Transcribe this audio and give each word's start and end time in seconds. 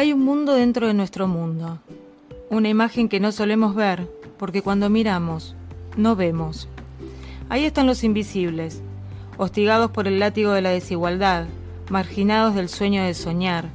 Hay 0.00 0.14
un 0.14 0.24
mundo 0.24 0.54
dentro 0.54 0.86
de 0.86 0.94
nuestro 0.94 1.28
mundo, 1.28 1.78
una 2.48 2.70
imagen 2.70 3.10
que 3.10 3.20
no 3.20 3.32
solemos 3.32 3.74
ver, 3.74 4.08
porque 4.38 4.62
cuando 4.62 4.88
miramos, 4.88 5.54
no 5.94 6.16
vemos. 6.16 6.68
Ahí 7.50 7.66
están 7.66 7.86
los 7.86 8.02
invisibles, 8.02 8.80
hostigados 9.36 9.90
por 9.90 10.08
el 10.08 10.18
látigo 10.18 10.52
de 10.52 10.62
la 10.62 10.70
desigualdad, 10.70 11.44
marginados 11.90 12.54
del 12.54 12.70
sueño 12.70 13.04
de 13.04 13.12
soñar, 13.12 13.68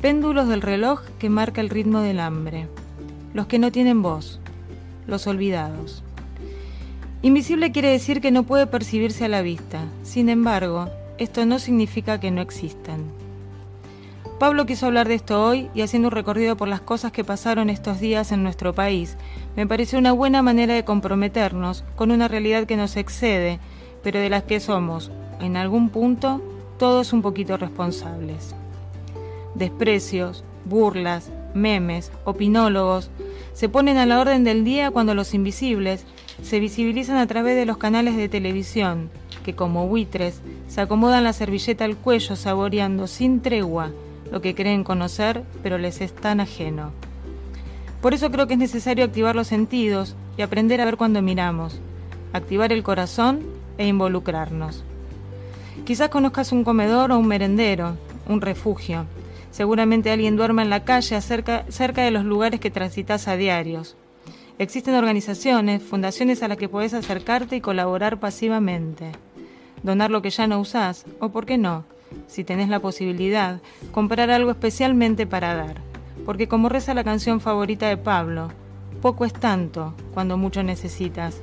péndulos 0.00 0.48
del 0.48 0.62
reloj 0.62 1.02
que 1.20 1.30
marca 1.30 1.60
el 1.60 1.70
ritmo 1.70 2.00
del 2.00 2.18
hambre, 2.18 2.66
los 3.32 3.46
que 3.46 3.60
no 3.60 3.70
tienen 3.70 4.02
voz, 4.02 4.40
los 5.06 5.28
olvidados. 5.28 6.02
Invisible 7.22 7.70
quiere 7.70 7.90
decir 7.90 8.20
que 8.20 8.32
no 8.32 8.42
puede 8.42 8.66
percibirse 8.66 9.26
a 9.26 9.28
la 9.28 9.42
vista, 9.42 9.84
sin 10.02 10.28
embargo, 10.28 10.88
esto 11.18 11.46
no 11.46 11.60
significa 11.60 12.18
que 12.18 12.32
no 12.32 12.40
existan. 12.42 13.17
Pablo 14.38 14.66
quiso 14.66 14.86
hablar 14.86 15.08
de 15.08 15.16
esto 15.16 15.44
hoy 15.44 15.68
y 15.74 15.82
haciendo 15.82 16.08
un 16.08 16.12
recorrido 16.12 16.56
por 16.56 16.68
las 16.68 16.80
cosas 16.80 17.10
que 17.10 17.24
pasaron 17.24 17.70
estos 17.70 17.98
días 17.98 18.30
en 18.30 18.44
nuestro 18.44 18.72
país, 18.72 19.16
me 19.56 19.66
pareció 19.66 19.98
una 19.98 20.12
buena 20.12 20.42
manera 20.42 20.74
de 20.74 20.84
comprometernos 20.84 21.82
con 21.96 22.12
una 22.12 22.28
realidad 22.28 22.64
que 22.64 22.76
nos 22.76 22.96
excede, 22.96 23.58
pero 24.04 24.20
de 24.20 24.30
las 24.30 24.44
que 24.44 24.60
somos, 24.60 25.10
en 25.40 25.56
algún 25.56 25.88
punto, 25.88 26.40
todos 26.78 27.12
un 27.12 27.20
poquito 27.20 27.56
responsables. 27.56 28.54
Desprecios, 29.56 30.44
burlas, 30.64 31.32
memes, 31.52 32.12
opinólogos, 32.24 33.10
se 33.54 33.68
ponen 33.68 33.96
a 33.96 34.06
la 34.06 34.20
orden 34.20 34.44
del 34.44 34.62
día 34.62 34.92
cuando 34.92 35.16
los 35.16 35.34
invisibles 35.34 36.04
se 36.42 36.60
visibilizan 36.60 37.16
a 37.16 37.26
través 37.26 37.56
de 37.56 37.66
los 37.66 37.78
canales 37.78 38.16
de 38.16 38.28
televisión, 38.28 39.10
que 39.44 39.56
como 39.56 39.88
buitres 39.88 40.42
se 40.68 40.80
acomodan 40.80 41.24
la 41.24 41.32
servilleta 41.32 41.84
al 41.84 41.96
cuello 41.96 42.36
saboreando 42.36 43.08
sin 43.08 43.40
tregua 43.40 43.90
lo 44.30 44.40
que 44.40 44.54
creen 44.54 44.84
conocer, 44.84 45.42
pero 45.62 45.78
les 45.78 46.00
es 46.00 46.14
tan 46.14 46.40
ajeno. 46.40 46.92
Por 48.00 48.14
eso 48.14 48.30
creo 48.30 48.46
que 48.46 48.54
es 48.54 48.58
necesario 48.58 49.04
activar 49.04 49.34
los 49.34 49.48
sentidos 49.48 50.14
y 50.36 50.42
aprender 50.42 50.80
a 50.80 50.84
ver 50.84 50.96
cuando 50.96 51.20
miramos, 51.20 51.80
activar 52.32 52.72
el 52.72 52.82
corazón 52.82 53.42
e 53.76 53.86
involucrarnos. 53.86 54.84
Quizás 55.84 56.08
conozcas 56.08 56.52
un 56.52 56.64
comedor 56.64 57.10
o 57.12 57.18
un 57.18 57.26
merendero, 57.26 57.96
un 58.28 58.40
refugio. 58.40 59.06
Seguramente 59.50 60.10
alguien 60.10 60.36
duerma 60.36 60.62
en 60.62 60.70
la 60.70 60.84
calle 60.84 61.20
cerca, 61.20 61.64
de 61.64 62.10
los 62.10 62.24
lugares 62.24 62.60
que 62.60 62.70
transitas 62.70 63.26
a 63.26 63.36
diarios. 63.36 63.96
Existen 64.58 64.94
organizaciones, 64.94 65.82
fundaciones 65.82 66.42
a 66.42 66.48
las 66.48 66.58
que 66.58 66.68
puedes 66.68 66.94
acercarte 66.94 67.56
y 67.56 67.60
colaborar 67.60 68.20
pasivamente. 68.20 69.12
Donar 69.82 70.10
lo 70.10 70.22
que 70.22 70.30
ya 70.30 70.46
no 70.46 70.60
usás, 70.60 71.06
o 71.20 71.30
por 71.30 71.46
qué 71.46 71.58
no, 71.58 71.84
si 72.26 72.44
tenés 72.44 72.68
la 72.68 72.80
posibilidad, 72.80 73.60
comprar 73.92 74.30
algo 74.30 74.50
especialmente 74.50 75.26
para 75.26 75.54
dar. 75.54 75.80
Porque 76.24 76.48
como 76.48 76.68
reza 76.68 76.94
la 76.94 77.04
canción 77.04 77.40
favorita 77.40 77.88
de 77.88 77.96
Pablo, 77.96 78.48
poco 79.00 79.24
es 79.24 79.32
tanto 79.32 79.94
cuando 80.14 80.36
mucho 80.36 80.62
necesitas. 80.62 81.40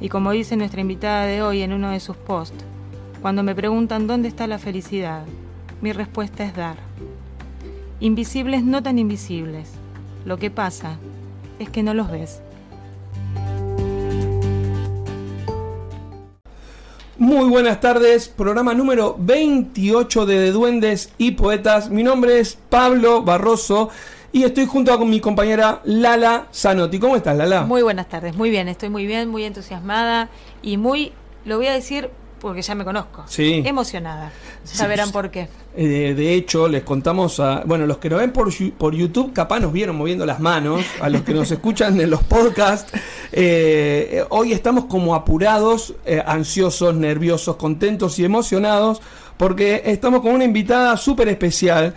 Y 0.00 0.08
como 0.08 0.32
dice 0.32 0.56
nuestra 0.56 0.80
invitada 0.80 1.26
de 1.26 1.42
hoy 1.42 1.62
en 1.62 1.72
uno 1.72 1.90
de 1.90 2.00
sus 2.00 2.16
posts, 2.16 2.64
cuando 3.20 3.42
me 3.42 3.54
preguntan 3.54 4.06
dónde 4.06 4.28
está 4.28 4.46
la 4.46 4.58
felicidad, 4.58 5.24
mi 5.80 5.92
respuesta 5.92 6.44
es 6.44 6.54
dar. 6.54 6.76
Invisibles 8.00 8.64
no 8.64 8.82
tan 8.82 8.98
invisibles. 8.98 9.70
Lo 10.24 10.38
que 10.38 10.50
pasa 10.50 10.98
es 11.58 11.70
que 11.70 11.82
no 11.82 11.94
los 11.94 12.10
ves. 12.10 12.42
Muy 17.22 17.48
buenas 17.48 17.80
tardes, 17.80 18.28
programa 18.28 18.74
número 18.74 19.14
28 19.16 20.26
de, 20.26 20.50
Duendes 20.50 21.12
y 21.18 21.30
Poetas. 21.30 21.88
Mi 21.88 22.02
nombre 22.02 22.40
es 22.40 22.58
Pablo 22.68 23.22
Barroso 23.22 23.90
y 24.32 24.42
estoy 24.42 24.66
junto 24.66 24.98
con 24.98 25.08
mi 25.08 25.20
compañera 25.20 25.82
Lala 25.84 26.48
Zanotti. 26.52 26.98
¿Cómo 26.98 27.14
estás, 27.14 27.36
Lala? 27.36 27.62
Muy 27.62 27.82
buenas 27.82 28.08
tardes, 28.08 28.34
muy 28.34 28.50
bien, 28.50 28.66
estoy 28.66 28.88
muy 28.88 29.06
bien, 29.06 29.28
muy 29.28 29.44
entusiasmada 29.44 30.30
y 30.62 30.78
muy, 30.78 31.12
lo 31.44 31.58
voy 31.58 31.68
a 31.68 31.72
decir 31.74 32.10
porque 32.42 32.60
ya 32.60 32.74
me 32.74 32.84
conozco. 32.84 33.22
Sí. 33.28 33.62
Emocionada. 33.64 34.32
Ya 34.76 34.88
verán 34.88 35.12
por 35.12 35.30
qué. 35.30 35.48
Eh, 35.76 36.12
de 36.16 36.34
hecho, 36.34 36.66
les 36.66 36.82
contamos 36.82 37.38
a. 37.38 37.62
Bueno, 37.64 37.86
los 37.86 37.98
que 37.98 38.10
nos 38.10 38.18
ven 38.18 38.32
por, 38.32 38.50
por 38.76 38.94
YouTube, 38.96 39.32
capaz 39.32 39.60
nos 39.60 39.72
vieron 39.72 39.94
moviendo 39.94 40.26
las 40.26 40.40
manos. 40.40 40.84
A 41.00 41.08
los 41.08 41.22
que 41.22 41.34
nos 41.34 41.50
escuchan 41.52 42.00
en 42.00 42.10
los 42.10 42.24
podcasts, 42.24 42.92
eh, 43.30 44.24
hoy 44.30 44.52
estamos 44.52 44.86
como 44.86 45.14
apurados, 45.14 45.94
eh, 46.04 46.20
ansiosos, 46.26 46.96
nerviosos, 46.96 47.54
contentos 47.54 48.18
y 48.18 48.24
emocionados, 48.24 49.00
porque 49.36 49.80
estamos 49.84 50.20
con 50.20 50.34
una 50.34 50.44
invitada 50.44 50.96
súper 50.96 51.28
especial 51.28 51.94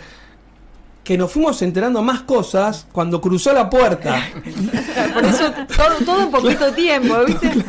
que 1.06 1.20
nos 1.20 1.32
fuimos 1.32 1.62
enterando 1.62 2.02
más 2.02 2.24
cosas 2.24 2.88
cuando 2.92 3.22
cruzó 3.22 3.54
la 3.54 3.70
puerta. 3.70 4.28
Por 5.14 5.24
eso 5.24 5.54
todo, 6.04 6.26
un 6.26 6.32
poquito 6.32 6.74
tiempo, 6.74 7.16
¿viste? 7.26 7.54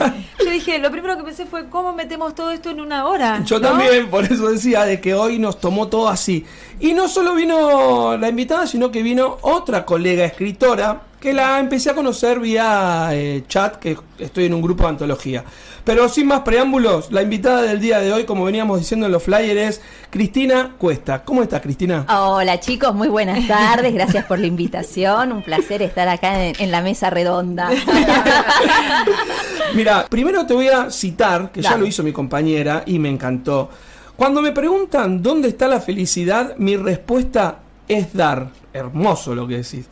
Yo 0.45 0.51
dije, 0.51 0.79
lo 0.79 0.91
primero 0.91 1.19
que 1.19 1.23
pensé 1.23 1.45
fue 1.45 1.69
cómo 1.69 1.93
metemos 1.93 2.35
todo 2.35 2.51
esto 2.51 2.71
en 2.71 2.81
una 2.81 3.07
hora. 3.07 3.43
Yo 3.45 3.61
también, 3.61 4.09
por 4.09 4.25
eso 4.25 4.49
decía 4.49 4.85
de 4.85 5.01
que 5.01 5.15
hoy 5.15 5.39
nos 5.39 5.61
tomó 5.61 5.89
todo 5.89 6.09
así. 6.09 6.47
Y 6.81 6.95
no 6.95 7.09
solo 7.09 7.35
vino 7.35 8.17
la 8.17 8.29
invitada, 8.29 8.67
sino 8.67 8.91
que 8.91 9.03
vino 9.03 9.37
otra 9.43 9.85
colega 9.85 10.25
escritora 10.25 11.03
que 11.21 11.33
la 11.33 11.59
empecé 11.59 11.91
a 11.91 11.95
conocer 11.95 12.41
vía 12.41 13.09
eh, 13.13 13.45
chat, 13.49 13.77
que 13.77 13.97
estoy 14.19 14.45
en 14.45 14.55
un 14.55 14.63
grupo 14.63 14.85
de 14.85 14.91
antología. 14.91 15.45
Pero 15.85 16.09
sin 16.09 16.27
más 16.27 16.41
preámbulos, 16.41 17.13
la 17.13 17.23
invitada 17.23 17.63
del 17.63 17.81
día 17.81 18.01
de 18.01 18.13
hoy, 18.13 18.25
como 18.25 18.45
veníamos 18.45 18.81
diciendo 18.81 19.07
en 19.07 19.13
los 19.13 19.23
flyers, 19.23 19.61
es 19.61 19.81
Cristina 20.11 20.75
Cuesta. 20.79 21.25
¿Cómo 21.25 21.43
estás, 21.43 21.63
Cristina? 21.63 22.05
Hola, 22.09 22.59
chicos, 22.59 22.95
muy 22.95 23.09
buenas 23.09 23.47
tardes. 23.47 23.95
Gracias 23.95 24.25
por 24.25 24.39
la 24.39 24.47
invitación. 24.47 25.33
Un 25.33 25.43
placer 25.43 25.83
estar 25.83 26.09
acá 26.09 26.45
en, 26.45 26.71
la 26.71 26.83
mesa 26.83 27.09
redonda. 27.09 27.71
Mira, 29.75 30.07
primero 30.11 30.45
te 30.45 30.55
voy 30.55 30.69
a 30.69 30.91
citar, 30.91 31.53
que 31.53 31.63
ya 31.63 31.77
lo 31.77 31.87
hizo 31.87 32.03
mi 32.03 32.13
compañera 32.13 32.83
y 32.85 32.99
me 32.99 33.09
encantó. 33.09 33.71
Cuando 34.17 34.43
me 34.43 34.53
preguntan 34.53 35.23
dónde 35.23 35.49
está 35.49 35.69
la 35.69 35.81
felicidad, 35.81 36.57
mi 36.57 36.77
respuesta 36.77 37.61
es 37.87 38.13
dar. 38.13 38.49
Hermoso 38.73 39.35
lo 39.35 39.47
que 39.47 39.59
decís. 39.59 39.87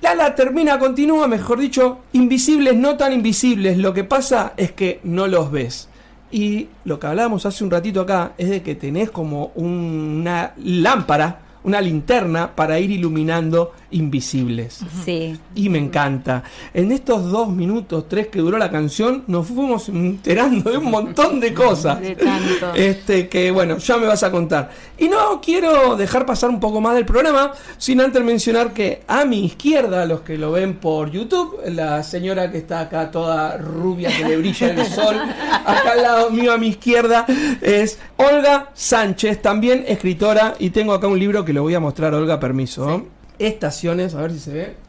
Lala 0.00 0.34
termina, 0.34 0.78
continúa, 0.78 1.26
mejor 1.26 1.58
dicho, 1.58 1.98
invisibles, 2.12 2.76
no 2.76 2.96
tan 2.96 3.12
invisibles. 3.12 3.78
Lo 3.78 3.94
que 3.94 4.04
pasa 4.04 4.52
es 4.56 4.72
que 4.72 5.00
no 5.04 5.26
los 5.26 5.50
ves. 5.50 5.88
Y 6.30 6.68
lo 6.84 6.98
que 6.98 7.06
hablábamos 7.06 7.46
hace 7.46 7.64
un 7.64 7.70
ratito 7.70 8.00
acá 8.00 8.32
es 8.36 8.50
de 8.50 8.62
que 8.62 8.74
tenés 8.74 9.10
como 9.10 9.52
una 9.54 10.52
lámpara 10.58 11.40
una 11.66 11.80
linterna 11.80 12.54
para 12.54 12.78
ir 12.78 12.92
iluminando 12.92 13.72
invisibles. 13.90 14.80
Sí. 15.04 15.36
Y 15.56 15.68
me 15.68 15.78
encanta. 15.78 16.44
En 16.72 16.92
estos 16.92 17.28
dos 17.28 17.48
minutos, 17.48 18.08
tres 18.08 18.28
que 18.28 18.38
duró 18.38 18.56
la 18.56 18.70
canción, 18.70 19.24
nos 19.26 19.48
fuimos 19.48 19.88
enterando 19.88 20.70
de 20.70 20.78
un 20.78 20.90
montón 20.90 21.40
de 21.40 21.52
cosas. 21.52 22.00
De 22.00 22.14
tanto. 22.14 22.72
Este, 22.74 23.28
que 23.28 23.50
bueno, 23.50 23.78
ya 23.78 23.96
me 23.96 24.06
vas 24.06 24.22
a 24.22 24.30
contar. 24.30 24.70
Y 24.96 25.08
no 25.08 25.40
quiero 25.40 25.96
dejar 25.96 26.24
pasar 26.24 26.50
un 26.50 26.60
poco 26.60 26.80
más 26.80 26.94
del 26.94 27.04
programa, 27.04 27.52
sin 27.78 28.00
antes 28.00 28.22
mencionar 28.22 28.72
que 28.72 29.02
a 29.08 29.24
mi 29.24 29.44
izquierda, 29.44 30.06
los 30.06 30.20
que 30.20 30.38
lo 30.38 30.52
ven 30.52 30.74
por 30.74 31.10
YouTube, 31.10 31.58
la 31.66 32.04
señora 32.04 32.52
que 32.52 32.58
está 32.58 32.80
acá 32.80 33.10
toda 33.10 33.56
rubia, 33.56 34.16
que 34.16 34.24
le 34.24 34.36
brilla 34.36 34.70
el 34.70 34.86
sol, 34.86 35.16
acá 35.16 35.92
al 35.92 36.02
lado 36.02 36.30
mío 36.30 36.52
a 36.52 36.58
mi 36.58 36.68
izquierda, 36.68 37.26
es 37.60 37.98
Olga 38.18 38.70
Sánchez, 38.74 39.42
también 39.42 39.84
escritora, 39.88 40.54
y 40.60 40.70
tengo 40.70 40.92
acá 40.92 41.08
un 41.08 41.18
libro 41.18 41.44
que 41.44 41.55
lo 41.56 41.62
voy 41.62 41.74
a 41.74 41.80
mostrar, 41.80 42.14
Olga, 42.14 42.38
permiso. 42.38 43.06
Estaciones, 43.38 44.14
a 44.14 44.20
ver 44.20 44.32
si 44.32 44.38
se 44.38 44.52
ve 44.52 44.86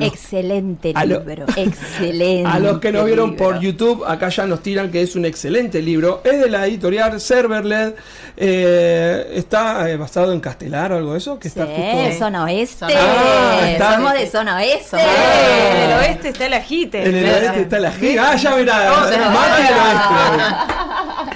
excelente 0.00 0.92
libro, 0.92 1.46
excelente. 1.56 2.48
A 2.50 2.58
los 2.58 2.80
que 2.80 2.90
nos 2.90 3.04
vieron 3.06 3.36
por 3.36 3.60
YouTube, 3.60 4.04
acá 4.04 4.28
ya 4.28 4.46
nos 4.46 4.62
tiran 4.62 4.90
que 4.90 5.02
es 5.02 5.14
un 5.16 5.24
excelente 5.24 5.80
libro. 5.80 6.22
Es 6.24 6.40
de 6.40 6.50
la 6.50 6.66
editorial 6.66 7.20
Serverled. 7.20 7.94
Eh, 8.36 9.32
está 9.34 9.88
eh, 9.88 9.96
basado 9.96 10.32
en 10.32 10.40
Castelar 10.40 10.92
o 10.92 10.96
algo 10.96 11.12
de 11.12 11.18
eso. 11.18 11.38
Que 11.38 11.48
está 11.48 11.66
justo... 11.66 12.18
zona 12.18 12.44
oeste. 12.44 12.86
Ah, 12.94 13.94
Somos 13.94 14.12
de 14.14 14.26
zona 14.26 14.56
oeste. 14.56 14.96
Ah. 14.98 15.70
En 15.74 15.90
el 15.90 15.98
oeste 15.98 16.28
está 16.30 16.46
el 16.46 16.54
ajite. 16.54 17.08
En 17.08 17.14
el 17.14 17.24
oeste 17.24 17.60
está 17.62 17.76
el 17.76 17.84
ajite. 17.86 18.18
Ah, 18.18 18.36
ya 18.36 18.54
verá. 18.54 19.08
El 19.08 19.20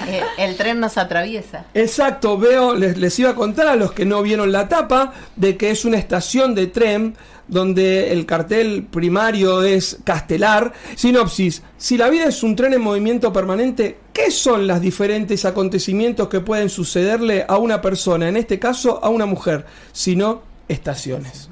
tren 0.57 0.79
nos 0.79 0.97
atraviesa. 0.97 1.65
Exacto, 1.73 2.37
veo, 2.37 2.75
les, 2.75 2.97
les 2.97 3.17
iba 3.19 3.31
a 3.31 3.35
contar 3.35 3.67
a 3.67 3.75
los 3.75 3.91
que 3.91 4.05
no 4.05 4.21
vieron 4.21 4.51
la 4.51 4.67
tapa 4.67 5.13
de 5.35 5.57
que 5.57 5.71
es 5.71 5.85
una 5.85 5.97
estación 5.97 6.55
de 6.55 6.67
tren 6.67 7.15
donde 7.47 8.13
el 8.13 8.25
cartel 8.25 8.87
primario 8.89 9.61
es 9.61 9.99
Castelar. 10.03 10.71
Sinopsis, 10.95 11.61
si 11.77 11.97
la 11.97 12.09
vida 12.09 12.25
es 12.25 12.43
un 12.43 12.55
tren 12.55 12.73
en 12.73 12.81
movimiento 12.81 13.33
permanente, 13.33 13.97
¿qué 14.13 14.31
son 14.31 14.67
los 14.67 14.79
diferentes 14.79 15.43
acontecimientos 15.43 16.29
que 16.29 16.39
pueden 16.39 16.69
sucederle 16.69 17.45
a 17.47 17.57
una 17.57 17.81
persona, 17.81 18.29
en 18.29 18.37
este 18.37 18.57
caso 18.57 19.03
a 19.03 19.09
una 19.09 19.25
mujer, 19.25 19.65
sino 19.91 20.43
estaciones? 20.69 21.49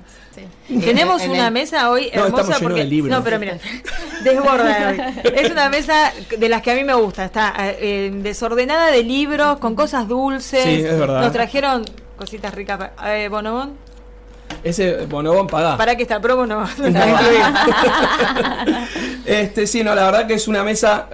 Tenemos 0.67 1.25
una 1.25 1.49
mesa 1.49 1.89
hoy 1.89 2.09
hermosa 2.11 2.53
no, 2.53 2.59
porque 2.59 2.85
no, 2.85 3.23
pero 3.23 3.39
mira, 3.39 3.57
desborda 4.23 4.89
hoy. 4.89 5.01
Es 5.33 5.51
una 5.51 5.69
mesa 5.69 6.13
de 6.37 6.49
las 6.49 6.61
que 6.61 6.71
a 6.71 6.75
mí 6.75 6.83
me 6.83 6.93
gusta, 6.93 7.25
está 7.25 7.53
eh, 7.57 8.11
desordenada 8.13 8.91
de 8.91 9.03
libros 9.03 9.59
con 9.59 9.75
cosas 9.75 10.07
dulces. 10.07 10.63
Sí, 10.63 10.85
es 10.85 10.99
verdad. 10.99 11.21
Nos 11.21 11.31
trajeron 11.31 11.85
cositas 12.17 12.53
ricas. 12.53 12.91
Eh, 13.05 13.27
Bonobón. 13.29 13.89
Ese 14.63 15.05
bonobón 15.05 15.47
pagá. 15.47 15.77
Para 15.77 15.95
que 15.95 16.03
esta 16.03 16.19
promo 16.19 16.45
no, 16.45 16.61
no 16.61 16.67
este, 19.25 19.67
sí, 19.67 19.83
no, 19.83 19.95
la 19.95 20.05
verdad 20.05 20.27
que 20.27 20.33
es 20.33 20.47
una 20.47 20.63
mesa 20.63 21.07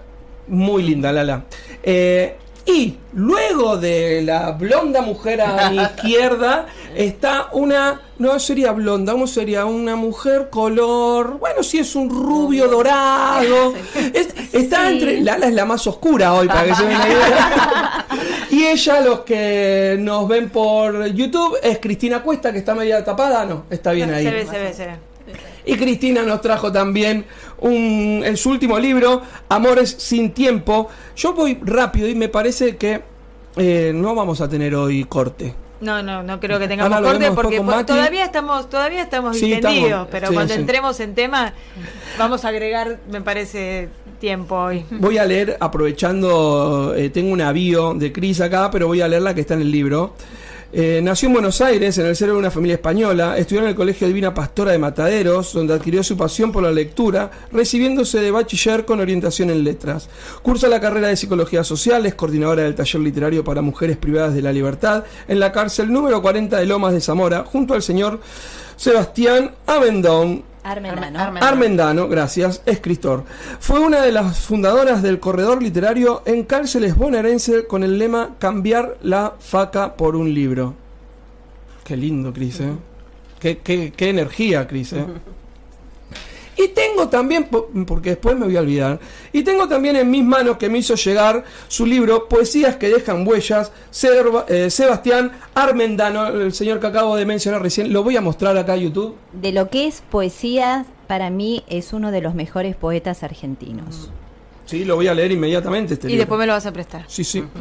muy 0.48 0.84
linda, 0.84 1.12
Lala. 1.12 1.44
Eh, 1.84 2.38
y 2.66 2.96
luego 3.14 3.78
de 3.78 4.24
la 4.24 4.52
blonda 4.52 5.02
mujer 5.02 5.42
a 5.42 5.70
mi 5.70 5.78
izquierda 5.82 6.66
está 6.96 7.50
una, 7.52 8.02
no 8.18 8.40
sería 8.40 8.72
blonda, 8.72 9.14
¿cómo 9.14 9.28
sería? 9.28 9.66
Una 9.66 9.96
mujer 9.96 10.50
color, 10.50 11.38
bueno, 11.38 11.62
sí 11.62 11.78
es 11.78 11.96
un 11.96 12.10
rubio 12.10 12.68
dorado. 12.68 13.74
está 14.54 14.90
entre, 14.90 15.22
Lala 15.22 15.48
es 15.48 15.54
la 15.54 15.66
más 15.66 15.86
oscura 15.86 16.34
hoy, 16.34 16.48
para 16.48 16.64
que 16.66 16.76
se 16.76 16.84
idea. 16.84 18.06
Y 18.52 18.64
ella, 18.64 19.02
los 19.02 19.20
que 19.22 19.98
nos 20.00 20.30
ven 20.30 20.50
por 20.50 21.08
YouTube, 21.08 21.58
es 21.62 21.80
Cristina 21.80 22.24
Cuesta, 22.24 22.54
que 22.54 22.60
está 22.60 22.74
media 22.74 23.04
tapada, 23.04 23.44
no, 23.44 23.66
está 23.70 23.92
bien 23.92 24.14
ahí. 24.14 24.24
Se 24.24 24.32
ve, 24.32 24.46
se 24.46 24.60
ve, 24.60 24.74
se 24.74 24.86
ve. 24.86 25.15
Y 25.66 25.76
Cristina 25.78 26.24
nos 26.24 26.42
trajo 26.42 26.72
también 26.72 27.26
un, 27.60 28.22
en 28.24 28.38
su 28.38 28.50
último 28.52 28.80
libro, 28.80 29.22
Amores 29.50 29.96
sin 29.98 30.32
tiempo. 30.32 30.90
Yo 31.16 31.34
voy 31.34 31.60
rápido 31.64 32.08
y 32.08 32.16
me 32.16 32.30
parece 32.30 32.78
que 32.78 33.02
eh, 33.56 33.92
no 33.94 34.16
vamos 34.16 34.42
a 34.42 34.50
tener 34.50 34.76
hoy 34.76 35.04
corte. 35.06 35.56
No, 35.82 36.02
no, 36.02 36.24
no 36.24 36.40
creo 36.40 36.58
que 36.58 36.68
tengamos 36.68 37.02
corte 37.02 37.32
porque 37.32 37.60
todavía 37.86 38.26
estamos, 38.26 38.70
todavía 38.70 39.04
estamos 39.04 39.38
sí, 39.38 39.60
pero 40.10 40.32
cuando 40.34 40.54
entremos 40.54 41.00
en 41.00 41.16
tema 41.16 41.54
vamos 42.18 42.46
a 42.46 42.50
agregar, 42.50 43.00
me 43.12 43.22
parece, 43.22 43.90
tiempo 44.20 44.56
hoy. 44.56 44.86
Voy 44.90 45.18
a 45.18 45.26
leer, 45.26 45.58
aprovechando, 45.60 46.94
eh, 46.96 47.10
tengo 47.10 47.32
una 47.32 47.52
bio 47.52 47.94
de 47.94 48.12
Cris 48.12 48.42
acá, 48.42 48.72
pero 48.72 48.88
voy 48.88 49.02
a 49.02 49.08
leer 49.08 49.22
la 49.22 49.36
que 49.36 49.42
está 49.42 49.54
en 49.54 49.62
el 49.62 49.72
libro. 49.72 50.16
Eh, 50.78 51.00
nació 51.02 51.28
en 51.28 51.34
Buenos 51.36 51.62
Aires, 51.62 51.98
en 52.00 52.06
el 52.06 52.18
seno 52.18 52.34
de 52.34 52.40
una 52.40 52.52
familia 52.52 52.76
española, 52.76 53.38
estudió 53.38 53.62
en 53.62 53.70
el 53.70 53.76
Colegio 53.76 54.08
Divina 54.08 54.34
Pastora 54.34 54.74
de 54.74 54.78
Mataderos, 54.78 55.54
donde 55.54 55.74
adquirió 55.74 56.04
su 56.04 56.18
pasión 56.18 56.52
por 56.52 56.64
la 56.64 56.72
lectura, 56.74 57.32
recibiéndose 57.54 58.20
de 58.20 58.30
bachiller 58.30 58.84
con 58.84 59.00
orientación 59.00 59.50
en 59.52 59.64
letras. 59.64 60.10
Cursa 60.42 60.68
la 60.68 60.82
carrera 60.82 61.08
de 61.08 61.16
Psicología 61.16 61.64
Social, 61.64 62.06
es 62.06 62.16
coordinadora 62.16 62.64
del 62.64 62.76
taller 62.76 63.02
literario 63.02 63.42
para 63.42 63.62
mujeres 63.62 63.96
privadas 63.96 64.34
de 64.34 64.42
la 64.42 64.52
libertad 64.52 65.06
en 65.30 65.40
la 65.40 65.54
cárcel 65.54 65.90
número 65.90 66.22
40 66.22 66.58
de 66.58 66.66
Lomas 66.66 66.92
de 66.92 67.00
Zamora, 67.00 67.46
junto 67.46 67.74
al 67.74 67.82
señor 67.82 68.20
Sebastián 68.76 69.52
Avendón, 69.68 70.44
Armendano. 70.66 71.40
Armendano. 71.42 72.08
gracias, 72.08 72.64
escritor. 72.66 73.24
Fue 73.60 73.80
una 73.80 74.02
de 74.02 74.12
las 74.12 74.40
fundadoras 74.40 75.04
del 75.04 75.20
corredor 75.20 75.62
literario 75.62 76.24
en 76.26 76.44
cárceles 76.44 76.96
bonaerense 76.96 77.68
con 77.68 77.84
el 77.84 78.00
lema 78.00 78.32
Cambiar 78.40 78.98
la 79.04 79.36
faca 79.40 79.96
por 79.96 80.16
un 80.16 80.34
libro. 80.34 80.74
Qué 81.84 81.96
lindo, 81.96 82.34
Cris, 82.34 82.62
¿eh? 82.62 82.74
qué, 83.40 83.60
qué, 83.60 84.10
energía, 84.10 84.66
Cris, 84.68 84.94
¿eh? 84.94 85.06
Y 86.58 86.70
tengo 86.70 87.10
también, 87.10 87.48
porque 87.86 88.12
después 88.12 88.38
me 88.38 88.46
voy 88.46 88.56
a 88.58 88.62
olvidar, 88.62 89.00
y 89.34 89.44
tengo 89.44 89.68
también 89.68 89.96
en 89.96 90.10
mis 90.10 90.24
manos 90.24 90.58
que 90.58 90.70
me 90.70 90.80
hizo 90.80 90.96
llegar 90.96 91.44
su 91.68 91.86
libro 91.86 92.30
Poesías 92.30 92.78
que 92.78 92.90
dejan 92.90 93.28
huellas, 93.28 93.72
eh, 94.48 94.70
Sebastián 94.70 95.32
Armendano, 95.54 96.28
el 96.28 96.54
señor 96.54 96.80
que 96.80 96.88
acabo 96.88 97.16
de 97.16 97.26
mencionar 97.26 97.62
recién, 97.62 97.92
lo 97.92 98.04
voy 98.04 98.16
a 98.16 98.22
mostrar 98.22 98.58
acá 98.58 98.74
a 98.74 98.78
YouTube. 98.78 99.16
De 99.34 99.52
lo 99.52 99.70
que 99.70 99.88
es 99.88 100.02
poesía, 100.10 100.86
para 101.08 101.30
mí 101.30 101.64
es 101.68 101.94
uno 101.94 102.12
de 102.12 102.22
los 102.22 102.36
mejores 102.36 102.76
poetas 102.76 103.24
argentinos. 103.24 104.12
Sí, 104.66 104.84
lo 104.84 104.96
voy 104.96 105.08
a 105.08 105.14
leer 105.14 105.32
inmediatamente. 105.32 105.94
Este 105.94 106.12
y 106.12 106.18
después 106.18 106.40
me 106.40 106.48
lo 106.48 106.54
vas 106.54 106.66
a 106.66 106.74
prestar. 106.74 107.06
Sí, 107.08 107.24
sí. 107.24 107.44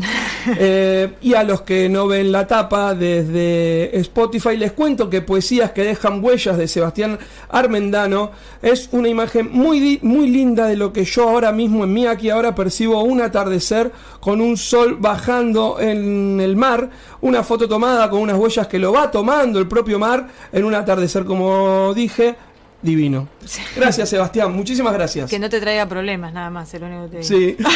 Eh, 0.59 1.15
y 1.23 1.33
a 1.33 1.43
los 1.43 1.63
que 1.63 1.89
no 1.89 2.07
ven 2.07 2.31
la 2.31 2.47
tapa 2.47 2.95
desde 2.95 3.99
Spotify, 4.01 4.59
les 4.59 4.73
cuento 4.73 5.09
que 5.09 5.23
Poesías 5.23 5.71
que 5.71 5.85
dejan 5.85 6.23
huellas 6.23 6.59
de 6.59 6.69
Sebastián 6.69 7.19
Armendano 7.49 8.31
es 8.61 8.91
una 8.93 9.09
imagen 9.09 9.49
muy, 9.51 9.99
muy 10.03 10.29
linda 10.29 10.67
de 10.67 10.77
lo 10.77 10.93
que 10.93 11.07
yo 11.07 11.31
ahora 11.31 11.51
mismo 11.51 11.85
en 11.85 11.95
mí 11.95 12.07
aquí 12.07 12.29
ahora 12.29 12.55
percibo 12.55 13.03
un 13.03 13.23
atardecer 13.23 13.91
con 14.21 14.43
un 14.43 14.59
sol 14.59 14.99
bajando 15.01 15.81
en 15.81 16.39
el 16.43 16.57
mar, 16.57 16.91
una 17.23 17.43
foto 17.43 17.67
tomada 17.67 18.11
con 18.11 18.21
unas 18.21 18.37
huellas 18.37 18.67
que 18.67 18.79
lo 18.79 18.93
va 18.93 19.11
tomando 19.11 19.59
el 19.59 19.67
propio 19.67 19.99
mar 19.99 20.29
en 20.53 20.65
un 20.65 20.75
atardecer 20.75 21.25
como 21.25 21.95
dije 21.95 22.37
divino. 22.85 23.29
Gracias, 23.75 24.11
Sebastián. 24.11 24.53
Muchísimas 24.53 24.93
gracias. 24.93 25.31
Que 25.31 25.39
no 25.39 25.49
te 25.49 25.61
traiga 25.61 25.89
problemas, 25.89 26.33
nada 26.33 26.51
más, 26.51 26.73
el 26.75 26.83
único 26.85 27.11
que 27.11 27.17
te 27.19 27.25
Sí. 27.25 27.57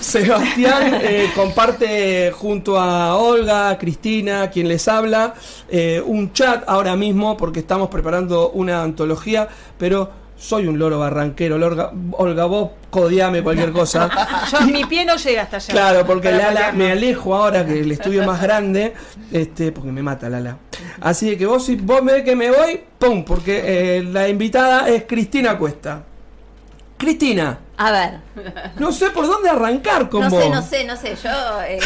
Sebastián 0.00 0.98
eh, 1.00 1.30
comparte 1.34 2.32
junto 2.32 2.78
a 2.78 3.16
Olga, 3.16 3.78
Cristina, 3.78 4.50
quien 4.50 4.68
les 4.68 4.88
habla, 4.88 5.34
eh, 5.68 6.02
un 6.04 6.32
chat 6.32 6.64
ahora 6.66 6.96
mismo 6.96 7.36
porque 7.36 7.60
estamos 7.60 7.88
preparando 7.88 8.50
una 8.50 8.82
antología, 8.82 9.48
pero 9.78 10.10
soy 10.36 10.66
un 10.66 10.76
loro 10.76 10.98
barranquero, 10.98 11.54
Olga, 11.54 11.92
Olga 12.12 12.46
vos 12.46 12.70
codiame 12.90 13.44
cualquier 13.44 13.70
cosa. 13.70 14.10
Yo, 14.50 14.62
mi 14.62 14.84
pie 14.84 15.04
no 15.04 15.14
llega 15.16 15.42
hasta 15.42 15.58
allá. 15.58 15.72
Claro, 15.72 16.04
porque 16.04 16.32
Lala, 16.32 16.72
me 16.72 16.90
alejo 16.90 17.36
ahora 17.36 17.64
que 17.64 17.78
el 17.78 17.92
estudio 17.92 18.22
es 18.22 18.26
más 18.26 18.42
grande, 18.42 18.92
este, 19.30 19.70
porque 19.70 19.92
me 19.92 20.02
mata 20.02 20.28
Lala. 20.28 20.58
Así 21.00 21.36
que 21.36 21.46
vos, 21.46 21.64
si 21.64 21.76
vos 21.76 22.02
me 22.02 22.12
ves 22.12 22.24
que 22.24 22.36
me 22.36 22.50
voy, 22.50 22.80
¡pum! 22.98 23.24
Porque 23.24 23.62
eh, 23.98 24.02
la 24.02 24.28
invitada 24.28 24.88
es 24.88 25.04
Cristina 25.04 25.58
Cuesta. 25.58 26.04
Cristina. 26.96 27.58
A 27.76 27.90
ver. 27.90 28.20
No 28.78 28.92
sé 28.92 29.10
por 29.10 29.26
dónde 29.26 29.50
arrancar 29.50 30.08
con 30.08 30.22
no 30.22 30.30
vos. 30.30 30.48
No 30.48 30.62
sé, 30.62 30.84
no 30.84 30.96
sé, 30.96 31.10
no 31.10 31.16
sé. 31.16 31.22
Yo 31.22 31.62
eh, 31.62 31.80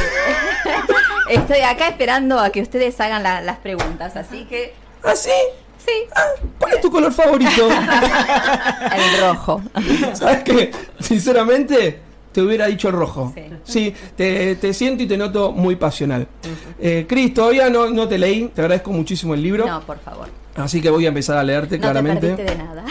estoy 1.31 1.60
acá 1.60 1.88
esperando 1.88 2.38
a 2.38 2.50
que 2.50 2.60
ustedes 2.60 3.00
hagan 3.00 3.22
las 3.22 3.58
preguntas, 3.58 4.16
así 4.16 4.44
que... 4.44 4.75
¿Ah, 5.02 5.16
sí? 5.16 5.31
Sí. 5.78 5.92
Ah, 6.14 6.22
¿Cuál 6.58 6.75
es 6.75 6.81
tu 6.81 6.90
color 6.90 7.12
favorito? 7.12 7.69
el 8.96 9.20
rojo. 9.20 9.62
¿Sabes 10.14 10.42
qué? 10.42 10.72
Sinceramente, 11.00 12.00
te 12.37 12.43
hubiera 12.43 12.67
dicho 12.67 12.88
el 12.88 12.94
rojo. 12.94 13.33
Sí, 13.65 13.94
te, 14.15 14.75
siento 14.75 15.03
y 15.03 15.06
te 15.06 15.17
noto 15.17 15.53
muy 15.53 15.77
pasional. 15.77 16.27
Eh, 16.79 17.06
Cris, 17.09 17.33
todavía 17.33 17.71
no, 17.71 17.88
no 17.88 18.06
te 18.06 18.19
leí, 18.19 18.50
te 18.55 18.61
agradezco 18.61 18.93
muchísimo 18.93 19.33
el 19.33 19.43
libro. 19.43 19.67
No, 19.67 19.81
por 19.81 19.99
favor. 20.00 20.29
Así 20.55 20.83
que 20.83 20.91
voy 20.91 21.06
a 21.06 21.09
empezar 21.09 21.38
a 21.38 21.43
leerte 21.43 21.79
no 21.79 21.81
claramente. 21.85 22.35
Te 22.35 22.44
de 22.44 22.56
nada. 22.56 22.85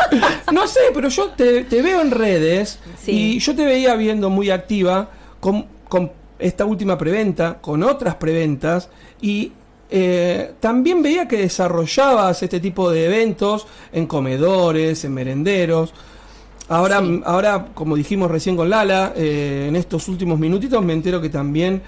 no 0.52 0.66
sé, 0.66 0.80
pero 0.94 1.10
yo 1.10 1.28
te, 1.32 1.64
veo 1.68 2.00
en 2.00 2.10
redes 2.10 2.78
y 3.06 3.38
yo 3.38 3.54
te 3.54 3.66
veía 3.66 3.94
viendo 3.96 4.30
muy 4.30 4.48
activa 4.48 5.10
con, 5.40 5.66
con 5.90 6.10
esta 6.38 6.64
última 6.64 6.96
preventa, 6.96 7.58
con 7.60 7.82
otras 7.82 8.14
preventas 8.14 8.88
y 9.20 9.52
eh, 9.90 10.54
también 10.58 11.02
veía 11.02 11.28
que 11.28 11.36
desarrollabas 11.36 12.42
este 12.42 12.60
tipo 12.60 12.90
de 12.90 13.04
eventos 13.04 13.66
en 13.92 14.06
comedores, 14.06 15.04
en 15.04 15.12
merenderos. 15.12 15.92
Ahora, 16.68 17.02
ahora 17.24 17.66
como 17.74 17.94
dijimos 17.96 18.30
recién 18.30 18.56
con 18.56 18.68
Lala, 18.68 19.12
eh, 19.16 19.66
en 19.68 19.76
estos 19.76 20.08
últimos 20.08 20.38
minutitos 20.38 20.84
me 20.84 20.92
entero 20.92 21.20
que 21.20 21.28
también 21.28 21.82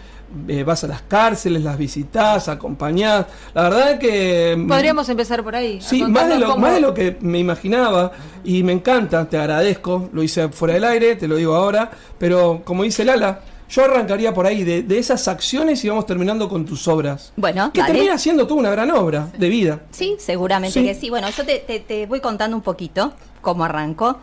eh, 0.46 0.62
vas 0.62 0.84
a 0.84 0.86
las 0.86 1.02
cárceles, 1.02 1.62
las 1.64 1.76
visitas, 1.76 2.48
acompañás. 2.48 3.26
La 3.54 3.62
verdad 3.62 3.92
es 3.92 3.98
que... 3.98 4.56
Mm, 4.56 4.68
Podríamos 4.68 5.08
empezar 5.08 5.42
por 5.42 5.56
ahí. 5.56 5.80
Sí, 5.80 6.04
más 6.04 6.28
de, 6.28 6.38
lo, 6.38 6.56
más 6.56 6.74
de 6.74 6.80
lo 6.80 6.94
que 6.94 7.16
me 7.20 7.38
imaginaba 7.38 8.12
y 8.44 8.62
me 8.62 8.72
encanta, 8.72 9.28
te 9.28 9.38
agradezco, 9.38 10.10
lo 10.12 10.22
hice 10.22 10.48
fuera 10.50 10.74
del 10.74 10.84
aire, 10.84 11.16
te 11.16 11.26
lo 11.26 11.36
digo 11.36 11.54
ahora, 11.54 11.90
pero 12.18 12.62
como 12.64 12.84
dice 12.84 13.04
Lala, 13.04 13.40
yo 13.68 13.84
arrancaría 13.84 14.32
por 14.32 14.46
ahí, 14.46 14.64
de, 14.64 14.98
esas 14.98 15.28
acciones 15.28 15.84
y 15.84 15.88
vamos 15.88 16.06
terminando 16.06 16.48
con 16.48 16.64
tus 16.64 16.88
obras. 16.88 17.32
Bueno, 17.36 17.70
que 17.72 17.82
termina 17.82 18.16
siendo 18.16 18.46
tú 18.46 18.54
una 18.54 18.70
gran 18.70 18.90
obra 18.90 19.30
de 19.36 19.48
vida. 19.48 19.80
Sí, 19.90 20.16
seguramente 20.18 20.82
que 20.82 20.94
sí. 20.94 21.10
Bueno, 21.10 21.28
yo 21.30 21.44
te, 21.44 22.06
voy 22.06 22.20
contando 22.20 22.56
un 22.56 22.62
poquito 22.62 23.12
cómo 23.40 23.64
arrancó. 23.64 24.18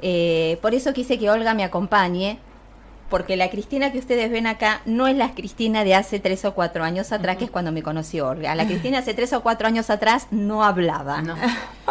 Eh, 0.00 0.58
por 0.62 0.74
eso 0.74 0.92
quise 0.92 1.18
que 1.18 1.30
Olga 1.30 1.54
me 1.54 1.64
acompañe, 1.64 2.38
porque 3.08 3.36
la 3.36 3.48
Cristina 3.50 3.90
que 3.90 3.98
ustedes 3.98 4.30
ven 4.30 4.46
acá 4.46 4.82
no 4.84 5.06
es 5.06 5.16
la 5.16 5.34
Cristina 5.34 5.82
de 5.84 5.94
hace 5.94 6.20
tres 6.20 6.44
o 6.44 6.54
cuatro 6.54 6.84
años 6.84 7.10
atrás, 7.12 7.38
que 7.38 7.44
es 7.44 7.50
cuando 7.50 7.72
me 7.72 7.82
conoció 7.82 8.28
Olga. 8.28 8.54
La 8.54 8.66
Cristina 8.66 8.98
hace 8.98 9.14
tres 9.14 9.32
o 9.32 9.40
cuatro 9.42 9.66
años 9.66 9.90
atrás 9.90 10.28
no 10.30 10.64
hablaba. 10.64 11.22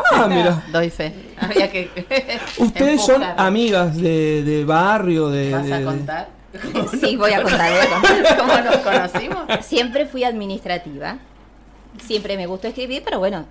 Ah, 0.10 0.26
mira. 0.28 0.64
Doy 0.72 0.90
fe. 0.90 1.14
Ustedes 2.60 3.02
son 3.02 3.22
amigas 3.24 3.98
de, 3.98 4.64
barrio, 4.66 5.30
de... 5.30 5.52
¿Vas 5.52 5.72
a 5.72 5.84
contar? 5.84 6.30
Sí, 7.02 7.18
voy 7.18 7.34
a 7.34 7.44
contar 7.44 7.72
¿Cómo 8.38 8.54
nos 8.58 8.78
conocimos? 8.78 9.66
Siempre 9.66 10.06
fui 10.06 10.24
administrativa. 10.24 11.18
Siempre 12.06 12.38
me 12.38 12.48
gustó 12.48 12.68
escribir, 12.68 13.02
pero 13.04 13.20
bueno, 13.20 13.46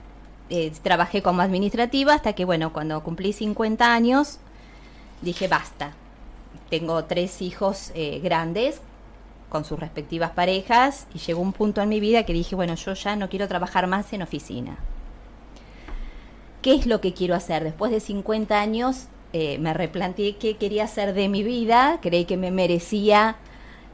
eh, 0.49 0.73
trabajé 0.83 1.23
como 1.23 1.43
administrativa 1.43 2.15
hasta 2.15 2.33
que, 2.33 2.45
bueno, 2.45 2.73
cuando 2.73 3.03
cumplí 3.03 3.33
50 3.33 3.93
años, 3.93 4.39
dije 5.23 5.49
basta. 5.49 5.92
Tengo 6.70 7.04
tres 7.04 7.42
hijos 7.42 7.92
eh, 7.94 8.20
grandes 8.23 8.80
con 9.49 9.64
sus 9.64 9.78
respectivas 9.78 10.32
parejas 10.32 11.06
y 11.14 11.18
llegó 11.18 11.40
un 11.40 11.52
punto 11.52 11.80
en 11.80 11.88
mi 11.88 12.00
vida 12.00 12.25
que 12.25 12.32
dije, 12.32 12.56
bueno, 12.56 12.75
yo 12.75 12.94
ya 12.94 13.16
no 13.16 13.28
quiero 13.28 13.46
trabajar 13.46 13.87
más 13.87 14.12
en 14.12 14.23
oficina. 14.23 14.76
¿Qué 16.62 16.75
es 16.75 16.87
lo 16.87 17.00
que 17.00 17.14
quiero 17.14 17.35
hacer? 17.35 17.62
Después 17.62 17.92
de 17.92 18.00
50 18.00 18.58
años 18.61 19.06
eh, 19.32 19.58
me 19.58 19.73
replanteé 19.73 20.37
qué 20.37 20.56
quería 20.56 20.85
hacer 20.85 21.14
de 21.14 21.28
mi 21.28 21.42
vida, 21.42 22.00
creí 22.02 22.25
que 22.25 22.37
me 22.37 22.50
merecía 22.50 23.37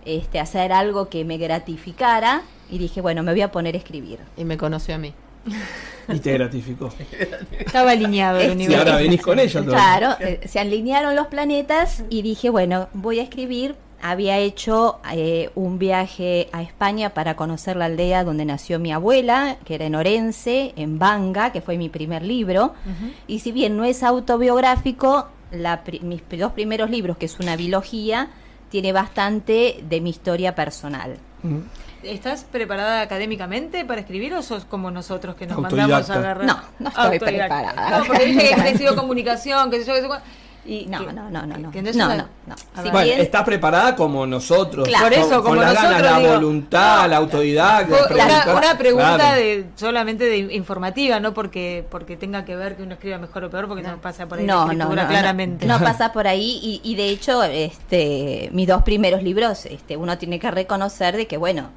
este, 0.05 0.41
hacer 0.41 0.73
algo 0.73 1.09
que 1.09 1.25
me 1.25 1.37
gratificara 1.37 2.43
y 2.71 2.79
dije, 2.79 3.01
bueno, 3.01 3.23
me 3.23 3.33
voy 3.33 3.43
a 3.43 3.53
poner 3.53 3.75
a 3.75 3.79
escribir. 3.79 4.21
Y 4.37 4.45
me 4.45 4.57
conoció 4.57 4.95
a 4.95 4.99
mí. 4.99 5.13
Y 6.09 6.19
te 6.19 6.33
gratificó. 6.33 6.91
Estaba 7.59 7.93
alineado 7.93 8.39
el 8.39 8.43
Este, 8.51 8.53
Y 8.53 8.57
universo. 8.67 8.79
ahora 8.79 8.97
venís 8.97 9.23
con 9.23 9.39
ella 9.39 9.61
todo. 9.63 9.71
Claro, 9.73 10.17
eh, 10.21 10.41
se 10.47 10.59
alinearon 10.59 11.15
los 11.17 11.29
planetas 11.29 12.03
y 12.11 12.23
dije, 12.23 12.51
bueno, 12.51 12.89
voy 12.93 13.21
a 13.21 13.23
escribir. 13.23 13.77
Había 14.05 14.37
hecho 14.39 14.99
eh, 15.13 15.51
un 15.55 15.79
viaje 15.79 16.49
a 16.53 16.61
España 16.63 17.11
para 17.15 17.37
conocer 17.37 17.77
la 17.77 17.85
aldea 17.85 18.25
donde 18.25 18.45
nació 18.45 18.81
mi 18.81 18.91
abuela, 18.93 19.59
que 19.65 19.77
era 19.77 19.85
en 19.87 19.95
Orense, 19.95 20.73
en 20.75 20.99
Banga, 20.99 21.53
que 21.53 21.61
fue 21.61 21.79
mi 21.79 21.89
primer 21.89 22.23
libro. 22.23 22.75
Y 23.29 23.39
si 23.39 23.53
bien 23.53 23.77
no 23.77 23.85
es 23.85 24.03
autobiográfico, 24.03 25.29
la 25.53 25.85
pri- 25.85 26.01
mis 26.01 26.21
dos 26.37 26.51
primeros 26.51 26.91
libros, 26.91 27.17
que 27.17 27.27
es 27.27 27.39
una 27.39 27.55
biología, 27.55 28.31
tiene 28.71 28.93
bastante 28.93 29.85
de 29.89 30.01
mi 30.01 30.11
historia 30.11 30.57
personal. 30.57 31.19
Mm. 31.43 31.59
¿Estás 32.03 32.45
preparada 32.45 33.01
académicamente 33.01 33.85
para 33.85 34.01
escribir 34.01 34.35
o 34.35 34.43
sos 34.43 34.65
como 34.65 34.91
nosotros 34.91 35.37
que 35.37 35.47
nos 35.47 35.57
Autodidacta. 35.57 35.87
mandamos 35.89 36.11
a 36.11 36.15
agarrar? 36.15 36.47
No, 36.47 36.61
no 36.81 36.89
estoy 36.89 37.05
Autodidacta. 37.05 37.59
preparada. 37.63 37.99
No, 37.99 38.05
porque 38.07 38.25
viste 38.25 38.43
que 38.49 38.61
he 38.61 38.69
estudiado 38.71 38.97
comunicación, 38.97 39.71
que 39.71 39.79
sé 39.81 39.87
yo, 39.87 39.95
que 39.95 40.01
sé 40.03 40.07
cuál. 40.09 40.23
Y 40.65 40.87
No, 40.87 41.01
que- 41.05 41.13
no, 41.13 41.29
no, 41.29 41.45
no, 41.45 41.59
no. 41.59 41.73
No, 41.73 42.09
no, 42.15 42.17
no. 42.47 42.55
A 42.55 42.57
Si 42.77 42.83
ver. 42.85 42.93
Bueno, 42.93 43.07
bien- 43.07 43.21
estás 43.21 43.43
preparada 43.43 43.97
como 43.97 44.25
nosotros. 44.29 44.87
Claro. 44.87 45.05
Por 45.07 45.13
eso, 45.13 45.29
con, 45.29 45.43
como 45.43 45.49
con 45.49 45.59
la 45.59 45.67
nosotros, 45.73 45.91
gana, 45.93 46.11
la 46.13 46.19
digo, 46.21 46.33
voluntad, 46.35 47.03
no. 47.03 47.09
la 47.09 47.17
autodidacta. 47.17 47.97
Una, 48.57 48.79
pregunta 48.79 49.15
Claro. 49.17 49.37
de 49.41 49.67
solamente 49.75 50.25
de 50.25 50.39
informativa, 50.55 51.19
no 51.19 51.35
porque 51.35 51.85
porque 51.91 52.17
tenga 52.17 52.45
que 52.45 52.55
ver 52.55 52.77
que 52.77 52.85
uno 52.85 52.95
escriba 52.95 53.19
mejor 53.19 53.43
o 53.43 53.51
peor, 53.51 53.67
porque 53.67 53.83
no, 53.83 54.01
pasa 54.01 54.27
por 54.29 54.39
ahí 54.39 54.47
no, 54.47 54.73
no, 54.73 54.89
claramente. 54.91 55.67
No, 55.67 55.79
no 55.81 55.85
pasa 55.85 56.13
por 56.13 56.29
ahí 56.29 56.61
y, 56.63 56.81
y 56.85 56.95
de 56.95 57.09
hecho, 57.09 57.43
este, 57.43 58.49
mis 58.53 58.69
dos 58.69 58.83
primeros 58.83 59.23
libros, 59.25 59.67
este, 59.67 59.97
uno 59.97 60.17
tiene 60.17 60.39
que 60.39 60.49
reconocer 60.51 61.17
de 61.17 61.27
que 61.27 61.39
bueno, 61.39 61.71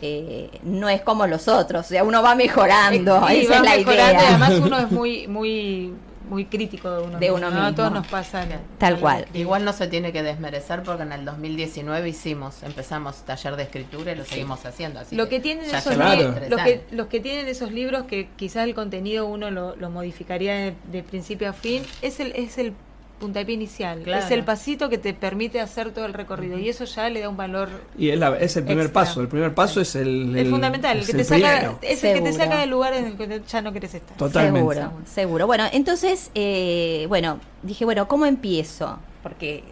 eh, 0.00 0.48
no 0.62 0.88
es 0.88 1.02
como 1.02 1.26
los 1.26 1.46
otros, 1.48 1.84
o 1.86 1.88
sea, 1.90 2.02
uno 2.04 2.22
va 2.22 2.34
mejorando, 2.34 3.20
Y 3.30 3.40
esa 3.40 3.50
va 3.50 3.56
es 3.56 3.62
la 3.64 3.76
mejorando, 3.76 4.12
idea. 4.12 4.22
y 4.22 4.26
además 4.26 4.52
uno 4.62 4.78
es 4.78 4.90
muy 4.90 5.28
muy 5.28 5.92
muy 6.28 6.46
crítico 6.46 6.90
de 6.90 7.02
uno 7.02 7.18
De 7.18 7.30
mismo, 7.30 7.36
uno 7.36 7.50
¿no? 7.50 7.56
mismo. 7.56 7.66
A 7.68 7.74
todos 7.74 7.92
nos 7.92 8.06
pasa. 8.06 8.46
Tal 8.78 8.98
cual. 8.98 9.26
Igual 9.34 9.64
no 9.64 9.72
se 9.72 9.86
tiene 9.88 10.12
que 10.12 10.22
desmerecer 10.22 10.82
porque 10.82 11.02
en 11.02 11.12
el 11.12 11.24
2019 11.24 12.08
hicimos, 12.08 12.62
empezamos 12.62 13.24
taller 13.24 13.56
de 13.56 13.64
escritura 13.64 14.12
y 14.12 14.16
lo 14.16 14.24
seguimos 14.24 14.64
haciendo. 14.64 15.00
Así 15.00 15.14
Lo 15.16 15.28
que 15.28 15.40
tienen 15.40 15.64
esos 15.64 15.98
años. 15.98 16.34
que, 16.64 16.84
los 16.90 17.06
que 17.08 17.20
tienen 17.20 17.48
esos 17.48 17.72
libros 17.72 18.04
que 18.04 18.28
quizás 18.36 18.64
el 18.64 18.74
contenido 18.74 19.26
uno 19.26 19.50
lo, 19.50 19.76
lo 19.76 19.90
modificaría 19.90 20.54
de, 20.54 20.74
de 20.90 21.02
principio 21.02 21.48
a 21.48 21.52
fin, 21.52 21.82
es 22.02 22.20
el, 22.20 22.32
es 22.32 22.58
el 22.58 22.74
puntapié 23.18 23.54
inicial, 23.54 24.02
Claro. 24.02 24.24
es 24.24 24.30
el 24.30 24.44
pasito 24.44 24.88
que 24.88 24.98
te 24.98 25.14
permite 25.14 25.60
hacer 25.60 25.92
todo 25.92 26.04
el 26.04 26.12
recorrido 26.12 26.58
y 26.58 26.68
eso 26.68 26.84
ya 26.84 27.08
le 27.08 27.20
da 27.20 27.28
un 27.28 27.36
valor 27.36 27.68
Y 27.96 28.10
es, 28.10 28.18
la- 28.18 28.36
es 28.38 28.56
el 28.56 28.64
primer 28.64 28.86
Extra. 28.86 29.02
paso. 29.02 29.20
El 29.20 29.28
primer 29.28 29.54
paso 29.54 29.80
es 29.80 29.94
el. 29.94 30.34
es 30.36 30.42
el- 30.44 30.50
fundamental, 30.50 30.98
el 30.98 31.06
que 31.06 31.14
te 31.14 31.24
saca, 31.24 31.74
es 31.82 32.02
el 32.04 32.14
que 32.14 32.20
te 32.20 32.32
saca 32.32 32.58
del 32.58 32.70
lugar 32.70 32.92
en 32.94 33.04
el 33.06 33.16
que 33.16 33.40
ya 33.48 33.62
no 33.62 33.72
querés 33.72 33.94
estar. 33.94 34.16
Totalmente. 34.16 34.74
Seguro, 34.74 34.92
seguro. 35.06 35.46
Bueno, 35.46 35.64
entonces, 35.72 36.30
eh, 36.34 37.06
bueno, 37.08 37.38
dije, 37.62 37.84
bueno, 37.84 38.06
¿cómo 38.08 38.26
empiezo? 38.26 38.98
Porque 39.22 39.64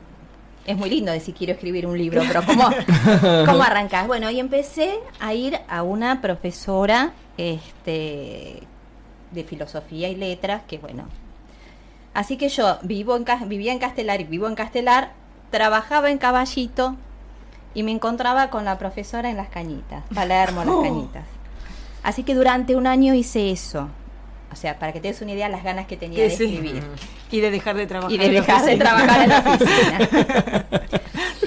es 0.64 0.76
muy 0.76 0.88
lindo 0.88 1.10
decir 1.12 1.34
quiero 1.34 1.52
escribir 1.54 1.86
un 1.86 1.98
libro, 1.98 2.22
pero 2.26 2.42
¿cómo, 2.46 2.70
cómo 3.46 3.62
arrancas? 3.64 4.06
Bueno, 4.06 4.30
y 4.30 4.38
empecé 4.40 4.94
a 5.20 5.34
ir 5.34 5.58
a 5.68 5.82
una 5.82 6.20
profesora 6.22 7.12
este, 7.36 8.62
de 9.32 9.44
filosofía 9.44 10.08
y 10.08 10.14
letras, 10.16 10.62
que 10.68 10.78
bueno. 10.78 11.04
Así 12.14 12.36
que 12.36 12.48
yo 12.48 12.78
vivo 12.82 13.16
en, 13.16 13.24
vivía 13.48 13.72
en 13.72 13.78
Castelar 13.78 14.20
y 14.20 14.24
vivo 14.24 14.46
en 14.46 14.54
Castelar, 14.54 15.12
trabajaba 15.50 16.10
en 16.10 16.18
Caballito 16.18 16.96
y 17.74 17.82
me 17.82 17.90
encontraba 17.90 18.50
con 18.50 18.64
la 18.64 18.78
profesora 18.78 19.30
en 19.30 19.36
las 19.38 19.48
cañitas, 19.48 20.04
Palermo, 20.14 20.64
las 20.64 20.68
Oh. 20.74 20.82
cañitas. 20.82 21.24
Así 22.02 22.22
que 22.24 22.34
durante 22.34 22.76
un 22.76 22.86
año 22.86 23.14
hice 23.14 23.50
eso. 23.50 23.88
O 24.52 24.56
sea, 24.56 24.78
para 24.78 24.92
que 24.92 25.00
te 25.00 25.08
des 25.08 25.22
una 25.22 25.32
idea 25.32 25.48
las 25.48 25.64
ganas 25.64 25.86
que 25.86 25.96
tenía 25.96 26.22
de 26.24 26.30
sí. 26.30 26.44
escribir. 26.44 26.82
Y 27.30 27.40
de 27.40 27.50
dejar 27.50 27.74
de 27.76 27.86
trabajar. 27.86 28.12
Y 28.12 28.18
de 28.18 28.28
dejar 28.28 28.64
de 28.66 28.76
trabajar 28.76 29.22
en 29.22 29.28
la 29.30 29.38
oficina. 29.46 30.66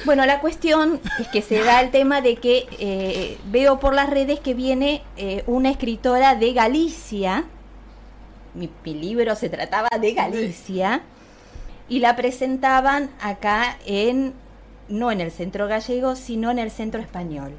bueno, 0.05 0.25
la 0.25 0.39
cuestión 0.39 1.00
es 1.19 1.27
que 1.27 1.43
se 1.43 1.63
da 1.63 1.81
el 1.81 1.91
tema 1.91 2.22
de 2.22 2.38
que 2.38 2.65
eh, 2.79 3.38
veo 3.51 3.79
por 3.79 3.93
las 3.93 4.10
redes 4.10 4.39
que 4.39 4.55
viene 4.55 5.03
eh, 5.17 5.43
una 5.45 5.69
escritora 5.69 6.34
de 6.34 6.53
Galicia. 6.53 7.43
Mi, 8.56 8.70
mi 8.84 8.94
libro 8.94 9.36
se 9.36 9.50
trataba 9.50 9.90
de 10.00 10.14
Galicia. 10.14 11.02
Y 11.88 12.00
la 12.00 12.16
presentaban 12.16 13.12
acá 13.22 13.78
en, 13.86 14.34
no 14.90 15.12
en 15.12 15.22
el 15.22 15.32
centro 15.32 15.68
gallego, 15.68 16.16
sino 16.16 16.50
en 16.50 16.58
el 16.58 16.72
centro 16.72 17.00
español. 17.00 17.52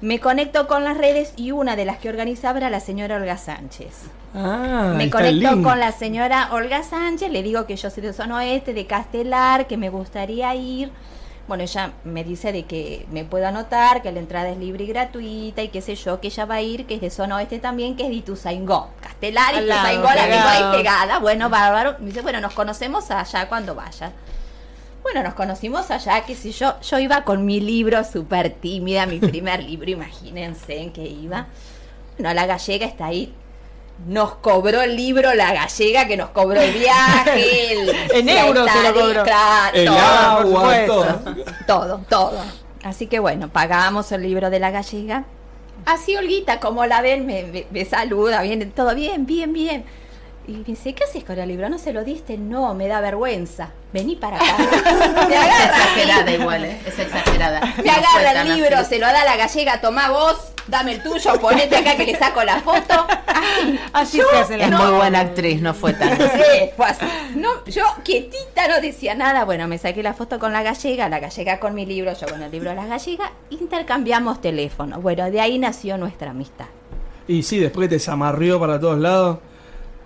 Me 0.00 0.18
conecto 0.18 0.66
con 0.66 0.82
las 0.84 0.96
redes 0.96 1.34
y 1.36 1.50
una 1.50 1.76
de 1.76 1.84
las 1.84 1.98
que 1.98 2.08
organizaba 2.08 2.58
era 2.58 2.70
la 2.70 2.80
señora 2.80 3.16
Olga 3.16 3.36
Sánchez. 3.36 4.04
Ah, 4.34 4.94
Me 4.96 5.10
conecto 5.10 5.62
con 5.62 5.78
la 5.78 5.92
señora 5.92 6.48
Olga 6.52 6.82
Sánchez, 6.82 7.30
le 7.30 7.42
digo 7.42 7.66
que 7.66 7.76
yo 7.76 7.90
soy 7.90 8.02
de 8.02 8.14
Zona 8.14 8.36
Oeste, 8.36 8.72
de 8.72 8.86
Castelar, 8.86 9.66
que 9.66 9.76
me 9.76 9.90
gustaría 9.90 10.54
ir. 10.54 10.90
Bueno, 11.50 11.64
ella 11.64 11.94
me 12.04 12.22
dice 12.22 12.52
de 12.52 12.62
que 12.62 13.06
me 13.10 13.24
puedo 13.24 13.44
anotar, 13.44 14.02
que 14.02 14.12
la 14.12 14.20
entrada 14.20 14.50
es 14.50 14.56
libre 14.56 14.84
y 14.84 14.86
gratuita 14.86 15.64
y 15.64 15.68
qué 15.70 15.80
sé 15.80 15.96
yo, 15.96 16.20
que 16.20 16.28
ella 16.28 16.44
va 16.44 16.54
a 16.54 16.62
ir, 16.62 16.86
que 16.86 16.94
es 16.94 17.00
de 17.00 17.10
Zona 17.10 17.34
Oeste 17.34 17.58
también, 17.58 17.96
que 17.96 18.04
es 18.04 18.08
de 18.08 18.14
Ituzaingó. 18.14 18.90
Castelar 19.00 19.56
Ituzaingó, 19.56 20.04
la 20.04 20.28
tengo 20.28 20.46
ahí 20.46 20.76
pegada. 20.76 21.18
Bueno, 21.18 21.50
bárbaro. 21.50 21.96
Me 21.98 22.06
dice, 22.06 22.22
bueno, 22.22 22.40
nos 22.40 22.54
conocemos 22.54 23.10
allá 23.10 23.48
cuando 23.48 23.74
vaya. 23.74 24.12
Bueno, 25.02 25.24
nos 25.24 25.34
conocimos 25.34 25.90
allá, 25.90 26.24
qué 26.24 26.36
sé 26.36 26.52
yo. 26.52 26.80
Yo 26.82 27.00
iba 27.00 27.24
con 27.24 27.44
mi 27.44 27.58
libro 27.58 28.04
súper 28.04 28.50
tímida, 28.50 29.06
mi 29.06 29.18
primer 29.18 29.64
libro, 29.64 29.90
imagínense 29.90 30.78
en 30.78 30.92
qué 30.92 31.02
iba. 31.02 31.48
Bueno, 32.16 32.32
la 32.32 32.46
gallega 32.46 32.86
está 32.86 33.06
ahí. 33.06 33.34
Nos 34.06 34.36
cobró 34.36 34.80
el 34.82 34.96
libro 34.96 35.34
la 35.34 35.52
gallega 35.52 36.06
que 36.06 36.16
nos 36.16 36.30
cobró 36.30 36.60
el 36.60 36.72
viaje. 36.72 37.72
el- 37.72 37.90
En 38.14 38.28
euros 38.28 38.68
se 38.70 38.82
lo 38.82 38.94
cobró. 38.94 39.24
El 39.74 39.86
todo, 39.86 39.98
agua, 39.98 40.86
todo. 40.86 41.06
todo, 41.66 42.00
todo. 42.08 42.42
Así 42.82 43.06
que 43.06 43.18
bueno, 43.18 43.48
pagamos 43.48 44.10
el 44.12 44.22
libro 44.22 44.48
de 44.50 44.58
la 44.58 44.70
gallega. 44.70 45.24
Así 45.86 46.16
Olguita, 46.16 46.60
como 46.60 46.84
la 46.86 47.00
ven, 47.02 47.26
me, 47.26 47.42
me- 47.44 47.66
me 47.70 47.84
saluda, 47.84 48.42
viene 48.42 48.66
todo 48.66 48.94
bien, 48.94 49.26
bien, 49.26 49.52
bien. 49.52 49.84
Y 50.50 50.54
me 50.54 50.64
dice, 50.64 50.92
¿qué 50.94 51.04
haces 51.04 51.22
con 51.22 51.38
el 51.38 51.46
libro? 51.48 51.68
¿No 51.68 51.78
se 51.78 51.92
lo 51.92 52.02
diste? 52.02 52.36
No, 52.36 52.74
me 52.74 52.88
da 52.88 53.00
vergüenza. 53.00 53.70
Vení 53.92 54.16
para 54.16 54.36
acá. 54.36 54.56
me 54.58 55.36
Es 55.36 55.64
exagerada 55.64 56.32
igual, 56.32 56.64
¿eh? 56.64 56.80
Es 56.84 56.98
exagerada. 56.98 57.60
me 57.76 57.84
No 57.84 57.92
agarra 57.92 58.42
el 58.42 58.56
libro, 58.56 58.78
así. 58.78 58.88
se 58.94 58.98
lo 58.98 59.06
da 59.06 59.24
la 59.24 59.36
gallega, 59.36 59.80
toma 59.80 60.10
vos, 60.10 60.52
dame 60.66 60.94
el 60.94 61.02
tuyo, 61.04 61.40
ponete 61.40 61.76
acá 61.76 61.94
que 61.96 62.04
le 62.06 62.18
saco 62.18 62.42
la 62.42 62.60
foto. 62.62 63.06
Así. 63.28 63.78
Así 63.92 64.18
Yo 64.18 64.24
se 64.28 64.36
hace 64.38 64.56
la 64.58 64.64
Es 64.64 64.70
no- 64.72 64.78
muy 64.88 64.96
buena 64.96 65.20
actriz, 65.20 65.62
no 65.62 65.72
fue 65.72 65.92
tan 65.92 66.12
así. 66.20 66.22
Sí, 66.24 66.70
fue 66.76 66.86
así. 66.86 67.04
No, 67.36 67.64
yo 67.66 67.84
quietita 68.02 68.66
no 68.66 68.80
decía 68.80 69.14
nada. 69.14 69.44
Bueno, 69.44 69.68
me 69.68 69.78
saqué 69.78 70.02
la 70.02 70.14
foto 70.14 70.40
con 70.40 70.52
la 70.52 70.64
gallega, 70.64 71.08
la 71.08 71.20
gallega 71.20 71.60
con 71.60 71.74
mi 71.74 71.86
libro, 71.86 72.12
yo 72.12 72.26
con 72.26 72.42
el 72.42 72.50
libro 72.50 72.70
de 72.70 72.76
la 72.76 72.86
gallega. 72.86 73.30
Intercambiamos 73.50 74.40
teléfono. 74.40 75.00
Bueno, 75.00 75.30
de 75.30 75.40
ahí 75.40 75.60
nació 75.60 75.96
nuestra 75.96 76.30
amistad. 76.32 76.66
Y 77.28 77.44
sí, 77.44 77.58
después 77.60 77.88
que 77.88 77.96
te 77.96 78.00
zamarrió 78.00 78.58
para 78.58 78.80
todos 78.80 78.98
lados. 78.98 79.38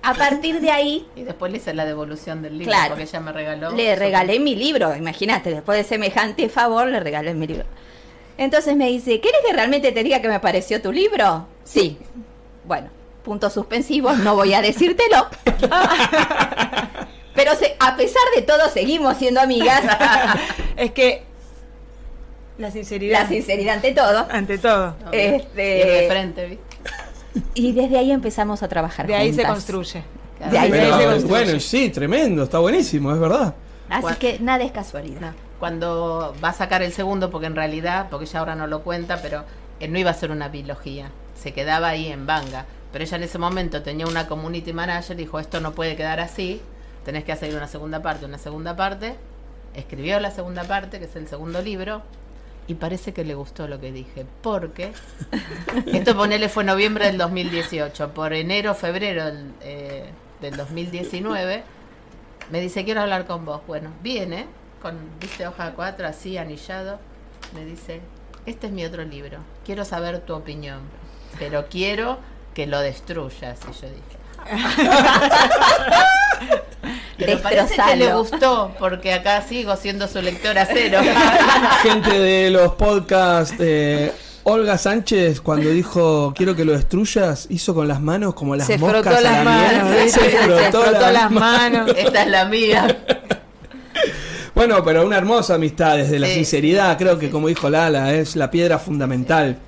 A 0.04 0.14
partir 0.14 0.60
de 0.60 0.70
ahí 0.70 1.06
Y 1.16 1.22
después 1.22 1.50
le 1.50 1.58
hice 1.58 1.74
la 1.74 1.84
devolución 1.84 2.42
del 2.42 2.58
libro 2.58 2.70
Claro. 2.72 2.88
porque 2.90 3.04
ella 3.04 3.20
me 3.20 3.32
regaló. 3.32 3.70
le 3.70 3.96
regalé 3.96 4.38
mi 4.40 4.54
libro. 4.54 4.94
Imagínate, 4.94 5.50
después 5.50 5.78
de 5.78 5.84
semejante 5.84 6.48
favor, 6.48 6.86
le 6.88 7.00
regalé 7.00 7.34
mi 7.34 7.46
libro. 7.46 7.64
Entonces 8.36 8.76
me 8.76 8.88
dice, 8.88 9.20
¿quieres 9.20 9.40
que 9.46 9.52
realmente 9.52 9.92
te 9.92 10.02
diga 10.02 10.20
que 10.20 10.28
me 10.28 10.40
pareció 10.40 10.82
tu 10.82 10.90
libro? 10.92 11.46
Sí. 11.64 11.98
Bueno, 12.64 12.88
puntos 13.24 13.52
suspensivos, 13.52 14.18
no 14.18 14.34
voy 14.34 14.54
a 14.54 14.60
decírtelo. 14.62 15.28
Pero 17.34 17.54
se- 17.56 17.76
a 17.80 17.96
pesar 17.96 18.22
de 18.34 18.42
todo, 18.42 18.68
seguimos 18.70 19.16
siendo 19.18 19.40
amigas. 19.40 19.82
Es 20.76 20.90
que 20.92 21.22
la 22.58 22.70
sinceridad. 22.70 23.22
La 23.22 23.28
sinceridad 23.28 23.74
ante 23.76 23.92
todo. 23.92 24.26
Ante 24.30 24.58
todo. 24.58 24.96
Este- 25.12 25.78
y 25.78 25.88
de 26.02 26.06
frente, 26.08 26.46
¿viste? 26.46 26.63
Y 27.54 27.72
desde 27.72 27.98
ahí 27.98 28.10
empezamos 28.12 28.62
a 28.62 28.68
trabajar 28.68 29.06
De 29.06 29.14
ahí 29.14 29.32
se 29.32 29.44
construye. 29.44 30.04
De 30.50 30.58
ahí 30.58 30.70
Pero, 30.70 30.98
se 30.98 31.04
construye. 31.04 31.28
bueno, 31.28 31.60
sí, 31.60 31.90
tremendo, 31.90 32.44
está 32.44 32.58
buenísimo, 32.58 33.12
es 33.12 33.18
verdad. 33.18 33.54
Así 33.88 34.02
Bueno. 34.02 34.18
que 34.18 34.38
nada 34.40 34.64
es 34.64 34.72
casualidad. 34.72 35.20
No, 35.20 35.32
Cuando 35.58 36.34
va 36.42 36.48
a 36.50 36.52
sacar 36.52 36.82
el 36.82 36.92
segundo, 36.92 37.30
porque 37.30 37.46
en 37.46 37.54
realidad, 37.56 38.08
porque 38.10 38.26
ella 38.26 38.40
ahora 38.40 38.54
no 38.54 38.66
lo 38.66 38.82
cuenta, 38.82 39.20
pero 39.22 39.44
él 39.80 39.92
no 39.92 39.98
iba 39.98 40.10
a 40.10 40.14
ser 40.14 40.30
una 40.30 40.48
biología, 40.48 41.10
se 41.40 41.52
quedaba 41.52 41.88
ahí 41.88 42.06
en 42.08 42.26
Banga. 42.26 42.66
Pero 42.92 43.04
ella 43.04 43.16
en 43.16 43.22
ese 43.24 43.38
momento 43.38 43.82
tenía 43.82 44.06
una 44.06 44.26
community 44.26 44.72
manager, 44.72 45.16
dijo, 45.16 45.38
esto 45.40 45.60
no 45.60 45.72
puede 45.72 45.96
quedar 45.96 46.20
así, 46.20 46.60
tenés 47.04 47.24
que 47.24 47.32
hacer 47.32 47.54
una 47.54 47.66
segunda 47.68 48.02
parte, 48.02 48.24
una 48.26 48.38
segunda 48.38 48.76
parte. 48.76 49.16
Escribió 49.74 50.20
la 50.20 50.30
segunda 50.30 50.62
parte, 50.64 50.98
que 50.98 51.06
es 51.06 51.16
el 51.16 51.26
segundo 51.26 51.60
libro, 51.60 52.02
y 52.66 52.74
parece 52.74 53.12
que 53.12 53.24
le 53.24 53.34
gustó 53.34 53.68
lo 53.68 53.80
que 53.80 53.92
dije, 53.92 54.24
porque 54.42 54.92
esto 55.86 56.16
ponele 56.16 56.48
fue 56.48 56.64
noviembre 56.64 57.06
del 57.06 57.18
2018, 57.18 58.14
por 58.14 58.32
enero, 58.32 58.74
febrero 58.74 59.26
del, 59.26 59.52
eh, 59.62 60.10
del 60.40 60.56
2019, 60.56 61.62
me 62.50 62.60
dice, 62.60 62.84
quiero 62.84 63.00
hablar 63.00 63.26
con 63.26 63.44
vos. 63.44 63.62
Bueno, 63.66 63.90
viene 64.02 64.46
con, 64.82 64.98
viste, 65.20 65.46
hoja 65.46 65.72
4, 65.74 66.06
así, 66.06 66.36
anillado. 66.36 66.98
Me 67.54 67.64
dice, 67.64 68.00
este 68.46 68.66
es 68.66 68.72
mi 68.72 68.84
otro 68.84 69.04
libro, 69.04 69.38
quiero 69.64 69.84
saber 69.84 70.20
tu 70.20 70.34
opinión, 70.34 70.80
pero 71.38 71.66
quiero 71.68 72.18
que 72.54 72.66
lo 72.66 72.80
destruyas. 72.80 73.60
Y 73.62 73.80
yo 73.80 73.88
dije, 73.88 74.18
pero 77.18 77.40
parece 77.40 77.76
que 77.76 77.96
le 77.96 78.14
gustó, 78.14 78.74
porque 78.78 79.12
acá 79.12 79.42
sigo 79.42 79.76
siendo 79.76 80.08
su 80.08 80.20
lectora 80.20 80.66
cero. 80.70 81.00
Gente 81.82 82.18
de 82.18 82.50
los 82.50 82.74
podcasts, 82.74 83.54
eh, 83.58 84.12
Olga 84.44 84.76
Sánchez, 84.76 85.40
cuando 85.40 85.70
dijo 85.70 86.32
quiero 86.36 86.54
que 86.54 86.64
lo 86.64 86.72
destruyas, 86.72 87.46
hizo 87.48 87.74
con 87.74 87.88
las 87.88 88.00
manos 88.00 88.34
como 88.34 88.54
las 88.56 88.66
se 88.66 88.78
moscas 88.78 89.02
frotó 89.02 89.20
las 89.20 89.44
manos, 89.44 90.12
se, 90.12 90.20
frotó, 90.20 91.10
las 91.10 91.30
manos. 91.30 91.90
Esta 91.96 92.22
es 92.22 92.28
la 92.28 92.44
mía. 92.44 92.98
Bueno, 94.54 94.84
pero 94.84 95.04
una 95.04 95.16
hermosa 95.16 95.54
amistad 95.56 95.96
desde 95.96 96.20
la 96.20 96.28
sinceridad, 96.28 96.96
creo 96.96 97.18
que 97.18 97.28
como 97.28 97.48
dijo 97.48 97.68
Lala, 97.68 98.14
es 98.14 98.36
la 98.36 98.52
piedra 98.52 98.78
fundamental. 98.78 99.58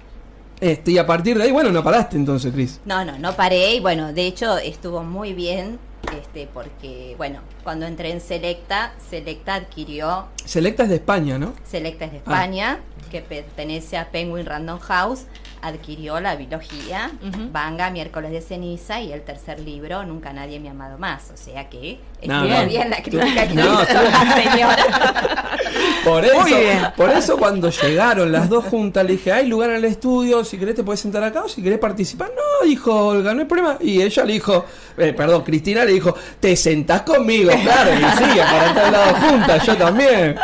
Este, 0.60 0.92
y 0.92 0.98
a 0.98 1.06
partir 1.06 1.36
de 1.36 1.44
ahí, 1.44 1.52
bueno, 1.52 1.70
no 1.70 1.82
paraste 1.82 2.16
entonces, 2.16 2.52
Cris. 2.52 2.80
No, 2.84 3.04
no, 3.04 3.18
no 3.18 3.34
paré 3.34 3.74
y 3.74 3.80
bueno, 3.80 4.12
de 4.12 4.26
hecho 4.26 4.56
estuvo 4.58 5.02
muy 5.02 5.34
bien 5.34 5.78
este, 6.12 6.48
porque, 6.52 7.14
bueno, 7.16 7.40
cuando 7.62 7.86
entré 7.86 8.10
en 8.10 8.20
Selecta, 8.20 8.94
Selecta 9.10 9.54
adquirió... 9.54 10.26
Selecta 10.44 10.84
es 10.84 10.88
de 10.88 10.96
España, 10.96 11.38
¿no? 11.38 11.54
Selecta 11.64 12.06
es 12.06 12.12
de 12.12 12.18
España, 12.18 12.80
ah. 12.80 13.08
que 13.10 13.22
pertenece 13.22 13.96
a 13.96 14.10
Penguin 14.10 14.46
Random 14.46 14.78
House, 14.78 15.26
adquirió 15.66 16.20
la 16.20 16.36
biología, 16.36 17.10
Vanga, 17.52 17.90
Miércoles 17.90 18.30
de 18.30 18.40
Ceniza 18.40 19.00
y 19.00 19.12
el 19.12 19.22
tercer 19.22 19.60
libro, 19.60 20.04
Nunca 20.04 20.32
Nadie 20.32 20.60
Me 20.60 20.68
ha 20.68 20.72
Amado 20.72 20.98
Más. 20.98 21.30
O 21.32 21.36
sea 21.36 21.68
que 21.68 21.98
estuvo 22.20 22.66
bien 22.66 22.90
la 22.90 23.02
crítica 23.02 23.48
que 23.48 23.54
no, 23.54 23.82
hizo 23.82 23.92
la 23.92 24.42
señora. 24.42 25.56
Por 26.04 26.24
eso, 26.24 26.56
por 26.96 27.10
eso 27.10 27.36
cuando 27.36 27.68
llegaron 27.68 28.30
las 28.30 28.48
dos 28.48 28.64
juntas 28.64 29.04
le 29.04 29.12
dije, 29.12 29.32
hay 29.32 29.46
lugar 29.46 29.70
en 29.70 29.76
el 29.76 29.84
estudio, 29.84 30.44
si 30.44 30.56
querés 30.56 30.76
te 30.76 30.84
puedes 30.84 31.00
sentar 31.00 31.22
acá 31.24 31.42
o 31.42 31.48
si 31.48 31.62
querés 31.62 31.78
participar. 31.78 32.30
No, 32.30 32.66
dijo 32.66 33.08
Olga, 33.08 33.34
no 33.34 33.40
hay 33.40 33.46
problema. 33.46 33.76
Y 33.80 34.00
ella 34.00 34.24
le 34.24 34.34
dijo, 34.34 34.64
eh, 34.96 35.12
perdón, 35.12 35.42
Cristina 35.42 35.84
le 35.84 35.92
dijo, 35.92 36.14
te 36.38 36.54
sentás 36.56 37.02
conmigo, 37.02 37.50
claro, 37.62 37.90
y 37.92 37.96
sí, 37.96 38.38
para 38.38 38.66
estar 38.68 38.92
lado 38.92 39.14
juntas, 39.14 39.66
yo 39.66 39.76
también. 39.76 40.36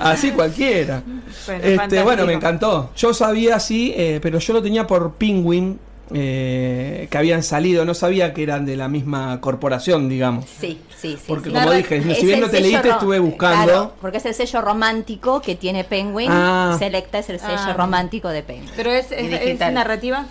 Así 0.00 0.30
cualquiera. 0.30 1.02
Bueno, 1.46 1.64
este, 1.64 2.02
bueno, 2.02 2.26
me 2.26 2.32
encantó. 2.34 2.90
Yo 2.96 3.14
sabía 3.14 3.60
sí, 3.60 3.92
eh, 3.96 4.20
pero 4.22 4.38
yo 4.38 4.52
lo 4.52 4.62
tenía 4.62 4.86
por 4.86 5.14
Penguin, 5.14 5.78
eh, 6.12 7.06
que 7.10 7.18
habían 7.18 7.42
salido, 7.42 7.84
no 7.84 7.94
sabía 7.94 8.34
que 8.34 8.42
eran 8.42 8.66
de 8.66 8.76
la 8.76 8.88
misma 8.88 9.40
corporación, 9.40 10.08
digamos. 10.08 10.44
Sí, 10.46 10.80
sí, 10.96 11.16
sí. 11.16 11.24
Porque 11.28 11.50
como 11.50 11.70
dije, 11.70 12.02
si 12.14 12.26
bien 12.26 12.40
no 12.40 12.48
te 12.48 12.60
leíste, 12.60 12.88
estuve 12.88 13.18
buscando. 13.18 13.94
porque 14.00 14.18
es 14.18 14.26
el 14.26 14.34
sello 14.34 14.60
romántico 14.60 15.40
que 15.40 15.54
tiene 15.54 15.84
Penguin. 15.84 16.30
Ah. 16.30 16.76
Selecta 16.78 17.18
es 17.18 17.30
el 17.30 17.38
sello 17.38 17.54
ah. 17.58 17.74
romántico 17.74 18.28
de 18.28 18.42
Penguin. 18.42 18.70
¿Pero 18.74 18.90
es, 18.90 19.12
es, 19.12 19.58
narrativa? 19.72 20.26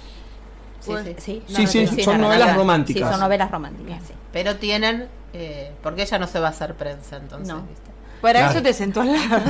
Sí, 0.81 0.93
sí, 1.17 1.67
sí, 1.67 1.87
sí, 1.87 2.03
son 2.03 2.21
novelas 2.21 2.55
románticas. 2.55 3.03
Sí, 3.03 3.11
son 3.11 3.19
novelas 3.19 3.51
románticas, 3.51 4.01
Pero 4.31 4.55
tienen, 4.55 5.07
eh, 5.33 5.71
porque 5.83 6.03
ella 6.03 6.19
no 6.19 6.27
se 6.27 6.39
va 6.39 6.47
a 6.47 6.51
hacer 6.51 6.75
prensa 6.75 7.17
entonces. 7.17 7.53
No. 7.53 7.63
Para 8.21 8.49
eso 8.49 8.61
te 8.61 8.73
sentó 8.73 9.01
al 9.01 9.13
lado. 9.13 9.41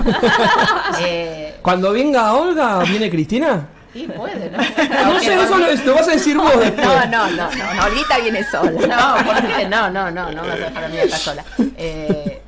eh, 1.02 1.56
Cuando 1.62 1.92
venga 1.92 2.34
Olga, 2.34 2.80
¿viene 2.84 3.10
Cristina? 3.10 3.68
Sí, 3.94 4.08
puede, 4.08 4.52
¿no? 4.52 4.58
No 5.14 5.20
sé, 5.20 5.34
eso 5.34 5.58
lo, 5.58 5.96
vas 5.96 6.08
a 6.08 6.12
decir 6.12 6.38
vos 6.38 6.60
después. 6.60 6.86
No, 6.86 7.06
no, 7.08 7.30
no, 7.30 7.50
no, 7.50 7.74
no 7.74 7.86
Olguita 7.86 8.20
viene 8.20 8.44
sola. 8.44 8.72
No, 8.72 9.26
¿por 9.26 9.48
qué? 9.48 9.68
No, 9.68 9.90
no, 9.90 10.12
no, 10.12 10.32
no 10.32 10.42
vas 10.44 10.52
a 10.52 10.56
dejar 10.56 10.84
a 10.84 10.90
mí 10.90 11.00
acá 11.00 11.18
sola. 11.18 11.44
Eh, 11.78 12.42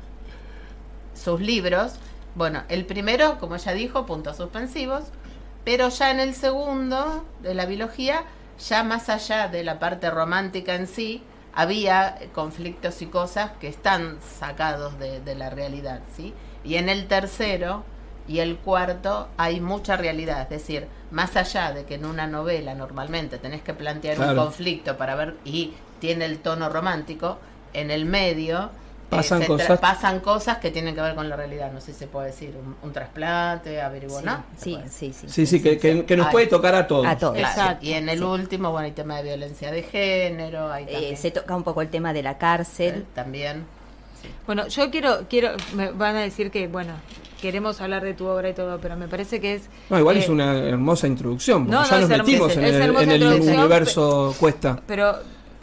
sus 1.14 1.40
libros, 1.40 1.94
bueno, 2.34 2.62
el 2.68 2.86
primero, 2.86 3.38
como 3.38 3.56
ella 3.56 3.72
dijo, 3.72 4.06
puntos 4.06 4.36
suspensivos, 4.36 5.04
pero 5.64 5.88
ya 5.88 6.10
en 6.10 6.20
el 6.20 6.34
segundo, 6.34 7.24
de 7.40 7.54
la 7.54 7.66
biología, 7.66 8.22
ya 8.68 8.84
más 8.84 9.08
allá 9.08 9.48
de 9.48 9.64
la 9.64 9.78
parte 9.78 10.10
romántica 10.10 10.74
en 10.74 10.86
sí, 10.86 11.22
había 11.54 12.18
conflictos 12.34 13.02
y 13.02 13.06
cosas 13.06 13.52
que 13.60 13.68
están 13.68 14.18
sacados 14.38 14.98
de, 14.98 15.20
de 15.20 15.34
la 15.34 15.50
realidad, 15.50 16.00
¿sí? 16.16 16.34
Y 16.64 16.76
en 16.76 16.88
el 16.88 17.06
tercero, 17.08 17.84
y 18.28 18.38
el 18.38 18.56
cuarto 18.56 19.28
hay 19.36 19.60
mucha 19.60 19.96
realidad, 19.96 20.42
es 20.42 20.48
decir, 20.48 20.86
más 21.10 21.36
allá 21.36 21.72
de 21.72 21.84
que 21.84 21.96
en 21.96 22.04
una 22.04 22.26
novela 22.26 22.74
normalmente 22.74 23.38
tenés 23.38 23.62
que 23.62 23.74
plantear 23.74 24.20
un 24.20 24.36
conflicto 24.36 24.96
para 24.96 25.14
ver 25.14 25.36
y 25.44 25.74
tiene 26.00 26.24
el 26.24 26.38
tono 26.38 26.68
romántico, 26.68 27.38
en 27.72 27.90
el 27.90 28.04
medio 28.04 28.70
pasan, 29.16 29.42
eh, 29.42 29.46
cosas. 29.46 29.80
pasan 29.80 30.20
cosas 30.20 30.58
que 30.58 30.70
tienen 30.70 30.94
que 30.94 31.00
ver 31.00 31.14
con 31.14 31.28
la 31.28 31.36
realidad, 31.36 31.70
no 31.72 31.80
sé 31.80 31.92
si 31.92 32.00
se 32.00 32.06
puede 32.06 32.28
decir, 32.28 32.54
un, 32.82 32.92
trasplante, 32.92 33.80
averiguar, 33.80 34.24
¿no? 34.24 34.44
Sí, 34.56 34.78
sí, 34.90 35.12
sí, 35.12 35.28
sí, 35.28 35.46
sí, 35.46 35.62
que, 35.62 36.16
nos 36.16 36.28
puede 36.28 36.46
tocar 36.46 36.74
a 36.74 36.86
todos. 36.86 37.06
A 37.06 37.16
todos. 37.16 37.38
y 37.80 37.92
en 37.92 38.08
el 38.08 38.22
último, 38.22 38.70
bueno, 38.70 38.86
hay 38.86 38.92
tema 38.92 39.18
de 39.18 39.24
violencia 39.24 39.70
de 39.70 39.82
género, 39.82 40.74
eh, 40.74 41.16
se 41.16 41.30
toca 41.30 41.54
un 41.54 41.62
poco 41.62 41.82
el 41.82 41.88
tema 41.88 42.12
de 42.12 42.22
la 42.22 42.38
cárcel. 42.38 42.94
Eh, 42.94 43.04
también. 43.14 43.64
Bueno, 44.46 44.68
yo 44.68 44.90
quiero, 44.90 45.26
quiero, 45.28 45.50
me 45.74 45.90
van 45.90 46.16
a 46.16 46.20
decir 46.20 46.50
que, 46.50 46.68
bueno, 46.68 46.92
queremos 47.40 47.80
hablar 47.80 48.04
de 48.04 48.14
tu 48.14 48.26
obra 48.26 48.50
y 48.50 48.54
todo, 48.54 48.78
pero 48.78 48.96
me 48.96 49.08
parece 49.08 49.40
que 49.40 49.54
es... 49.54 49.62
No, 49.90 49.98
igual 49.98 50.16
es 50.16 50.28
eh, 50.28 50.32
una 50.32 50.56
hermosa 50.58 51.06
introducción, 51.06 51.66
porque 51.66 51.88
ya 51.90 52.00
nos 52.00 52.08
metimos 52.08 52.56
en, 52.56 52.64
el, 52.64 53.24
universo 53.24 54.34
Cuesta. 54.38 54.80
Pero 54.86 55.16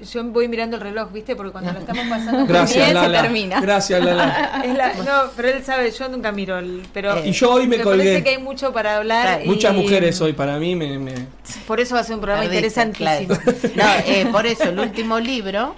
yo 0.03 0.23
voy 0.25 0.47
mirando 0.47 0.77
el 0.77 0.81
reloj, 0.81 1.11
¿viste? 1.11 1.35
Porque 1.35 1.51
cuando 1.51 1.73
lo 1.73 1.79
estamos 1.79 2.05
pasando 2.07 2.45
Gracias, 2.45 2.91
bien, 2.91 3.03
se 3.03 3.09
termina. 3.09 3.61
Gracias, 3.61 4.03
Lala. 4.03 4.63
no, 5.05 5.31
pero 5.35 5.49
él 5.49 5.63
sabe, 5.63 5.91
yo 5.91 6.09
nunca 6.09 6.31
miro 6.31 6.57
el... 6.57 6.87
Pero 6.93 7.25
y 7.25 7.31
yo 7.31 7.53
hoy 7.53 7.67
me, 7.67 7.77
me 7.77 7.83
colgué. 7.83 8.03
parece 8.03 8.23
que 8.23 8.29
hay 8.29 8.37
mucho 8.37 8.71
para 8.71 8.97
hablar. 8.97 9.41
Muchas 9.45 9.73
mujeres 9.73 10.19
hoy, 10.21 10.33
para 10.33 10.57
mí 10.57 10.75
me, 10.75 11.27
Por 11.67 11.79
eso 11.79 11.95
va 11.95 12.01
a 12.01 12.03
ser 12.03 12.15
un 12.15 12.21
programa 12.21 12.45
interesantísimo. 12.45 13.35
No, 13.75 13.85
eh, 14.05 14.27
por 14.31 14.45
eso 14.45 14.65
el 14.65 14.79
último 14.79 15.19
libro, 15.19 15.75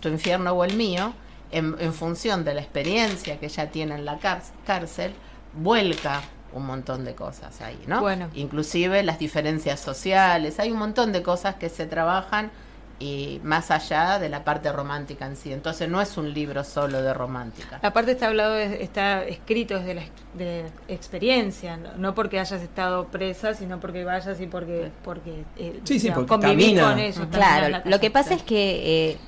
Tu 0.00 0.08
infierno 0.08 0.52
o 0.52 0.64
el 0.64 0.76
mío, 0.76 1.12
en, 1.50 1.76
en 1.78 1.92
función 1.92 2.44
de 2.44 2.54
la 2.54 2.60
experiencia 2.60 3.38
que 3.38 3.46
ella 3.46 3.70
tiene 3.70 3.94
en 3.94 4.04
la 4.04 4.18
cárcel, 4.66 5.12
vuelca 5.54 6.22
un 6.52 6.66
montón 6.66 7.04
de 7.04 7.14
cosas 7.14 7.60
ahí, 7.60 7.78
¿no? 7.86 8.00
Bueno. 8.00 8.30
Inclusive 8.34 9.02
las 9.02 9.18
diferencias 9.18 9.80
sociales, 9.80 10.60
hay 10.60 10.70
un 10.70 10.78
montón 10.78 11.12
de 11.12 11.22
cosas 11.22 11.56
que 11.56 11.68
se 11.68 11.86
trabajan 11.86 12.50
y 12.98 13.40
más 13.42 13.70
allá 13.70 14.18
de 14.18 14.28
la 14.28 14.44
parte 14.44 14.72
romántica 14.72 15.26
en 15.26 15.36
sí. 15.36 15.52
Entonces 15.52 15.88
no 15.88 16.00
es 16.00 16.16
un 16.16 16.32
libro 16.32 16.64
solo 16.64 17.02
de 17.02 17.12
romántica. 17.12 17.78
La 17.82 17.92
parte 17.92 18.12
está 18.12 18.28
hablado, 18.28 18.56
está 18.56 19.24
escrito 19.24 19.78
desde 19.78 19.94
la 19.94 20.02
de 20.34 20.66
experiencia, 20.88 21.78
no, 21.96 22.14
porque 22.14 22.38
hayas 22.38 22.62
estado 22.62 23.06
presa, 23.08 23.54
sino 23.54 23.80
porque 23.80 24.04
vayas 24.04 24.40
y 24.40 24.46
porque 24.46 24.90
porque, 25.02 25.44
eh, 25.56 25.80
sí, 25.84 25.98
sí, 26.00 26.10
porque 26.10 26.28
conviví 26.28 26.78
con 26.78 26.98
eso. 26.98 27.28
Claro, 27.28 27.82
lo 27.84 28.00
que 28.00 28.10
pasa 28.10 28.34
es 28.34 28.42
que 28.42 29.10
eh, 29.10 29.18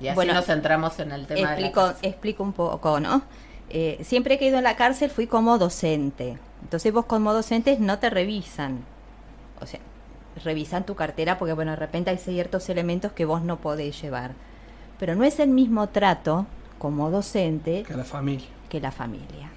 y 0.00 0.08
así 0.08 0.14
bueno, 0.14 0.34
nos 0.34 0.46
centramos 0.46 0.98
en 0.98 1.12
el 1.12 1.26
tema. 1.26 1.52
Explico, 1.52 1.92
explico 2.02 2.42
un 2.42 2.52
poco, 2.52 3.00
¿no? 3.00 3.22
Eh, 3.68 4.00
siempre 4.02 4.38
que 4.38 4.46
he 4.46 4.48
ido 4.48 4.58
a 4.58 4.62
la 4.62 4.76
cárcel 4.76 5.10
fui 5.10 5.26
como 5.26 5.58
docente. 5.58 6.38
Entonces 6.62 6.92
vos 6.92 7.06
como 7.06 7.32
docente 7.32 7.76
no 7.78 7.98
te 7.98 8.10
revisan. 8.10 8.84
O 9.60 9.66
sea, 9.66 9.80
revisan 10.44 10.84
tu 10.84 10.94
cartera 10.94 11.38
porque, 11.38 11.52
bueno, 11.52 11.72
de 11.72 11.76
repente 11.76 12.10
hay 12.10 12.18
ciertos 12.18 12.68
elementos 12.68 13.12
que 13.12 13.24
vos 13.24 13.42
no 13.42 13.58
podés 13.58 14.00
llevar. 14.00 14.32
Pero 14.98 15.14
no 15.14 15.24
es 15.24 15.40
el 15.40 15.48
mismo 15.48 15.88
trato 15.88 16.46
como 16.78 17.10
docente 17.10 17.82
que 17.82 17.94
la 17.94 18.04
familia. 18.04 18.48
Que 18.68 18.80
la 18.80 18.90
familia. 18.90 19.50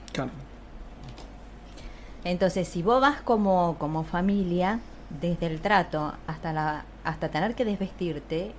Entonces, 2.23 2.67
si 2.67 2.81
vos 2.81 3.01
vas 3.01 3.21
como, 3.21 3.75
como 3.77 4.03
familia, 4.03 4.79
desde 5.21 5.47
el 5.47 5.59
trato 5.59 6.13
hasta, 6.27 6.53
la, 6.53 6.85
hasta 7.03 7.29
tener 7.29 7.55
que 7.55 7.65
desvestirte, 7.65 8.53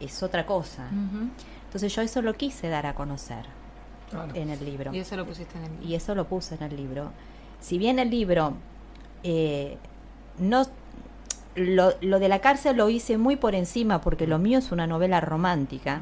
es 0.00 0.22
otra 0.22 0.46
cosa. 0.46 0.88
Entonces 1.64 1.94
yo 1.94 2.02
eso 2.02 2.22
lo 2.22 2.34
quise 2.34 2.68
dar 2.68 2.86
a 2.86 2.94
conocer 2.94 3.46
en 4.34 4.50
el 4.50 4.64
libro. 4.64 4.92
Y 4.92 4.98
eso 4.98 5.16
lo 5.16 5.26
pusiste 5.26 5.56
en 5.58 5.64
el 5.64 5.70
libro. 5.72 5.88
Y 5.88 5.94
eso 5.94 6.14
lo 6.14 6.26
puse 6.26 6.54
en 6.56 6.62
el 6.62 6.76
libro. 6.76 7.10
Si 7.60 7.78
bien 7.78 7.98
el 7.98 8.10
libro 8.10 8.54
eh, 9.22 9.78
no 10.38 10.66
lo, 11.54 11.94
lo, 12.00 12.18
de 12.18 12.28
la 12.28 12.40
cárcel 12.40 12.76
lo 12.76 12.88
hice 12.88 13.18
muy 13.18 13.36
por 13.36 13.54
encima 13.54 14.00
porque 14.00 14.26
lo 14.26 14.38
mío 14.38 14.58
es 14.58 14.72
una 14.72 14.86
novela 14.86 15.20
romántica. 15.20 16.00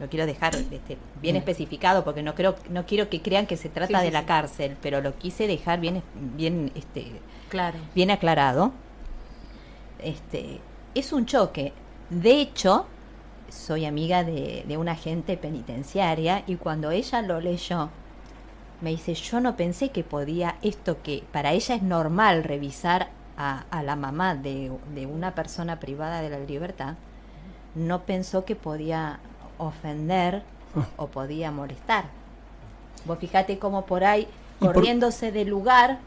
Lo 0.00 0.08
quiero 0.08 0.26
dejar 0.26 0.54
este, 0.54 0.96
bien 1.20 1.34
especificado 1.34 2.04
porque 2.04 2.22
no 2.22 2.36
creo 2.36 2.54
no 2.70 2.86
quiero 2.86 3.08
que 3.08 3.20
crean 3.20 3.46
que 3.46 3.56
se 3.56 3.68
trata 3.68 4.00
de 4.00 4.12
la 4.12 4.26
cárcel, 4.26 4.76
pero 4.80 5.00
lo 5.00 5.16
quise 5.16 5.48
dejar 5.48 5.80
bien 5.80 6.02
bien 6.36 6.70
este 6.76 7.06
claro. 7.48 7.78
bien 7.94 8.10
aclarado. 8.12 8.72
Este 10.00 10.60
es 10.94 11.12
un 11.12 11.26
choque. 11.26 11.72
De 12.10 12.40
hecho, 12.40 12.86
soy 13.50 13.84
amiga 13.84 14.24
de, 14.24 14.76
una 14.78 14.92
agente 14.92 15.36
penitenciaria 15.36 16.44
y 16.46 16.56
cuando 16.56 16.90
ella 16.90 17.22
lo 17.22 17.40
leyó, 17.40 17.90
me 18.80 18.90
dice, 18.90 19.14
yo 19.14 19.40
no 19.40 19.56
pensé 19.56 19.90
que 19.90 20.04
podía 20.04 20.56
esto 20.62 21.02
que 21.02 21.24
para 21.32 21.52
ella 21.52 21.74
es 21.74 21.82
normal 21.82 22.44
revisar 22.44 23.08
a, 23.38 23.64
a 23.70 23.82
la 23.84 23.94
mamá 23.94 24.34
de, 24.34 24.72
de, 24.94 25.06
una 25.06 25.34
persona 25.34 25.78
privada 25.78 26.20
de 26.20 26.28
la 26.28 26.40
libertad, 26.40 26.96
no 27.76 28.02
pensó 28.02 28.44
que 28.44 28.56
podía 28.56 29.20
ofender 29.58 30.42
o 30.96 31.06
podía 31.06 31.52
molestar. 31.52 32.06
Vos 33.04 33.18
fíjate 33.18 33.58
cómo 33.60 33.86
por 33.86 34.04
ahí, 34.04 34.26
corriéndose 34.58 35.30
del 35.30 35.48
lugar, 35.48 36.00